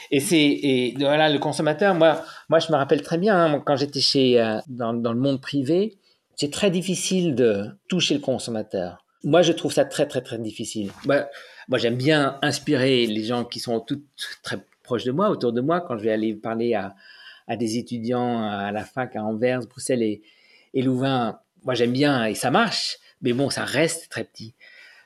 Et 0.10 0.22
c'est 0.22 0.42
et 0.42 0.96
voilà 0.98 1.30
le 1.30 1.40
consommateur. 1.40 1.96
Moi, 1.96 2.24
moi, 2.50 2.60
je 2.60 2.72
me 2.72 2.78
rappelle 2.78 3.02
très 3.02 3.18
bien 3.18 3.38
hein, 3.38 3.62
quand 3.66 3.76
j'étais 3.76 4.00
chez 4.00 4.42
euh, 4.42 4.60
dans, 4.68 4.94
dans, 4.94 5.12
le 5.12 5.20
monde 5.20 5.42
privé, 5.42 5.98
c'est 6.38 6.52
très 6.52 6.72
difficile 6.72 7.36
de 7.36 7.66
toucher 7.90 8.14
le 8.14 8.22
consommateur. 8.22 9.06
Moi, 9.26 9.42
je 9.42 9.52
trouve 9.52 9.74
ça 9.74 9.84
très 9.84 10.08
très 10.08 10.22
très 10.22 10.40
difficile. 10.40 10.92
Moi, 11.06 11.28
moi 11.68 11.78
j'aime 11.78 11.98
bien 11.98 12.40
inspirer 12.42 13.06
les 13.06 13.24
gens 13.26 13.44
qui 13.44 13.60
sont 13.60 13.82
tout, 13.82 14.02
très 14.44 14.60
proches 14.84 15.04
de 15.04 15.12
moi, 15.12 15.30
autour 15.30 15.52
de 15.52 15.60
moi, 15.60 15.82
quand 15.82 15.98
je 15.98 16.04
vais 16.04 16.12
aller 16.12 16.34
parler 16.36 16.74
à, 16.74 16.96
à 17.48 17.58
des 17.58 17.78
étudiants 17.78 18.48
à 18.48 18.72
la 18.72 18.86
fac 18.86 19.18
à 19.18 19.24
Anvers, 19.24 19.60
Bruxelles 19.68 20.04
et 20.04 20.22
et 20.74 20.82
Louvain, 20.82 21.40
moi 21.64 21.74
j'aime 21.74 21.94
bien 21.94 22.26
et 22.26 22.36
ça 22.36 22.52
marche, 22.52 22.98
mais 23.22 23.34
bon, 23.34 23.50
ça 23.50 23.66
reste 23.66 24.10
très 24.10 24.24
petit. 24.24 24.56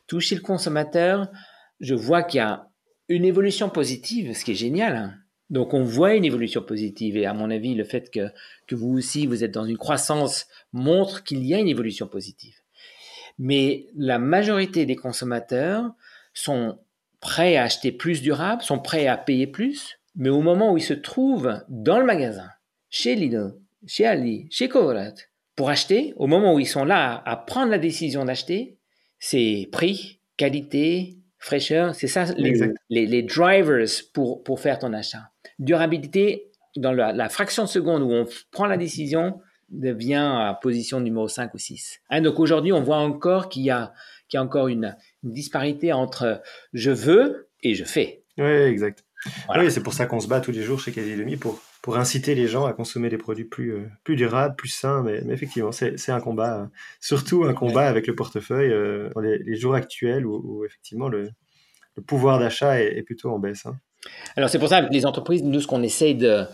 Toucher 0.08 0.36
le 0.36 0.42
consommateur, 0.42 1.30
je 1.80 1.96
vois 1.96 2.24
qu'il 2.24 2.40
y 2.40 2.42
a 2.42 2.70
une 3.10 3.26
évolution 3.26 3.70
positive, 3.70 4.36
ce 4.36 4.46
qui 4.46 4.52
est 4.52 4.56
génial. 4.56 4.96
Hein. 4.96 5.14
Donc 5.50 5.74
on 5.74 5.84
voit 5.84 6.16
une 6.16 6.26
évolution 6.26 6.62
positive 6.62 7.18
et 7.18 7.26
à 7.26 7.34
mon 7.34 7.52
avis, 7.52 7.76
le 7.76 7.84
fait 7.84 8.10
que, 8.12 8.30
que 8.68 8.76
vous 8.76 8.98
aussi, 8.98 9.28
vous 9.28 9.44
êtes 9.44 9.52
dans 9.52 9.66
une 9.66 9.78
croissance 9.78 10.48
montre 10.74 11.24
qu'il 11.24 11.46
y 11.46 11.54
a 11.54 11.60
une 11.60 11.68
évolution 11.68 12.08
positive. 12.08 12.56
Mais 13.38 13.88
la 13.96 14.18
majorité 14.18 14.86
des 14.86 14.96
consommateurs 14.96 15.92
sont 16.34 16.80
prêts 17.20 17.58
à 17.58 17.64
acheter 17.64 17.92
plus 17.92 18.22
durable, 18.22 18.62
sont 18.62 18.80
prêts 18.80 19.08
à 19.08 19.18
payer 19.18 19.48
plus, 19.48 19.98
mais 20.16 20.30
au 20.30 20.42
moment 20.42 20.72
où 20.72 20.78
ils 20.78 20.84
se 20.84 20.94
trouvent 20.94 21.64
dans 21.68 22.00
le 22.00 22.06
magasin, 22.06 22.50
chez 22.90 23.16
Lidl, 23.16 23.56
chez 23.86 24.06
Ali, 24.06 24.48
chez 24.50 24.70
Colruyt, 24.70 25.30
pour 25.56 25.70
acheter, 25.70 26.14
au 26.18 26.28
moment 26.28 26.54
où 26.54 26.60
ils 26.60 26.68
sont 26.68 26.86
là 26.86 27.22
à, 27.26 27.36
prendre 27.36 27.72
la 27.72 27.78
décision 27.78 28.26
d'acheter, 28.26 28.78
c'est 29.20 29.70
prix, 29.72 30.20
qualité, 30.38 31.18
fraîcheur, 31.38 31.96
c'est 31.96 32.08
ça 32.08 32.26
les, 32.38 32.76
les, 32.90 33.24
drivers 33.24 33.88
pour, 34.14 34.44
pour 34.44 34.60
faire 34.60 34.80
ton 34.80 34.92
achat. 34.94 35.32
Durabilité, 35.60 36.52
dans 36.76 36.92
la, 36.92 37.30
fraction 37.30 37.64
de 37.64 37.70
seconde 37.70 38.04
où 38.04 38.12
on 38.12 38.26
prend 38.52 38.66
la 38.66 38.78
décision, 38.78 39.40
devient 39.70 40.16
à 40.16 40.60
position 40.62 41.00
numéro 41.00 41.28
5 41.28 41.54
ou 41.54 41.58
6. 41.58 42.00
Hein, 42.10 42.22
donc 42.22 42.40
aujourd'hui, 42.40 42.72
on 42.72 42.82
voit 42.82 42.98
encore 42.98 43.50
qu'il 43.50 43.64
y 43.64 43.72
a, 43.72 43.94
qu'il 44.28 44.38
y 44.38 44.40
a 44.40 44.44
encore 44.44 44.68
une, 44.68 44.96
une, 45.24 45.32
disparité 45.32 45.94
entre 45.94 46.42
je 46.74 46.92
veux 46.92 47.50
et 47.64 47.74
je 47.74 47.84
fais. 47.84 48.24
Oui, 48.38 48.46
exact. 48.46 49.04
Oui, 49.50 49.72
c'est 49.72 49.82
pour 49.82 49.94
ça 49.94 50.06
qu'on 50.06 50.20
se 50.20 50.28
bat 50.28 50.42
tous 50.42 50.52
les 50.52 50.64
jours 50.64 50.80
chez 50.80 50.92
Quasi 50.92 51.16
Demi 51.16 51.36
pour 51.36 51.60
pour 51.86 51.98
inciter 51.98 52.34
les 52.34 52.48
gens 52.48 52.66
à 52.66 52.74
consommer 52.74 53.10
des 53.10 53.20
produits 53.20 53.44
plus, 53.44 53.76
euh, 53.76 53.88
plus 54.04 54.16
durables, 54.16 54.56
plus 54.56 54.70
sains. 54.70 55.04
Mais, 55.04 55.22
effectivement, 55.30 55.72
c'est 55.72 56.10
un 56.10 56.20
combat, 56.20 56.68
surtout 57.00 57.44
un 57.44 57.54
combat 57.54 57.88
avec 57.88 58.08
le 58.08 58.16
portefeuille 58.16 58.72
euh, 58.72 59.12
dans 59.14 59.22
les, 59.22 59.56
jours 59.56 59.76
actuels 59.76 60.26
où, 60.26 60.66
effectivement 60.66 61.10
le, 61.10 61.30
le 61.96 62.02
pouvoir 62.02 62.40
d'achat 62.40 62.82
est, 62.82 63.04
plutôt 63.04 63.30
en 63.30 63.38
baisse. 63.38 63.68
Hein. 63.68 63.78
Alors 64.36 64.50
c'est 64.50 64.58
pour 64.58 64.70
ça 64.70 64.82
que 64.82 64.92
les 64.92 65.06
entreprises, 65.06 65.44
nous, 65.44 65.62
ce 65.62 65.68
qu'on 65.68 65.84
essaye 65.84 66.16
de, 66.16 66.46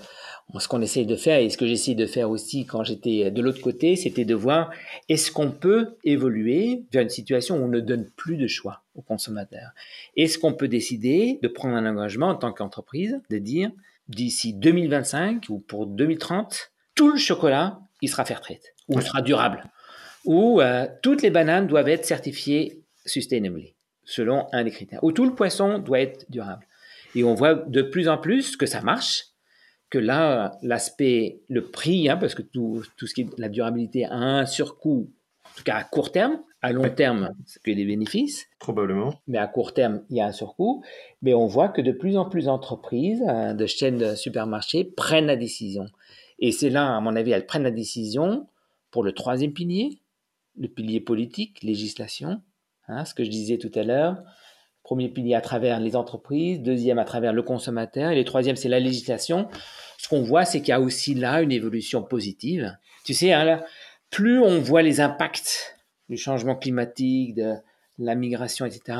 ce 0.59 0.67
qu'on 0.67 0.81
essaye 0.81 1.05
de 1.05 1.15
faire 1.15 1.39
et 1.39 1.49
ce 1.49 1.57
que 1.57 1.65
j'essaye 1.65 1.95
de 1.95 2.05
faire 2.05 2.29
aussi 2.29 2.65
quand 2.65 2.83
j'étais 2.83 3.31
de 3.31 3.41
l'autre 3.41 3.61
côté, 3.61 3.95
c'était 3.95 4.25
de 4.25 4.35
voir 4.35 4.71
est-ce 5.07 5.31
qu'on 5.31 5.51
peut 5.51 5.95
évoluer 6.03 6.83
vers 6.91 7.03
une 7.03 7.09
situation 7.09 7.57
où 7.57 7.63
on 7.63 7.67
ne 7.67 7.79
donne 7.79 8.09
plus 8.15 8.37
de 8.37 8.47
choix 8.47 8.83
aux 8.95 9.01
consommateurs? 9.01 9.71
Est-ce 10.17 10.37
qu'on 10.37 10.53
peut 10.53 10.67
décider 10.67 11.39
de 11.41 11.47
prendre 11.47 11.75
un 11.75 11.85
engagement 11.85 12.29
en 12.29 12.35
tant 12.35 12.51
qu'entreprise, 12.51 13.21
de 13.29 13.37
dire 13.37 13.71
d'ici 14.09 14.53
2025 14.53 15.45
ou 15.49 15.59
pour 15.59 15.87
2030, 15.87 16.71
tout 16.95 17.11
le 17.11 17.17
chocolat, 17.17 17.79
il 18.01 18.09
sera 18.09 18.25
fair 18.25 18.41
trade 18.41 18.57
ou 18.87 18.99
il 18.99 19.03
sera 19.03 19.21
durable. 19.21 19.63
Ou 20.25 20.61
euh, 20.61 20.87
toutes 21.01 21.21
les 21.21 21.29
bananes 21.29 21.67
doivent 21.67 21.87
être 21.87 22.05
certifiées 22.05 22.83
sustainably, 23.05 23.73
selon 24.03 24.47
un 24.51 24.63
des 24.63 24.71
critères. 24.71 25.03
Ou 25.03 25.11
tout 25.11 25.25
le 25.25 25.33
poisson 25.33 25.79
doit 25.79 26.01
être 26.01 26.25
durable. 26.29 26.67
Et 27.15 27.23
on 27.23 27.33
voit 27.33 27.55
de 27.55 27.81
plus 27.81 28.07
en 28.07 28.17
plus 28.17 28.55
que 28.55 28.65
ça 28.65 28.81
marche, 28.81 29.30
que 29.91 29.99
là, 29.99 30.57
l'aspect, 30.63 31.41
le 31.49 31.69
prix, 31.69 32.09
hein, 32.09 32.17
parce 32.17 32.33
que 32.33 32.41
tout, 32.41 32.81
tout 32.97 33.05
ce 33.05 33.13
qui 33.13 33.21
est 33.21 33.29
la 33.37 33.49
durabilité 33.49 34.05
a 34.05 34.15
un 34.15 34.45
surcoût, 34.47 35.11
en 35.45 35.57
tout 35.57 35.63
cas 35.63 35.75
à 35.75 35.83
court 35.83 36.11
terme, 36.11 36.39
à 36.63 36.71
long 36.71 36.89
terme, 36.89 37.31
c'est 37.45 37.61
que 37.61 37.71
des 37.71 37.85
bénéfices. 37.85 38.47
Probablement. 38.59 39.15
Mais 39.27 39.37
à 39.37 39.47
court 39.47 39.73
terme, 39.73 40.03
il 40.09 40.17
y 40.17 40.21
a 40.21 40.27
un 40.27 40.31
surcoût. 40.31 40.83
Mais 41.21 41.33
on 41.33 41.45
voit 41.47 41.69
que 41.69 41.81
de 41.81 41.91
plus 41.91 42.17
en 42.17 42.25
plus 42.25 42.45
d'entreprises, 42.45 43.23
euh, 43.27 43.53
de 43.53 43.65
chaînes 43.65 43.97
de 43.97 44.15
supermarchés 44.15 44.85
prennent 44.85 45.25
la 45.25 45.35
décision. 45.35 45.87
Et 46.39 46.51
c'est 46.51 46.69
là, 46.69 46.95
à 46.95 46.99
mon 47.01 47.15
avis, 47.15 47.31
elles 47.31 47.45
prennent 47.45 47.63
la 47.63 47.71
décision 47.71 48.47
pour 48.91 49.03
le 49.03 49.11
troisième 49.11 49.53
pilier, 49.53 49.99
le 50.57 50.67
pilier 50.67 51.01
politique, 51.01 51.63
législation, 51.63 52.41
hein, 52.87 53.05
ce 53.05 53.13
que 53.13 53.23
je 53.23 53.29
disais 53.29 53.57
tout 53.57 53.71
à 53.75 53.83
l'heure. 53.83 54.17
Premier 54.83 55.09
pilier 55.09 55.35
à 55.35 55.41
travers 55.41 55.79
les 55.79 55.95
entreprises, 55.95 56.61
deuxième 56.61 56.99
à 56.99 57.05
travers 57.05 57.33
le 57.33 57.43
consommateur, 57.43 58.11
et 58.11 58.15
le 58.15 58.25
troisième, 58.25 58.55
c'est 58.55 58.69
la 58.69 58.79
législation. 58.79 59.47
Ce 60.01 60.09
qu'on 60.09 60.23
voit, 60.23 60.45
c'est 60.45 60.61
qu'il 60.61 60.69
y 60.69 60.71
a 60.71 60.81
aussi 60.81 61.13
là 61.13 61.43
une 61.43 61.51
évolution 61.51 62.01
positive. 62.01 62.75
Tu 63.05 63.13
sais, 63.13 63.33
hein, 63.33 63.43
là, 63.43 63.63
plus 64.09 64.39
on 64.39 64.59
voit 64.59 64.81
les 64.81 64.99
impacts 64.99 65.77
du 66.09 66.17
changement 66.17 66.55
climatique, 66.55 67.35
de 67.35 67.53
la 67.99 68.15
migration, 68.15 68.65
etc., 68.65 68.97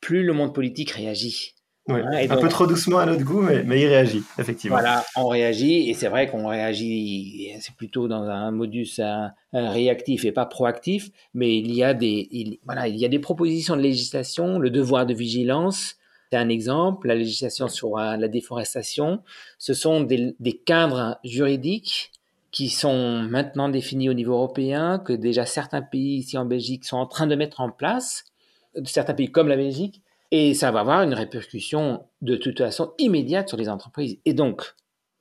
plus 0.00 0.24
le 0.24 0.32
monde 0.32 0.52
politique 0.52 0.90
réagit. 0.90 1.54
Oui, 1.86 2.00
hein, 2.00 2.26
un 2.28 2.36
peu 2.38 2.48
trop 2.48 2.66
doucement 2.66 2.98
à 2.98 3.06
notre 3.06 3.22
goût, 3.22 3.40
mais, 3.40 3.62
mais 3.62 3.82
il 3.82 3.86
réagit, 3.86 4.24
effectivement. 4.36 4.78
Voilà, 4.78 5.04
on 5.14 5.28
réagit, 5.28 5.88
et 5.88 5.94
c'est 5.94 6.08
vrai 6.08 6.28
qu'on 6.28 6.48
réagit, 6.48 7.52
c'est 7.60 7.76
plutôt 7.76 8.08
dans 8.08 8.24
un 8.24 8.50
modus 8.50 9.00
réactif 9.52 10.24
et 10.24 10.32
pas 10.32 10.46
proactif, 10.46 11.10
mais 11.34 11.56
il 11.56 11.72
y, 11.72 11.84
a 11.84 11.94
des, 11.94 12.58
voilà, 12.64 12.88
il 12.88 12.96
y 12.96 13.04
a 13.04 13.08
des 13.08 13.20
propositions 13.20 13.76
de 13.76 13.82
législation, 13.82 14.58
le 14.58 14.70
devoir 14.70 15.06
de 15.06 15.14
vigilance, 15.14 15.98
c'est 16.32 16.38
un 16.38 16.48
exemple, 16.48 17.08
la 17.08 17.14
législation 17.14 17.68
sur 17.68 17.98
euh, 17.98 18.16
la 18.16 18.26
déforestation, 18.26 19.22
ce 19.58 19.74
sont 19.74 20.00
des, 20.00 20.34
des 20.40 20.56
cadres 20.56 21.18
juridiques 21.24 22.10
qui 22.50 22.70
sont 22.70 23.20
maintenant 23.20 23.68
définis 23.68 24.08
au 24.08 24.14
niveau 24.14 24.32
européen, 24.32 24.98
que 24.98 25.12
déjà 25.12 25.44
certains 25.44 25.82
pays 25.82 26.16
ici 26.16 26.38
en 26.38 26.46
Belgique 26.46 26.86
sont 26.86 26.96
en 26.96 27.04
train 27.04 27.26
de 27.26 27.34
mettre 27.34 27.60
en 27.60 27.70
place, 27.70 28.24
certains 28.86 29.12
pays 29.12 29.30
comme 29.30 29.48
la 29.48 29.56
Belgique, 29.56 30.00
et 30.30 30.54
ça 30.54 30.70
va 30.70 30.80
avoir 30.80 31.02
une 31.02 31.12
répercussion 31.12 32.02
de 32.22 32.36
toute 32.36 32.56
façon 32.56 32.94
immédiate 32.96 33.48
sur 33.48 33.58
les 33.58 33.68
entreprises. 33.68 34.18
Et 34.24 34.32
donc, 34.32 34.62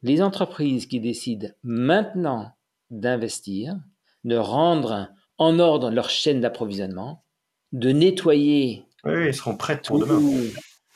les 0.04 0.22
entreprises 0.22 0.86
qui 0.86 1.02
décident 1.02 1.50
maintenant 1.62 2.54
d'investir, 2.90 3.76
de 4.24 4.38
rendre 4.38 5.10
en 5.38 5.60
ordre 5.60 5.92
leur 5.92 6.10
chaîne 6.10 6.40
d'approvisionnement, 6.40 7.26
de 7.74 7.90
nettoyer. 7.90 8.86
Oui, 9.04 9.12
elles 9.12 9.36
seront 9.36 9.58
prêtes 9.58 9.88
pour 9.88 10.00
demain. 10.00 10.22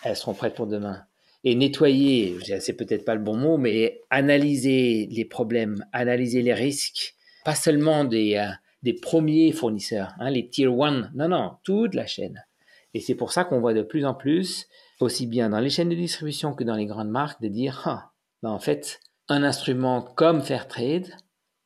Elles 0.06 0.16
seront 0.16 0.36
prêtes 0.36 0.54
pour 0.54 0.68
demain. 0.68 1.02
Et 1.44 1.56
nettoyer, 1.56 2.38
c'est 2.60 2.74
peut-être 2.74 3.06
pas 3.06 3.16
le 3.16 3.22
bon 3.22 3.36
mot, 3.36 3.58
mais 3.58 4.02
analyser 4.10 5.08
les 5.12 5.26
problèmes, 5.26 5.84
analyser 5.92 6.42
les 6.42 6.54
risques, 6.54 7.16
pas 7.44 7.56
seulement 7.56 8.04
des, 8.06 8.36
euh, 8.36 8.52
des 8.84 8.94
premiers 8.94 9.52
fournisseurs, 9.52 10.14
hein, 10.20 10.30
les 10.30 10.48
tier 10.48 10.68
one, 10.68 11.12
non, 11.16 11.28
non, 11.28 11.54
toute 11.64 11.96
la 11.96 12.06
chaîne. 12.06 12.46
Et 12.94 13.00
c'est 13.00 13.16
pour 13.16 13.32
ça 13.32 13.44
qu'on 13.44 13.60
voit 13.60 13.74
de 13.74 13.82
plus 13.82 14.06
en 14.06 14.14
plus, 14.14 14.68
aussi 15.00 15.26
bien 15.26 15.50
dans 15.50 15.60
les 15.60 15.70
chaînes 15.70 15.90
de 15.90 15.96
distribution 15.96 16.54
que 16.54 16.64
dans 16.64 16.76
les 16.76 16.86
grandes 16.86 17.10
marques, 17.10 17.42
de 17.42 17.48
dire, 17.48 17.82
ah, 17.86 18.12
ben 18.42 18.52
en 18.52 18.60
fait, 18.60 19.00
un 19.28 19.44
instrument 19.44 20.02
comme 20.02 20.42
Fairtrade, 20.42 21.10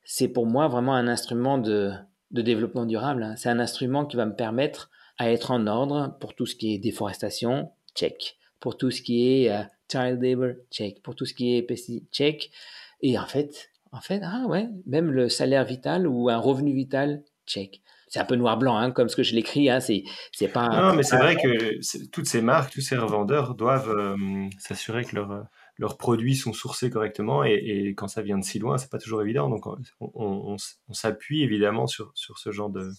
c'est 0.06 0.30
pour 0.30 0.46
moi 0.46 0.68
vraiment 0.68 0.96
un 0.96 1.08
instrument 1.08 1.58
de, 1.58 1.92
de 2.32 2.42
développement 2.42 2.86
durable. 2.86 3.24
Hein. 3.24 3.36
C'est 3.38 3.50
un 3.50 3.60
instrument 3.60 4.06
qui 4.06 4.18
va 4.18 4.26
me 4.26 4.36
permettre 4.36 4.90
à 5.18 5.30
être 5.30 5.52
en 5.52 5.68
ordre 5.68 6.18
pour 6.20 6.34
tout 6.34 6.46
ce 6.46 6.56
qui 6.56 6.74
est 6.74 6.78
déforestation, 6.80 7.72
check. 7.96 8.38
Pour 8.60 8.78
tout 8.78 8.92
ce 8.92 9.02
qui 9.02 9.28
est 9.28 9.52
euh, 9.52 9.64
child 9.92 10.22
labor, 10.22 10.54
check. 10.72 11.02
Pour 11.02 11.16
tout 11.16 11.26
ce 11.26 11.34
qui 11.34 11.56
est 11.56 11.62
pesticide, 11.62 12.06
check. 12.12 12.52
Et 13.02 13.18
en 13.18 13.26
fait, 13.26 13.70
en 13.92 14.02
fait, 14.02 14.22
ah 14.24 14.46
ouais, 14.48 14.68
même 14.86 15.12
le 15.12 15.30
salaire 15.30 15.66
vital 15.66 16.08
ou 16.08 16.30
un 16.30 16.38
revenu 16.38 16.74
vital, 16.74 17.24
check. 17.48 17.82
C'est 18.08 18.20
un 18.20 18.26
peu 18.26 18.36
noir-blanc, 18.36 18.76
hein, 18.76 18.92
comme 18.92 19.08
ce 19.08 19.16
que 19.16 19.24
je 19.24 19.36
l'écris. 19.36 19.70
Hein, 19.70 19.80
c'est, 19.80 20.04
c'est 20.32 20.48
pas. 20.48 20.68
Non, 20.70 20.96
mais 20.96 21.04
c'est 21.04 21.18
vrai 21.18 21.36
que 21.36 21.80
toutes 22.10 22.26
ces 22.26 22.42
marques, 22.42 22.74
tous 22.74 22.82
ces 22.82 22.98
revendeurs 22.98 23.54
doivent 23.54 23.90
euh, 23.90 24.50
s'assurer 24.58 25.06
que 25.06 25.16
leurs 25.16 25.46
leurs 25.80 25.98
produits 25.98 26.36
sont 26.36 26.54
sourcés 26.54 26.90
correctement 26.90 27.44
et, 27.44 27.94
quand 27.98 28.10
ça 28.10 28.22
vient 28.22 28.38
de 28.38 28.44
si 28.44 28.60
loin, 28.60 28.78
c'est 28.78 28.92
pas 28.92 29.00
toujours 29.00 29.22
évident. 29.22 29.50
Donc, 29.50 29.66
on, 30.02 30.58
s'appuie 30.92 31.42
évidemment 31.42 31.88
sur, 31.88 32.12
sur 32.16 32.38
ce 32.38 32.52
genre 32.52 32.70
de, 32.70 32.92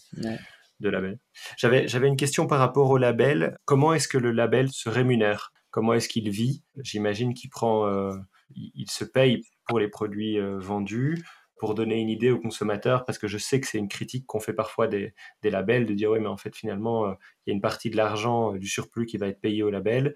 de 0.81 0.89
label. 0.89 1.19
J'avais, 1.57 1.87
j'avais 1.87 2.07
une 2.07 2.17
question 2.17 2.47
par 2.47 2.59
rapport 2.59 2.89
au 2.89 2.97
label. 2.97 3.57
Comment 3.65 3.93
est-ce 3.93 4.07
que 4.07 4.17
le 4.17 4.31
label 4.31 4.69
se 4.69 4.89
rémunère? 4.89 5.51
Comment 5.69 5.93
est-ce 5.93 6.09
qu'il 6.09 6.29
vit? 6.29 6.63
J'imagine 6.83 7.33
qu'il 7.33 7.49
prend, 7.49 7.87
euh, 7.87 8.13
il, 8.55 8.89
se 8.89 9.05
paye 9.05 9.43
pour 9.67 9.79
les 9.79 9.87
produits 9.87 10.39
euh, 10.39 10.59
vendus. 10.59 11.23
Pour 11.57 11.75
donner 11.75 11.99
une 11.99 12.09
idée 12.09 12.31
aux 12.31 12.39
consommateurs, 12.39 13.05
parce 13.05 13.19
que 13.19 13.27
je 13.27 13.37
sais 13.37 13.61
que 13.61 13.67
c'est 13.67 13.77
une 13.77 13.87
critique 13.87 14.25
qu'on 14.25 14.39
fait 14.39 14.51
parfois 14.51 14.87
des, 14.87 15.13
des, 15.43 15.51
labels, 15.51 15.85
de 15.85 15.93
dire 15.93 16.09
oui, 16.09 16.19
mais 16.19 16.27
en 16.27 16.35
fait, 16.35 16.55
finalement, 16.55 17.05
euh, 17.05 17.13
il 17.45 17.51
y 17.51 17.53
a 17.53 17.53
une 17.53 17.61
partie 17.61 17.91
de 17.91 17.97
l'argent 17.97 18.53
du 18.53 18.67
surplus 18.67 19.05
qui 19.05 19.17
va 19.17 19.27
être 19.27 19.39
payé 19.39 19.61
au 19.61 19.69
label 19.69 20.15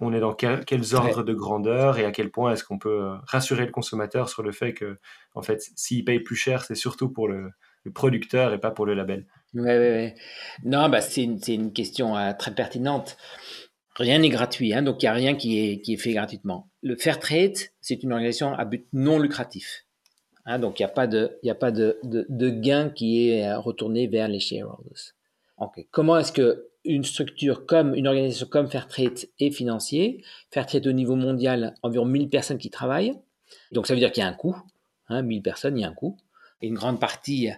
on 0.00 0.12
est 0.12 0.20
dans 0.20 0.34
quels 0.34 0.94
ordres 0.94 1.22
de 1.22 1.34
grandeur 1.34 1.98
et 1.98 2.04
à 2.04 2.10
quel 2.10 2.30
point 2.30 2.52
est-ce 2.52 2.64
qu'on 2.64 2.78
peut 2.78 3.12
rassurer 3.26 3.64
le 3.64 3.70
consommateur 3.70 4.28
sur 4.28 4.42
le 4.42 4.52
fait 4.52 4.74
que, 4.74 4.98
en 5.34 5.42
fait, 5.42 5.62
s'il 5.76 6.04
paye 6.04 6.20
plus 6.20 6.36
cher, 6.36 6.64
c'est 6.64 6.74
surtout 6.74 7.10
pour 7.10 7.28
le, 7.28 7.50
producteur 7.94 8.52
et 8.52 8.58
pas 8.58 8.70
pour 8.70 8.86
le 8.86 8.94
label? 8.94 9.26
Oui, 9.54 9.70
oui, 9.70 9.88
oui. 9.90 10.12
Non, 10.64 10.88
bah, 10.88 11.00
c'est 11.00 11.22
une, 11.22 11.72
question 11.72 12.16
euh, 12.16 12.32
très 12.36 12.52
pertinente. 12.52 13.16
Rien 13.96 14.18
n'est 14.18 14.28
gratuit, 14.28 14.74
hein, 14.74 14.82
donc 14.82 15.02
il 15.02 15.06
n'y 15.06 15.10
a 15.10 15.12
rien 15.12 15.36
qui 15.36 15.58
est, 15.58 15.96
fait 15.96 16.12
gratuitement. 16.12 16.68
Le 16.82 16.96
Fairtrade, 16.96 17.56
c'est 17.80 18.02
une 18.02 18.12
organisation 18.12 18.52
à 18.52 18.64
but 18.64 18.86
non 18.92 19.20
lucratif. 19.20 19.84
Hein, 20.46 20.58
donc 20.58 20.80
il 20.80 20.82
n'y 20.82 20.86
a 20.86 21.54
pas, 21.54 21.70
de, 21.70 22.50
gain 22.60 22.90
qui 22.90 23.28
est 23.28 23.46
euh, 23.46 23.58
retourné 23.58 24.08
vers 24.08 24.26
les 24.26 24.40
shareholders. 24.40 25.14
Comment 25.92 26.18
est-ce 26.18 26.32
que 26.32 26.68
une 26.84 27.04
structure 27.04 27.64
comme 27.64 27.94
une 27.94 28.08
organisation 28.08 28.46
comme 28.46 28.68
Fairtrade 28.68 29.18
est 29.38 29.50
financier 29.50 30.22
Fairtrade 30.50 30.86
au 30.86 30.92
niveau 30.92 31.16
mondial, 31.16 31.74
environ 31.82 32.04
1000 32.04 32.28
personnes 32.28 32.58
qui 32.58 32.70
travaillent. 32.70 33.14
Donc 33.72 33.86
ça 33.86 33.94
veut 33.94 34.00
dire 34.00 34.12
qu'il 34.12 34.22
y 34.22 34.26
a 34.26 34.28
un 34.28 34.34
coût. 34.34 34.56
Hein, 35.08 35.22
1000 35.22 35.42
personnes, 35.42 35.78
il 35.78 35.82
y 35.82 35.84
a 35.84 35.88
un 35.88 35.94
coût. 35.94 36.16
Une 36.60 36.74
grande 36.74 37.00
partie 37.00 37.48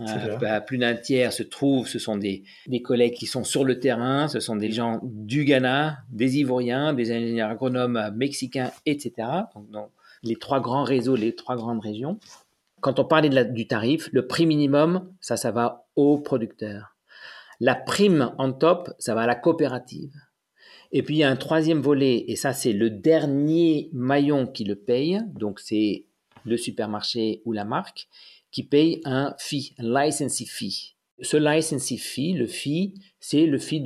euh, 0.00 0.36
bah, 0.36 0.60
plus 0.60 0.78
d'un 0.78 0.94
tiers 0.94 1.32
se 1.32 1.42
trouve, 1.42 1.88
ce 1.88 1.98
sont 1.98 2.16
des, 2.16 2.44
des, 2.66 2.82
collègues 2.82 3.14
qui 3.14 3.26
sont 3.26 3.44
sur 3.44 3.64
le 3.64 3.80
terrain, 3.80 4.28
ce 4.28 4.38
sont 4.38 4.56
des 4.56 4.70
gens 4.70 5.00
du 5.02 5.44
Ghana, 5.44 5.98
des 6.10 6.38
Ivoiriens, 6.38 6.92
des 6.92 7.10
ingénieurs 7.10 7.50
agronomes 7.50 8.12
mexicains, 8.14 8.70
etc. 8.86 9.12
Donc, 9.70 9.90
les 10.22 10.36
trois 10.36 10.60
grands 10.60 10.84
réseaux, 10.84 11.16
les 11.16 11.34
trois 11.34 11.56
grandes 11.56 11.80
régions. 11.80 12.18
Quand 12.80 13.00
on 13.00 13.04
parlait 13.04 13.28
de 13.28 13.42
du 13.52 13.66
tarif, 13.66 14.08
le 14.12 14.26
prix 14.26 14.46
minimum, 14.46 15.12
ça, 15.20 15.36
ça 15.36 15.50
va 15.50 15.86
aux 15.96 16.18
producteurs. 16.18 16.96
La 17.60 17.74
prime 17.74 18.32
en 18.38 18.52
top, 18.52 18.90
ça 18.98 19.14
va 19.14 19.22
à 19.22 19.26
la 19.26 19.34
coopérative. 19.34 20.14
Et 20.92 21.02
puis 21.02 21.16
il 21.16 21.18
y 21.18 21.24
a 21.24 21.30
un 21.30 21.36
troisième 21.36 21.80
volet, 21.80 22.24
et 22.28 22.36
ça 22.36 22.52
c'est 22.52 22.72
le 22.72 22.88
dernier 22.88 23.90
maillon 23.92 24.46
qui 24.46 24.64
le 24.64 24.76
paye, 24.76 25.20
donc 25.34 25.60
c'est 25.60 26.06
le 26.44 26.56
supermarché 26.56 27.42
ou 27.44 27.52
la 27.52 27.64
marque 27.64 28.08
qui 28.50 28.62
paye 28.62 29.00
un 29.04 29.34
fee, 29.38 29.74
un 29.78 30.04
licensing 30.04 30.46
fee. 30.46 30.94
Ce 31.20 31.36
licensing 31.36 31.98
fee, 31.98 32.32
le 32.32 32.46
fee, 32.46 32.94
c'est 33.20 33.46
le 33.46 33.58
fee 33.58 33.80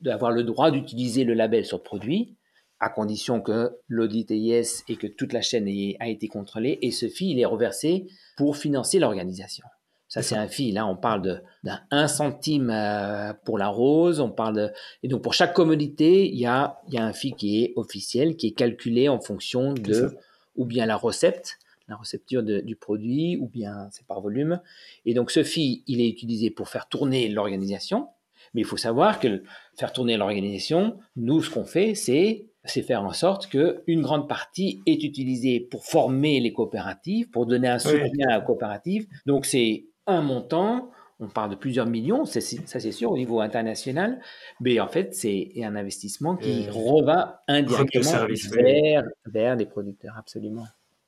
d'avoir 0.00 0.30
le 0.30 0.44
droit 0.44 0.70
d'utiliser 0.70 1.24
le 1.24 1.34
label 1.34 1.64
sur 1.64 1.78
le 1.78 1.82
produit, 1.82 2.36
à 2.78 2.90
condition 2.90 3.40
que 3.40 3.76
l'audit 3.88 4.30
est 4.30 4.38
yes 4.38 4.84
et 4.88 4.96
que 4.96 5.06
toute 5.06 5.32
la 5.32 5.42
chaîne 5.42 5.68
a 5.98 6.08
été 6.08 6.28
contrôlée. 6.28 6.78
Et 6.82 6.90
ce 6.90 7.08
fee, 7.08 7.30
il 7.30 7.40
est 7.40 7.46
reversé 7.46 8.06
pour 8.36 8.56
financer 8.56 8.98
l'organisation. 8.98 9.66
Ça, 10.08 10.22
c'est 10.22 10.36
un 10.36 10.46
fee. 10.46 10.70
Là, 10.70 10.86
on 10.86 10.96
parle 10.96 11.42
d'un 11.64 11.80
1 11.90 12.06
centime 12.06 12.70
euh, 12.70 13.32
pour 13.44 13.58
la 13.58 13.68
rose. 13.68 14.20
On 14.20 14.30
parle 14.30 14.56
de... 14.56 14.72
Et 15.02 15.08
donc, 15.08 15.22
pour 15.22 15.34
chaque 15.34 15.52
commodité, 15.52 16.28
il 16.28 16.38
y 16.38 16.46
a, 16.46 16.80
il 16.86 16.94
y 16.94 16.98
a 16.98 17.04
un 17.04 17.12
fee 17.12 17.32
qui 17.32 17.62
est 17.62 17.72
officiel, 17.76 18.36
qui 18.36 18.48
est 18.48 18.52
calculé 18.52 19.08
en 19.08 19.20
fonction 19.20 19.72
de 19.72 20.16
ou 20.54 20.64
bien 20.64 20.86
la 20.86 20.96
recette, 20.96 21.58
la 21.88 21.96
récepture 21.96 22.42
du 22.42 22.76
produit, 22.76 23.36
ou 23.36 23.48
bien 23.48 23.88
c'est 23.92 24.06
par 24.06 24.20
volume. 24.20 24.60
Et 25.04 25.14
donc 25.14 25.30
ce 25.30 25.42
fee, 25.44 25.82
il 25.86 26.00
est 26.00 26.08
utilisé 26.08 26.50
pour 26.50 26.68
faire 26.68 26.88
tourner 26.88 27.28
l'organisation. 27.28 28.08
Mais 28.54 28.60
il 28.62 28.66
faut 28.66 28.76
savoir 28.76 29.18
que 29.20 29.42
faire 29.76 29.92
tourner 29.92 30.16
l'organisation, 30.16 30.98
nous, 31.16 31.42
ce 31.42 31.50
qu'on 31.50 31.64
fait, 31.64 31.94
c'est 31.94 32.46
c'est 32.64 32.82
faire 32.82 33.02
en 33.04 33.12
sorte 33.12 33.46
qu'une 33.48 34.02
grande 34.02 34.28
partie 34.28 34.82
est 34.86 35.04
utilisée 35.04 35.60
pour 35.60 35.84
former 35.84 36.40
les 36.40 36.52
coopératives, 36.52 37.30
pour 37.30 37.46
donner 37.46 37.68
un 37.68 37.78
soutien 37.78 38.28
à 38.28 38.32
la 38.32 38.40
coopérative. 38.40 39.06
Donc 39.24 39.46
c'est 39.46 39.86
un 40.06 40.20
montant, 40.20 40.90
on 41.20 41.28
parle 41.28 41.50
de 41.50 41.54
plusieurs 41.54 41.86
millions, 41.86 42.24
ça 42.24 42.40
c'est 42.40 42.92
sûr 42.92 43.10
au 43.12 43.16
niveau 43.16 43.40
international, 43.40 44.20
mais 44.60 44.80
en 44.80 44.88
fait 44.88 45.14
c'est 45.14 45.52
un 45.62 45.76
investissement 45.76 46.36
qui 46.36 46.68
revient 46.68 47.26
indirectement 47.48 48.26
vers, 48.52 49.04
vers 49.26 49.56
les 49.56 49.66
producteurs, 49.66 50.16
absolument. 50.18 50.66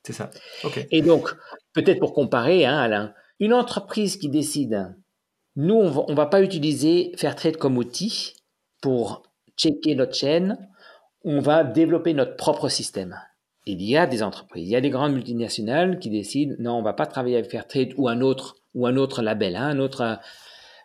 C'est 0.09 0.13
ça. 0.13 0.31
Et 0.89 1.03
donc, 1.03 1.35
peut-être 1.73 1.99
pour 1.99 2.15
comparer, 2.15 2.65
hein, 2.65 2.79
Alain, 2.79 3.13
une 3.39 3.53
entreprise 3.53 4.17
qui 4.17 4.27
décide, 4.27 4.95
nous, 5.55 5.75
on 5.75 6.09
ne 6.09 6.15
va, 6.15 6.25
pas 6.25 6.41
utiliser 6.41 7.11
Fairtrade 7.15 7.57
comme 7.57 7.77
outil 7.77 8.33
pour 8.81 9.21
checker 9.55 9.93
notre 9.93 10.15
chaîne, 10.15 10.57
on 11.23 11.41
va 11.41 11.63
développer 11.63 12.15
notre 12.15 12.37
propre 12.37 12.69
système. 12.69 13.19
Il 13.67 13.83
y 13.83 13.97
a 13.97 14.07
des 14.07 14.23
entreprises, 14.23 14.67
il 14.67 14.71
y 14.71 14.75
a 14.75 14.81
des 14.81 14.89
grandes 14.89 15.13
multinationales 15.13 15.99
qui 15.99 16.09
décident, 16.09 16.55
non, 16.57 16.77
on 16.77 16.79
ne 16.79 16.85
va 16.85 16.93
pas 16.93 17.05
travailler 17.05 17.37
avec 17.37 17.51
Fairtrade 17.51 17.93
ou 17.95 18.07
un 18.07 18.21
autre, 18.21 18.55
ou 18.73 18.87
un 18.87 18.97
autre 18.97 19.21
label, 19.21 19.55
hein, 19.55 19.67
un 19.67 19.77
autre, 19.77 20.17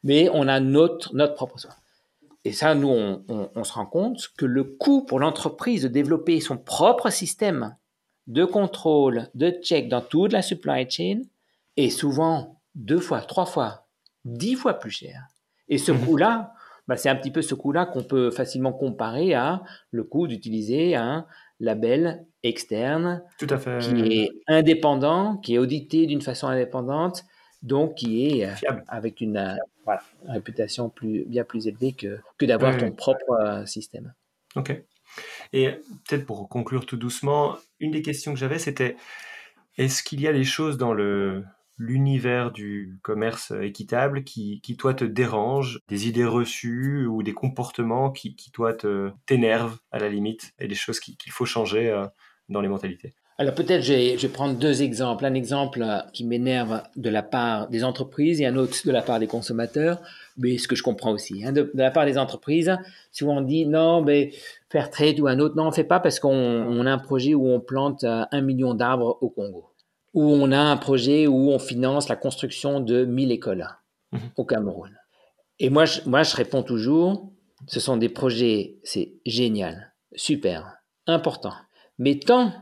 mais 0.03 0.29
on 0.35 0.49
a 0.49 0.61
notre, 0.61 1.17
notre 1.17 1.33
propre 1.33 1.59
soin. 1.59 1.73
Et 2.45 2.53
ça, 2.53 2.75
nous, 2.75 2.91
on 3.27 3.65
se 3.65 3.73
rend 3.73 3.87
compte 3.87 4.29
que 4.37 4.45
le 4.45 4.65
coût 4.65 5.07
pour 5.07 5.19
l'entreprise 5.19 5.85
de 5.85 5.89
développer 5.89 6.41
son 6.41 6.59
propre 6.59 7.09
système 7.09 7.75
de 8.27 8.45
contrôle, 8.45 9.29
de 9.35 9.51
check 9.51 9.89
dans 9.89 10.01
toute 10.01 10.33
la 10.33 10.43
supply 10.43 10.89
chain 10.89 11.23
est 11.77 11.91
souvent 11.91 12.61
deux 12.75 13.01
fois, 13.01 13.21
trois 13.21 13.47
fois, 13.47 13.87
dix 14.25 14.55
fois 14.55 14.75
plus 14.75 14.91
cher. 14.91 15.27
Et 15.69 15.79
ce 15.79 15.93
mhm. 15.93 16.05
coût-là, 16.05 16.55
bah, 16.89 16.97
c'est 16.97 17.09
un 17.09 17.17
petit 17.17 17.31
peu 17.31 17.43
ce 17.43 17.55
coût-là 17.55 17.87
qu'on 17.87 18.03
peut 18.03 18.31
facilement 18.31 18.73
comparer 18.73 19.35
à 19.35 19.63
le 19.91 20.05
coût 20.05 20.27
d'utiliser 20.27 20.95
un 20.95 21.27
label 21.61 22.27
externe 22.43 23.23
Tout 23.39 23.47
à 23.51 23.59
fait. 23.59 23.79
qui 23.79 24.21
est 24.21 24.31
indépendant, 24.47 25.37
qui 25.39 25.55
est 25.55 25.59
audité 25.59 26.07
d'une 26.07 26.21
façon 26.21 26.49
indépendante, 26.49 27.25
donc 27.63 27.95
qui 27.95 28.27
est 28.27 28.47
euh, 28.47 28.75
avec 28.89 29.21
une 29.21 29.39
euh, 29.39 29.95
réputation 30.27 30.91
plus, 30.91 31.25
bien 31.25 31.45
plus 31.45 31.67
élevée 31.67 31.95
que, 31.95 32.19
que 32.37 32.45
d'avoir 32.45 32.77
ton 32.77 32.93
propre 32.93 33.31
euh, 33.41 33.67
système. 33.67 34.13
Ok. 34.57 34.83
Et 35.53 35.71
peut-être 36.07 36.27
pour 36.27 36.49
conclure 36.49 36.87
tout 36.87 36.97
doucement, 36.97 37.57
une 37.81 37.93
des 37.93 38.03
questions 38.03 38.33
que 38.33 38.39
j'avais, 38.39 38.59
c'était 38.59 38.97
est-ce 39.77 40.03
qu'il 40.03 40.21
y 40.21 40.29
a 40.29 40.33
des 40.33 40.45
choses 40.45 40.79
dans 40.79 40.95
l'univers 41.79 42.53
du 42.53 42.99
commerce 43.03 43.53
équitable 43.61 44.25
qui, 44.25 44.61
toi, 44.79 44.95
te 44.95 45.05
dérange, 45.05 45.81
des 45.89 46.09
idées 46.09 46.25
reçues 46.25 47.07
ou 47.07 47.23
des 47.23 47.35
comportements 47.35 48.11
qui, 48.11 48.37
qui 48.37 48.51
toi, 48.53 48.73
t'énervent 49.27 49.79
à 49.91 49.99
la 49.99 50.09
limite, 50.09 50.55
et 50.59 50.69
des 50.69 50.75
choses 50.75 51.01
qu'il 51.01 51.33
faut 51.33 51.47
changer 51.47 51.91
euh, 51.91 52.07
dans 52.49 52.61
les 52.61 52.69
mentalités? 52.69 53.15
Alors 53.39 53.55
peut-être 53.55 53.83
je 53.83 53.93
vais, 53.93 54.29
prendre 54.29 54.55
deux 54.55 54.83
exemples. 54.83 55.25
Un 55.25 55.35
exemple 55.35 55.83
euh, 55.83 55.99
qui 56.13 56.25
m'énerve 56.25 56.83
de 56.97 57.11
la 57.11 57.23
part 57.23 57.69
des 57.69 57.85
entreprises 57.85 58.41
et 58.41 58.47
un 58.47 58.57
autre 58.57 58.77
de 58.85 58.93
la 58.93 59.03
part 59.03 59.19
des 59.19 59.27
consommateurs, 59.27 60.01
mais 60.37 60.59
ce 60.59 60.69
que 60.69 60.77
je 60.77 60.83
comprends 60.83 61.13
aussi. 61.13 61.45
Hein. 61.45 61.53
De, 61.53 61.71
la 61.75 61.91
part 61.91 62.07
des 62.07 62.19
entreprises, 62.19 62.77
souvent 63.13 63.39
on 63.39 63.43
dit 63.43 63.67
non, 63.67 64.03
mais 64.03 64.33
faire 64.71 64.91
trade 64.91 65.21
ou 65.21 65.27
un 65.27 65.39
autre, 65.39 65.57
non, 65.57 65.65
on 65.65 65.71
ne 65.71 65.75
fait 65.75 65.85
pas 65.85 66.01
parce 66.01 66.21
qu'on 66.21 66.87
a 66.87 66.91
un 66.91 66.99
projet 66.99 67.35
où 67.35 67.47
on 67.49 67.61
plante 67.61 68.05
euh, 68.05 68.25
un 68.31 68.41
million 68.41 68.75
d'arbres 68.75 69.19
au 69.21 69.31
Congo. 69.31 69.71
où 70.13 70.23
on 70.23 70.53
a 70.53 70.59
un 70.59 70.77
projet 70.77 71.27
où 71.27 71.51
on 71.51 71.59
finance 71.59 72.09
la 72.09 72.17
construction 72.17 72.81
de 72.81 73.05
1000 73.05 73.33
écoles 73.33 73.67
Mhm. 74.15 74.31
au 74.37 74.45
Cameroun. 74.45 74.97
Et 75.59 75.71
moi 75.71 75.85
je, 75.85 76.01
moi, 76.07 76.23
je 76.23 76.37
réponds 76.37 76.63
toujours, 76.63 77.31
ce 77.67 77.81
sont 77.81 77.97
des 77.97 78.09
projets, 78.09 78.79
c'est 78.85 79.15
génial, 79.27 79.93
super, 80.15 80.79
important. 81.07 81.55
Mais 81.99 82.19
tant 82.19 82.53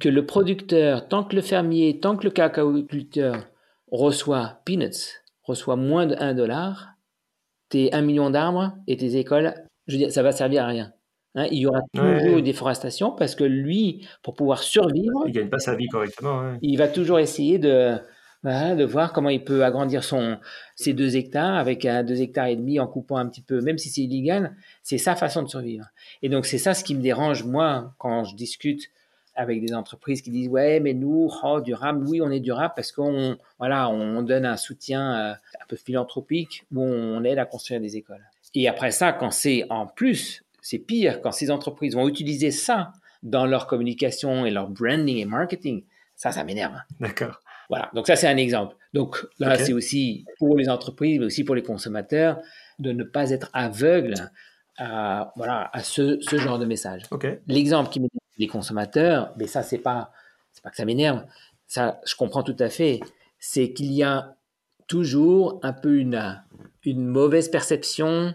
que 0.00 0.08
le 0.08 0.26
producteur, 0.26 1.08
tant 1.08 1.24
que 1.24 1.36
le 1.36 1.42
fermier, 1.42 2.00
tant 2.00 2.16
que 2.16 2.24
le 2.24 2.30
cacaoculteur 2.30 3.46
reçoit 3.90 4.60
peanuts, 4.64 5.20
reçoit 5.42 5.76
moins 5.76 6.06
de 6.06 6.16
1 6.18 6.34
dollar, 6.34 6.94
tes 7.68 7.92
1 7.94 8.00
million 8.02 8.30
d'arbres 8.30 8.72
et 8.86 8.96
tes 8.96 9.16
écoles, 9.16 9.54
je 9.86 9.92
veux 9.94 9.98
dire, 9.98 10.12
ça 10.12 10.22
va 10.22 10.32
servir 10.32 10.64
à 10.64 10.66
rien. 10.68 10.92
Hein, 11.36 11.46
il 11.50 11.58
y 11.58 11.66
aura 11.66 11.80
Ouais. 11.96 12.18
toujours 12.20 12.38
une 12.38 12.44
déforestation 12.44 13.10
parce 13.12 13.34
que 13.34 13.44
lui, 13.44 14.06
pour 14.22 14.34
pouvoir 14.34 14.62
survivre, 14.62 15.24
Il 15.26 15.32
gagne 15.32 15.48
pas 15.48 15.58
sa 15.58 15.74
vie 15.74 15.88
correctement. 15.88 16.40
ouais. 16.40 16.58
il 16.62 16.76
va 16.76 16.86
toujours 16.88 17.18
essayer 17.18 17.58
de, 17.58 17.96
voilà, 18.44 18.76
de 18.76 18.84
voir 18.84 19.12
comment 19.12 19.30
il 19.30 19.42
peut 19.42 19.64
agrandir 19.64 20.04
son, 20.04 20.38
ses 20.76 20.92
deux 20.92 21.16
hectares 21.16 21.56
avec 21.56 21.84
un 21.86 22.04
deux 22.04 22.20
hectares 22.22 22.46
et 22.46 22.56
demi 22.56 22.78
en 22.78 22.86
coupant 22.86 23.16
un 23.16 23.26
petit 23.28 23.42
peu, 23.42 23.60
même 23.60 23.78
si 23.78 23.88
c'est 23.90 24.02
illégal, 24.02 24.54
c'est 24.84 24.98
sa 24.98 25.16
façon 25.16 25.42
de 25.42 25.48
survivre. 25.48 25.86
Et 26.22 26.28
donc 26.28 26.46
c'est 26.46 26.58
ça 26.58 26.72
ce 26.72 26.84
qui 26.84 26.94
me 26.94 27.02
dérange 27.02 27.42
moi 27.44 27.94
quand 27.98 28.22
je 28.24 28.36
discute 28.36 28.82
avec 29.36 29.64
des 29.64 29.74
entreprises 29.74 30.22
qui 30.22 30.30
disent 30.30 30.48
ouais 30.48 30.80
mais 30.80 30.94
nous 30.94 31.30
oh, 31.42 31.60
durable 31.60 32.04
oui 32.06 32.20
on 32.20 32.30
est 32.30 32.40
durable 32.40 32.74
parce 32.76 32.92
qu'on 32.92 33.36
voilà 33.58 33.88
on 33.88 34.22
donne 34.22 34.46
un 34.46 34.56
soutien 34.56 35.14
euh, 35.16 35.32
un 35.32 35.66
peu 35.68 35.76
philanthropique 35.76 36.66
où 36.72 36.82
on 36.82 37.22
aide 37.24 37.38
à 37.38 37.46
construire 37.46 37.80
des 37.80 37.96
écoles. 37.96 38.24
Et 38.54 38.68
après 38.68 38.90
ça 38.90 39.12
quand 39.12 39.30
c'est 39.30 39.64
en 39.70 39.86
plus 39.86 40.44
c'est 40.60 40.78
pire 40.78 41.20
quand 41.20 41.32
ces 41.32 41.50
entreprises 41.50 41.94
vont 41.94 42.08
utiliser 42.08 42.50
ça 42.50 42.92
dans 43.22 43.46
leur 43.46 43.66
communication 43.66 44.46
et 44.46 44.50
leur 44.50 44.68
branding 44.68 45.18
et 45.18 45.24
marketing 45.24 45.84
ça 46.16 46.32
ça 46.32 46.44
m'énerve. 46.44 46.76
D'accord. 47.00 47.40
Voilà, 47.68 47.90
donc 47.94 48.06
ça 48.06 48.16
c'est 48.16 48.28
un 48.28 48.36
exemple. 48.36 48.76
Donc 48.92 49.26
là, 49.38 49.58
c'est 49.58 49.72
aussi 49.72 50.24
pour 50.38 50.56
les 50.56 50.68
entreprises, 50.68 51.18
mais 51.18 51.26
aussi 51.26 51.44
pour 51.44 51.54
les 51.54 51.62
consommateurs, 51.62 52.38
de 52.78 52.92
ne 52.92 53.02
pas 53.02 53.30
être 53.30 53.50
aveugle 53.52 54.14
à, 54.78 55.32
voilà, 55.36 55.70
à 55.72 55.82
ce, 55.82 56.18
ce 56.20 56.36
genre 56.36 56.58
de 56.58 56.66
message. 56.66 57.02
L'exemple 57.46 57.90
qui 57.90 58.00
m'énerve 58.00 58.23
des 58.38 58.46
consommateurs, 58.46 59.32
mais 59.36 59.46
ça 59.46 59.62
c'est 59.62 59.78
pas, 59.78 60.12
c'est 60.52 60.62
pas 60.62 60.70
que 60.70 60.76
ça 60.76 60.84
m'énerve, 60.84 61.24
ça 61.66 62.00
je 62.06 62.14
comprends 62.16 62.42
tout 62.42 62.56
à 62.58 62.68
fait, 62.68 63.00
c'est 63.38 63.72
qu'il 63.72 63.92
y 63.92 64.02
a 64.02 64.36
toujours 64.86 65.60
un 65.62 65.72
peu 65.72 65.96
une, 65.98 66.42
une 66.84 67.06
mauvaise 67.06 67.48
perception 67.48 68.34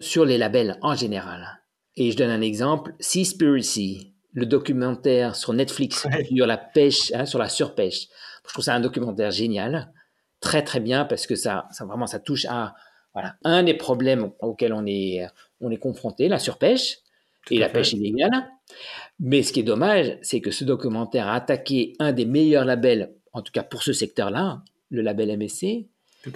sur 0.00 0.24
les 0.24 0.38
labels 0.38 0.78
en 0.82 0.94
général. 0.94 1.60
Et 1.96 2.10
je 2.10 2.16
donne 2.16 2.30
un 2.30 2.40
exemple, 2.40 2.94
Seaspiracy, 3.00 4.14
le 4.32 4.46
documentaire 4.46 5.36
sur 5.36 5.52
Netflix 5.52 6.04
Ouais. 6.10 6.24
sur 6.24 6.46
la 6.46 6.56
pêche, 6.58 7.12
hein, 7.14 7.26
sur 7.26 7.38
la 7.38 7.48
surpêche. 7.48 8.08
Je 8.46 8.52
trouve 8.52 8.64
ça 8.64 8.74
un 8.74 8.80
documentaire 8.80 9.30
génial, 9.30 9.92
très 10.40 10.62
très 10.62 10.80
bien 10.80 11.04
parce 11.04 11.26
que 11.26 11.34
ça, 11.36 11.66
ça 11.70 11.84
vraiment 11.84 12.06
ça 12.06 12.18
touche 12.18 12.44
à 12.46 12.74
voilà 13.14 13.36
un 13.44 13.62
des 13.62 13.74
problèmes 13.74 14.32
auxquels 14.40 14.72
on 14.74 14.84
est 14.86 15.26
on 15.60 15.70
est 15.70 15.78
confronté, 15.78 16.28
la 16.28 16.38
surpêche 16.38 16.98
et 17.50 17.58
la 17.58 17.68
fait. 17.68 17.74
pêche 17.74 17.92
illégale. 17.92 18.48
Mais 19.20 19.42
ce 19.42 19.52
qui 19.52 19.60
est 19.60 19.64
dommage, 19.64 20.18
c'est 20.22 20.40
que 20.40 20.50
ce 20.50 20.64
documentaire 20.64 21.28
a 21.28 21.34
attaqué 21.34 21.94
un 21.98 22.12
des 22.12 22.24
meilleurs 22.26 22.64
labels, 22.64 23.14
en 23.32 23.42
tout 23.42 23.52
cas 23.52 23.62
pour 23.62 23.82
ce 23.82 23.92
secteur-là, 23.92 24.62
le 24.90 25.02
label 25.02 25.30
MSC, 25.38 25.86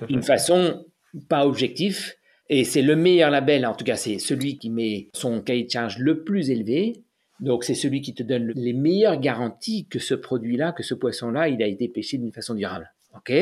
d'une 0.09 0.23
façon 0.23 0.85
pas 1.29 1.47
objective. 1.47 2.15
Et 2.51 2.65
c'est 2.65 2.83
le 2.83 2.97
meilleur 2.97 3.31
label, 3.31 3.67
en 3.67 3.75
tout 3.75 3.85
cas 3.85 3.97
c'est 3.97 4.19
celui 4.19 4.59
qui 4.59 4.71
met 4.71 5.09
son 5.13 5.41
cahier 5.43 5.65
de 5.65 5.71
charge 5.71 5.99
le 5.99 6.23
plus 6.25 6.51
élevé. 6.51 7.03
Donc 7.41 7.63
c'est 7.65 7.75
celui 7.75 8.01
qui 8.01 8.15
te 8.15 8.23
donne 8.23 8.45
le- 8.47 8.55
les 8.57 8.73
meilleures 8.73 9.21
garanties 9.21 9.87
que 9.89 9.99
ce 9.99 10.15
produit-là, 10.15 10.73
que 10.73 10.83
ce 10.83 10.95
poisson-là, 10.95 11.49
il 11.49 11.63
a 11.63 11.67
été 11.67 11.89
pêché 11.89 12.19
d'une 12.19 12.33
façon 12.33 12.55
durable. 12.55 12.93
OK? 13.15 13.33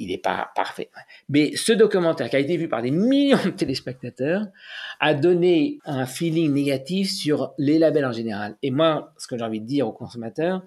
Il 0.00 0.08
n'est 0.08 0.18
pas 0.18 0.50
parfait. 0.56 0.90
Mais 1.28 1.54
ce 1.56 1.72
documentaire 1.72 2.30
qui 2.30 2.36
a 2.36 2.38
été 2.38 2.56
vu 2.56 2.68
par 2.68 2.80
des 2.80 2.90
millions 2.90 3.44
de 3.44 3.50
téléspectateurs 3.50 4.46
a 4.98 5.12
donné 5.12 5.78
un 5.84 6.06
feeling 6.06 6.54
négatif 6.54 7.10
sur 7.10 7.52
les 7.58 7.78
labels 7.78 8.06
en 8.06 8.12
général. 8.12 8.56
Et 8.62 8.70
moi, 8.70 9.12
ce 9.18 9.26
que 9.26 9.36
j'ai 9.36 9.44
envie 9.44 9.60
de 9.60 9.66
dire 9.66 9.86
aux 9.86 9.92
consommateurs, 9.92 10.62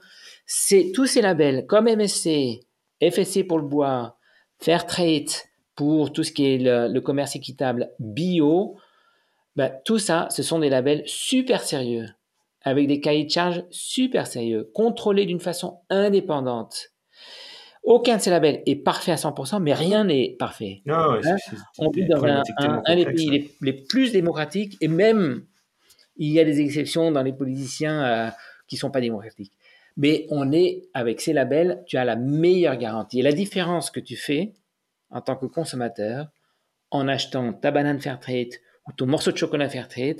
c'est 0.45 0.91
tous 0.93 1.07
ces 1.07 1.21
labels 1.21 1.65
comme 1.65 1.85
MSC, 1.85 2.59
FSC 3.01 3.43
pour 3.47 3.57
le 3.57 3.65
bois, 3.65 4.17
Fairtrade 4.59 5.31
pour 5.75 6.13
tout 6.13 6.23
ce 6.23 6.31
qui 6.31 6.45
est 6.45 6.59
le, 6.59 6.99
commerce 6.99 7.35
équitable, 7.35 7.89
bio, 7.97 8.77
ben, 9.55 9.71
tout 9.83 9.97
ça, 9.97 10.27
ce 10.29 10.43
sont 10.43 10.59
des 10.59 10.69
labels 10.69 11.01
super 11.07 11.63
sérieux, 11.63 12.05
avec 12.61 12.87
des 12.87 12.99
cahiers 12.99 13.25
de 13.25 13.31
charges 13.31 13.63
super 13.71 14.27
sérieux, 14.27 14.69
contrôlés 14.75 15.25
d'une 15.25 15.39
façon 15.39 15.79
indépendante. 15.89 16.92
Aucun 17.83 18.17
de 18.17 18.21
ces 18.21 18.29
labels 18.29 18.63
est 18.65 18.77
parfait 18.77 19.11
à 19.11 19.15
100%, 19.15 19.61
mais 19.61 19.73
rien 19.73 20.05
n'est 20.05 20.35
parfait. 20.39 20.81
Ouais, 20.85 20.93
Hein, 20.93 21.35
On 21.79 21.89
vit 21.89 22.05
dans 22.07 22.23
un, 22.23 22.41
des 22.95 23.05
pays 23.05 23.29
ouais. 23.29 23.37
les, 23.37 23.51
les 23.61 23.73
plus 23.73 24.11
démocratiques, 24.11 24.77
et 24.79 24.87
même 24.87 25.45
il 26.15 26.31
y 26.31 26.39
a 26.39 26.45
des 26.45 26.61
exceptions 26.61 27.11
dans 27.11 27.23
les 27.23 27.33
politiciens 27.33 28.03
euh, 28.03 28.29
qui 28.67 28.77
sont 28.77 28.91
pas 28.91 29.01
démocratiques. 29.01 29.51
Mais 29.97 30.25
on 30.29 30.51
est 30.51 30.83
avec 30.93 31.21
ces 31.21 31.33
labels, 31.33 31.83
tu 31.85 31.97
as 31.97 32.05
la 32.05 32.15
meilleure 32.15 32.77
garantie. 32.77 33.19
Et 33.19 33.23
la 33.23 33.31
différence 33.31 33.91
que 33.91 33.99
tu 33.99 34.15
fais 34.15 34.53
en 35.09 35.21
tant 35.21 35.35
que 35.35 35.45
consommateur 35.45 36.27
en 36.89 37.07
achetant 37.07 37.53
ta 37.53 37.71
banane 37.71 37.99
Fairtrade 37.99 38.53
ou 38.87 38.91
ton 38.93 39.05
morceau 39.05 39.31
de 39.31 39.37
chocolat 39.37 39.69
Fairtrade, 39.69 40.19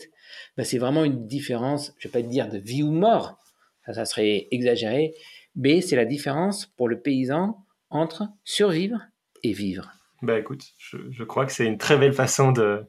ben 0.57 0.63
c'est 0.63 0.77
vraiment 0.77 1.03
une 1.03 1.27
différence, 1.27 1.93
je 1.97 2.07
vais 2.07 2.11
pas 2.11 2.21
te 2.21 2.27
dire 2.27 2.49
de 2.49 2.57
vie 2.57 2.83
ou 2.83 2.91
mort, 2.91 3.37
ça, 3.85 3.93
ça 3.93 4.05
serait 4.05 4.47
exagéré, 4.51 5.13
mais 5.55 5.81
c'est 5.81 5.95
la 5.95 6.05
différence 6.05 6.65
pour 6.65 6.87
le 6.87 6.99
paysan 6.99 7.65
entre 7.89 8.27
survivre 8.43 8.99
et 9.43 9.53
vivre. 9.53 9.91
Bah 10.23 10.39
écoute, 10.39 10.63
je, 10.77 11.23
crois 11.25 11.45
que 11.45 11.51
c'est 11.51 11.65
une 11.65 11.77
très 11.77 11.97
belle 11.97 12.13
façon 12.13 12.53
de, 12.53 12.87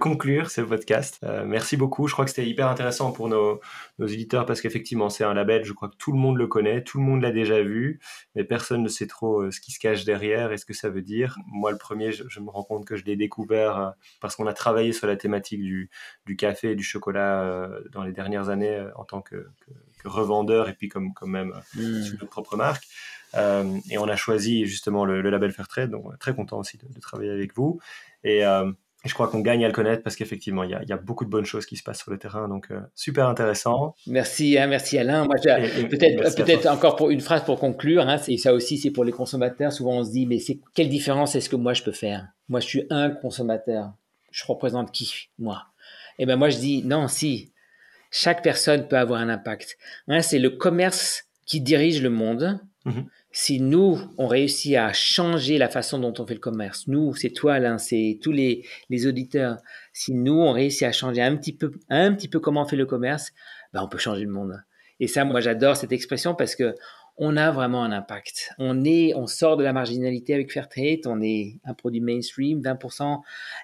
conclure 0.00 0.50
ce 0.50 0.62
podcast. 0.62 1.20
Euh, 1.22 1.44
merci 1.46 1.76
beaucoup. 1.76 2.08
Je 2.08 2.12
crois 2.12 2.24
que 2.24 2.32
c'était 2.32 2.44
hyper 2.44 2.66
intéressant 2.66 3.12
pour 3.12 3.28
nos, 3.28 3.60
éditeurs 4.00 4.46
parce 4.46 4.60
qu'effectivement, 4.60 5.08
c'est 5.08 5.22
un 5.22 5.32
label, 5.32 5.64
je 5.64 5.72
crois 5.72 5.88
que 5.88 5.94
tout 5.94 6.10
le 6.10 6.18
monde 6.18 6.38
le 6.38 6.48
connaît, 6.48 6.82
tout 6.82 6.98
le 6.98 7.04
monde 7.04 7.22
l'a 7.22 7.30
déjà 7.30 7.62
vu, 7.62 8.00
mais 8.34 8.42
personne 8.42 8.82
ne 8.82 8.88
sait 8.88 9.06
trop 9.06 9.42
euh, 9.42 9.52
ce 9.52 9.60
qui 9.60 9.70
se 9.70 9.78
cache 9.78 10.04
derrière 10.04 10.50
et 10.50 10.58
ce 10.58 10.64
que 10.64 10.74
ça 10.74 10.90
veut 10.90 11.02
dire. 11.02 11.36
Moi, 11.46 11.70
le 11.70 11.78
premier, 11.78 12.10
je, 12.10 12.40
me 12.40 12.50
rends 12.50 12.64
compte 12.64 12.84
que 12.84 12.96
je 12.96 13.04
l'ai 13.04 13.14
découvert 13.14 13.78
euh, 13.78 13.90
parce 14.20 14.34
qu'on 14.34 14.48
a 14.48 14.52
travaillé 14.52 14.92
sur 14.92 15.06
la 15.06 15.14
thématique 15.14 15.62
du, 15.62 15.88
café 16.36 16.72
et 16.72 16.74
du 16.74 16.82
chocolat 16.82 17.42
euh, 17.42 17.80
dans 17.92 18.02
les 18.02 18.12
dernières 18.12 18.48
années 18.48 18.84
en 18.96 19.04
tant 19.04 19.22
que 19.22 19.46
revendeur 20.04 20.68
et 20.68 20.74
puis 20.74 20.88
comme, 20.88 21.12
comme 21.14 21.30
même 21.30 21.52
Hmm. 21.74 22.02
sur 22.02 22.14
notre 22.14 22.30
propre 22.30 22.56
marque. 22.56 22.84
Euh, 23.34 23.78
et 23.90 23.96
on 23.98 24.08
a 24.08 24.16
choisi 24.16 24.66
justement 24.66 25.04
le, 25.04 25.22
le 25.22 25.30
label 25.30 25.52
Fairtrade, 25.52 25.90
donc 25.90 26.04
on 26.04 26.12
est 26.12 26.18
très 26.18 26.34
content 26.34 26.58
aussi 26.58 26.76
de, 26.76 26.84
de 26.92 27.00
travailler 27.00 27.30
avec 27.30 27.56
vous. 27.56 27.80
Et, 28.24 28.44
euh, 28.44 28.70
et 29.04 29.08
je 29.08 29.14
crois 29.14 29.26
qu'on 29.26 29.40
gagne 29.40 29.64
à 29.64 29.68
le 29.68 29.72
connaître 29.74 30.02
parce 30.02 30.16
qu'effectivement, 30.16 30.62
il 30.64 30.70
y 30.70 30.74
a, 30.74 30.82
il 30.82 30.88
y 30.88 30.92
a 30.92 30.96
beaucoup 30.96 31.24
de 31.24 31.30
bonnes 31.30 31.46
choses 31.46 31.66
qui 31.66 31.76
se 31.76 31.82
passent 31.82 32.00
sur 32.00 32.10
le 32.10 32.18
terrain, 32.18 32.46
donc 32.46 32.70
euh, 32.70 32.80
super 32.94 33.26
intéressant. 33.28 33.96
Merci, 34.06 34.58
hein, 34.58 34.66
merci 34.66 34.98
Alain. 34.98 35.24
Moi, 35.24 35.36
peut-être, 35.42 36.36
peut-être 36.36 36.66
encore 36.66 36.94
pour 36.94 37.10
une 37.10 37.20
phrase 37.20 37.44
pour 37.44 37.58
conclure. 37.58 38.06
Hein, 38.08 38.18
et 38.28 38.36
ça 38.36 38.52
aussi, 38.52 38.78
c'est 38.78 38.90
pour 38.90 39.04
les 39.04 39.12
consommateurs. 39.12 39.72
Souvent, 39.72 39.98
on 39.98 40.04
se 40.04 40.12
dit, 40.12 40.26
mais 40.26 40.38
c'est 40.38 40.60
quelle 40.74 40.88
différence 40.88 41.34
est-ce 41.34 41.48
que 41.48 41.56
moi 41.56 41.72
je 41.74 41.82
peux 41.82 41.92
faire? 41.92 42.28
Moi, 42.48 42.60
je 42.60 42.66
suis 42.66 42.86
un 42.90 43.10
consommateur. 43.10 43.92
Je 44.30 44.44
représente 44.46 44.92
qui 44.92 45.30
Moi? 45.38 45.62
Et 46.18 46.26
ben 46.26 46.36
moi, 46.36 46.50
je 46.50 46.58
dis 46.58 46.84
non. 46.84 47.08
Si 47.08 47.51
chaque 48.12 48.42
personne 48.42 48.86
peut 48.86 48.98
avoir 48.98 49.20
un 49.20 49.28
impact. 49.28 49.76
Hein, 50.06 50.22
c'est 50.22 50.38
le 50.38 50.50
commerce 50.50 51.24
qui 51.46 51.60
dirige 51.60 52.00
le 52.00 52.10
monde. 52.10 52.60
Mhm. 52.84 53.06
Si 53.32 53.60
nous, 53.60 53.98
on 54.18 54.26
réussit 54.26 54.76
à 54.76 54.92
changer 54.92 55.56
la 55.56 55.70
façon 55.70 55.98
dont 55.98 56.12
on 56.18 56.26
fait 56.26 56.34
le 56.34 56.40
commerce, 56.40 56.86
nous, 56.86 57.14
c'est 57.14 57.30
toi, 57.30 57.54
Alain, 57.54 57.78
c'est 57.78 58.18
tous 58.22 58.30
les, 58.30 58.66
les 58.90 59.06
auditeurs. 59.06 59.56
Si 59.94 60.12
nous, 60.12 60.34
on 60.34 60.52
réussit 60.52 60.82
à 60.82 60.92
changer 60.92 61.22
un 61.22 61.34
petit 61.36 61.54
peu, 61.54 61.72
un 61.88 62.12
petit 62.12 62.28
peu 62.28 62.38
comment 62.38 62.62
on 62.62 62.66
fait 62.66 62.76
le 62.76 62.84
commerce, 62.84 63.32
ben, 63.72 63.82
on 63.82 63.88
peut 63.88 63.98
changer 63.98 64.24
le 64.24 64.30
monde. 64.30 64.62
Et 65.00 65.08
ça, 65.08 65.24
moi, 65.24 65.40
j'adore 65.40 65.76
cette 65.76 65.92
expression 65.92 66.34
parce 66.34 66.54
que 66.54 66.74
on 67.16 67.36
a 67.36 67.50
vraiment 67.50 67.82
un 67.84 67.92
impact. 67.92 68.50
On 68.58 68.84
est, 68.84 69.14
on 69.14 69.26
sort 69.26 69.56
de 69.56 69.64
la 69.64 69.72
marginalité 69.72 70.34
avec 70.34 70.52
Fairtrade, 70.52 71.06
on 71.06 71.20
est 71.22 71.58
un 71.64 71.72
produit 71.72 72.00
mainstream, 72.00 72.60
20%. 72.60 73.20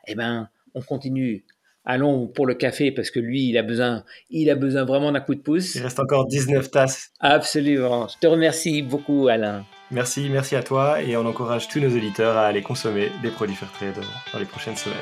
Eh 0.06 0.14
ben, 0.14 0.48
on 0.74 0.80
continue. 0.80 1.44
Allons 1.90 2.26
pour 2.26 2.46
le 2.46 2.54
café 2.54 2.92
parce 2.92 3.10
que 3.10 3.18
lui, 3.18 3.48
il 3.48 3.56
a 3.56 3.62
besoin, 3.62 4.04
il 4.28 4.50
a 4.50 4.54
besoin 4.54 4.84
vraiment 4.84 5.10
d'un 5.10 5.20
coup 5.20 5.34
de 5.34 5.40
pouce. 5.40 5.74
Il 5.74 5.82
reste 5.82 5.98
encore 5.98 6.26
19 6.26 6.70
tasses. 6.70 7.12
Absolument. 7.18 8.08
Je 8.08 8.18
te 8.18 8.26
remercie 8.26 8.82
beaucoup, 8.82 9.28
Alain. 9.28 9.64
Merci, 9.90 10.28
merci 10.30 10.54
à 10.54 10.62
toi 10.62 11.02
et 11.02 11.16
on 11.16 11.24
encourage 11.24 11.68
tous 11.68 11.80
nos 11.80 11.88
auditeurs 11.88 12.36
à 12.36 12.46
aller 12.46 12.60
consommer 12.60 13.08
des 13.22 13.30
produits 13.30 13.56
Fairtrade 13.56 14.04
dans 14.34 14.38
les 14.38 14.44
prochaines 14.44 14.76
semaines. 14.76 14.98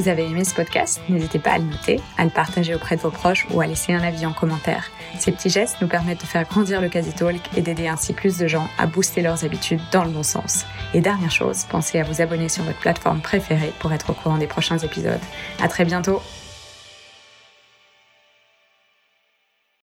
Vous 0.00 0.08
avez 0.08 0.24
aimé 0.24 0.44
ce 0.44 0.54
podcast? 0.54 0.98
N'hésitez 1.10 1.38
pas 1.38 1.50
à 1.50 1.58
le 1.58 1.64
noter, 1.64 2.00
à 2.16 2.24
le 2.24 2.30
partager 2.30 2.74
auprès 2.74 2.96
de 2.96 3.02
vos 3.02 3.10
proches 3.10 3.46
ou 3.50 3.60
à 3.60 3.66
laisser 3.66 3.92
un 3.92 4.02
avis 4.02 4.24
en 4.24 4.32
commentaire. 4.32 4.90
Ces 5.18 5.30
petits 5.30 5.50
gestes 5.50 5.76
nous 5.82 5.88
permettent 5.88 6.22
de 6.22 6.26
faire 6.26 6.48
grandir 6.48 6.80
le 6.80 6.88
Quasi 6.88 7.12
Talk 7.12 7.42
et 7.54 7.60
d'aider 7.60 7.86
ainsi 7.86 8.14
plus 8.14 8.38
de 8.38 8.48
gens 8.48 8.66
à 8.78 8.86
booster 8.86 9.20
leurs 9.20 9.44
habitudes 9.44 9.82
dans 9.92 10.04
le 10.04 10.10
bon 10.10 10.22
sens. 10.22 10.64
Et 10.94 11.02
dernière 11.02 11.30
chose, 11.30 11.66
pensez 11.68 11.98
à 11.98 12.04
vous 12.04 12.22
abonner 12.22 12.48
sur 12.48 12.64
votre 12.64 12.78
plateforme 12.78 13.20
préférée 13.20 13.74
pour 13.78 13.92
être 13.92 14.08
au 14.08 14.14
courant 14.14 14.38
des 14.38 14.46
prochains 14.46 14.78
épisodes. 14.78 15.20
À 15.62 15.68
très 15.68 15.84
bientôt 15.84 16.22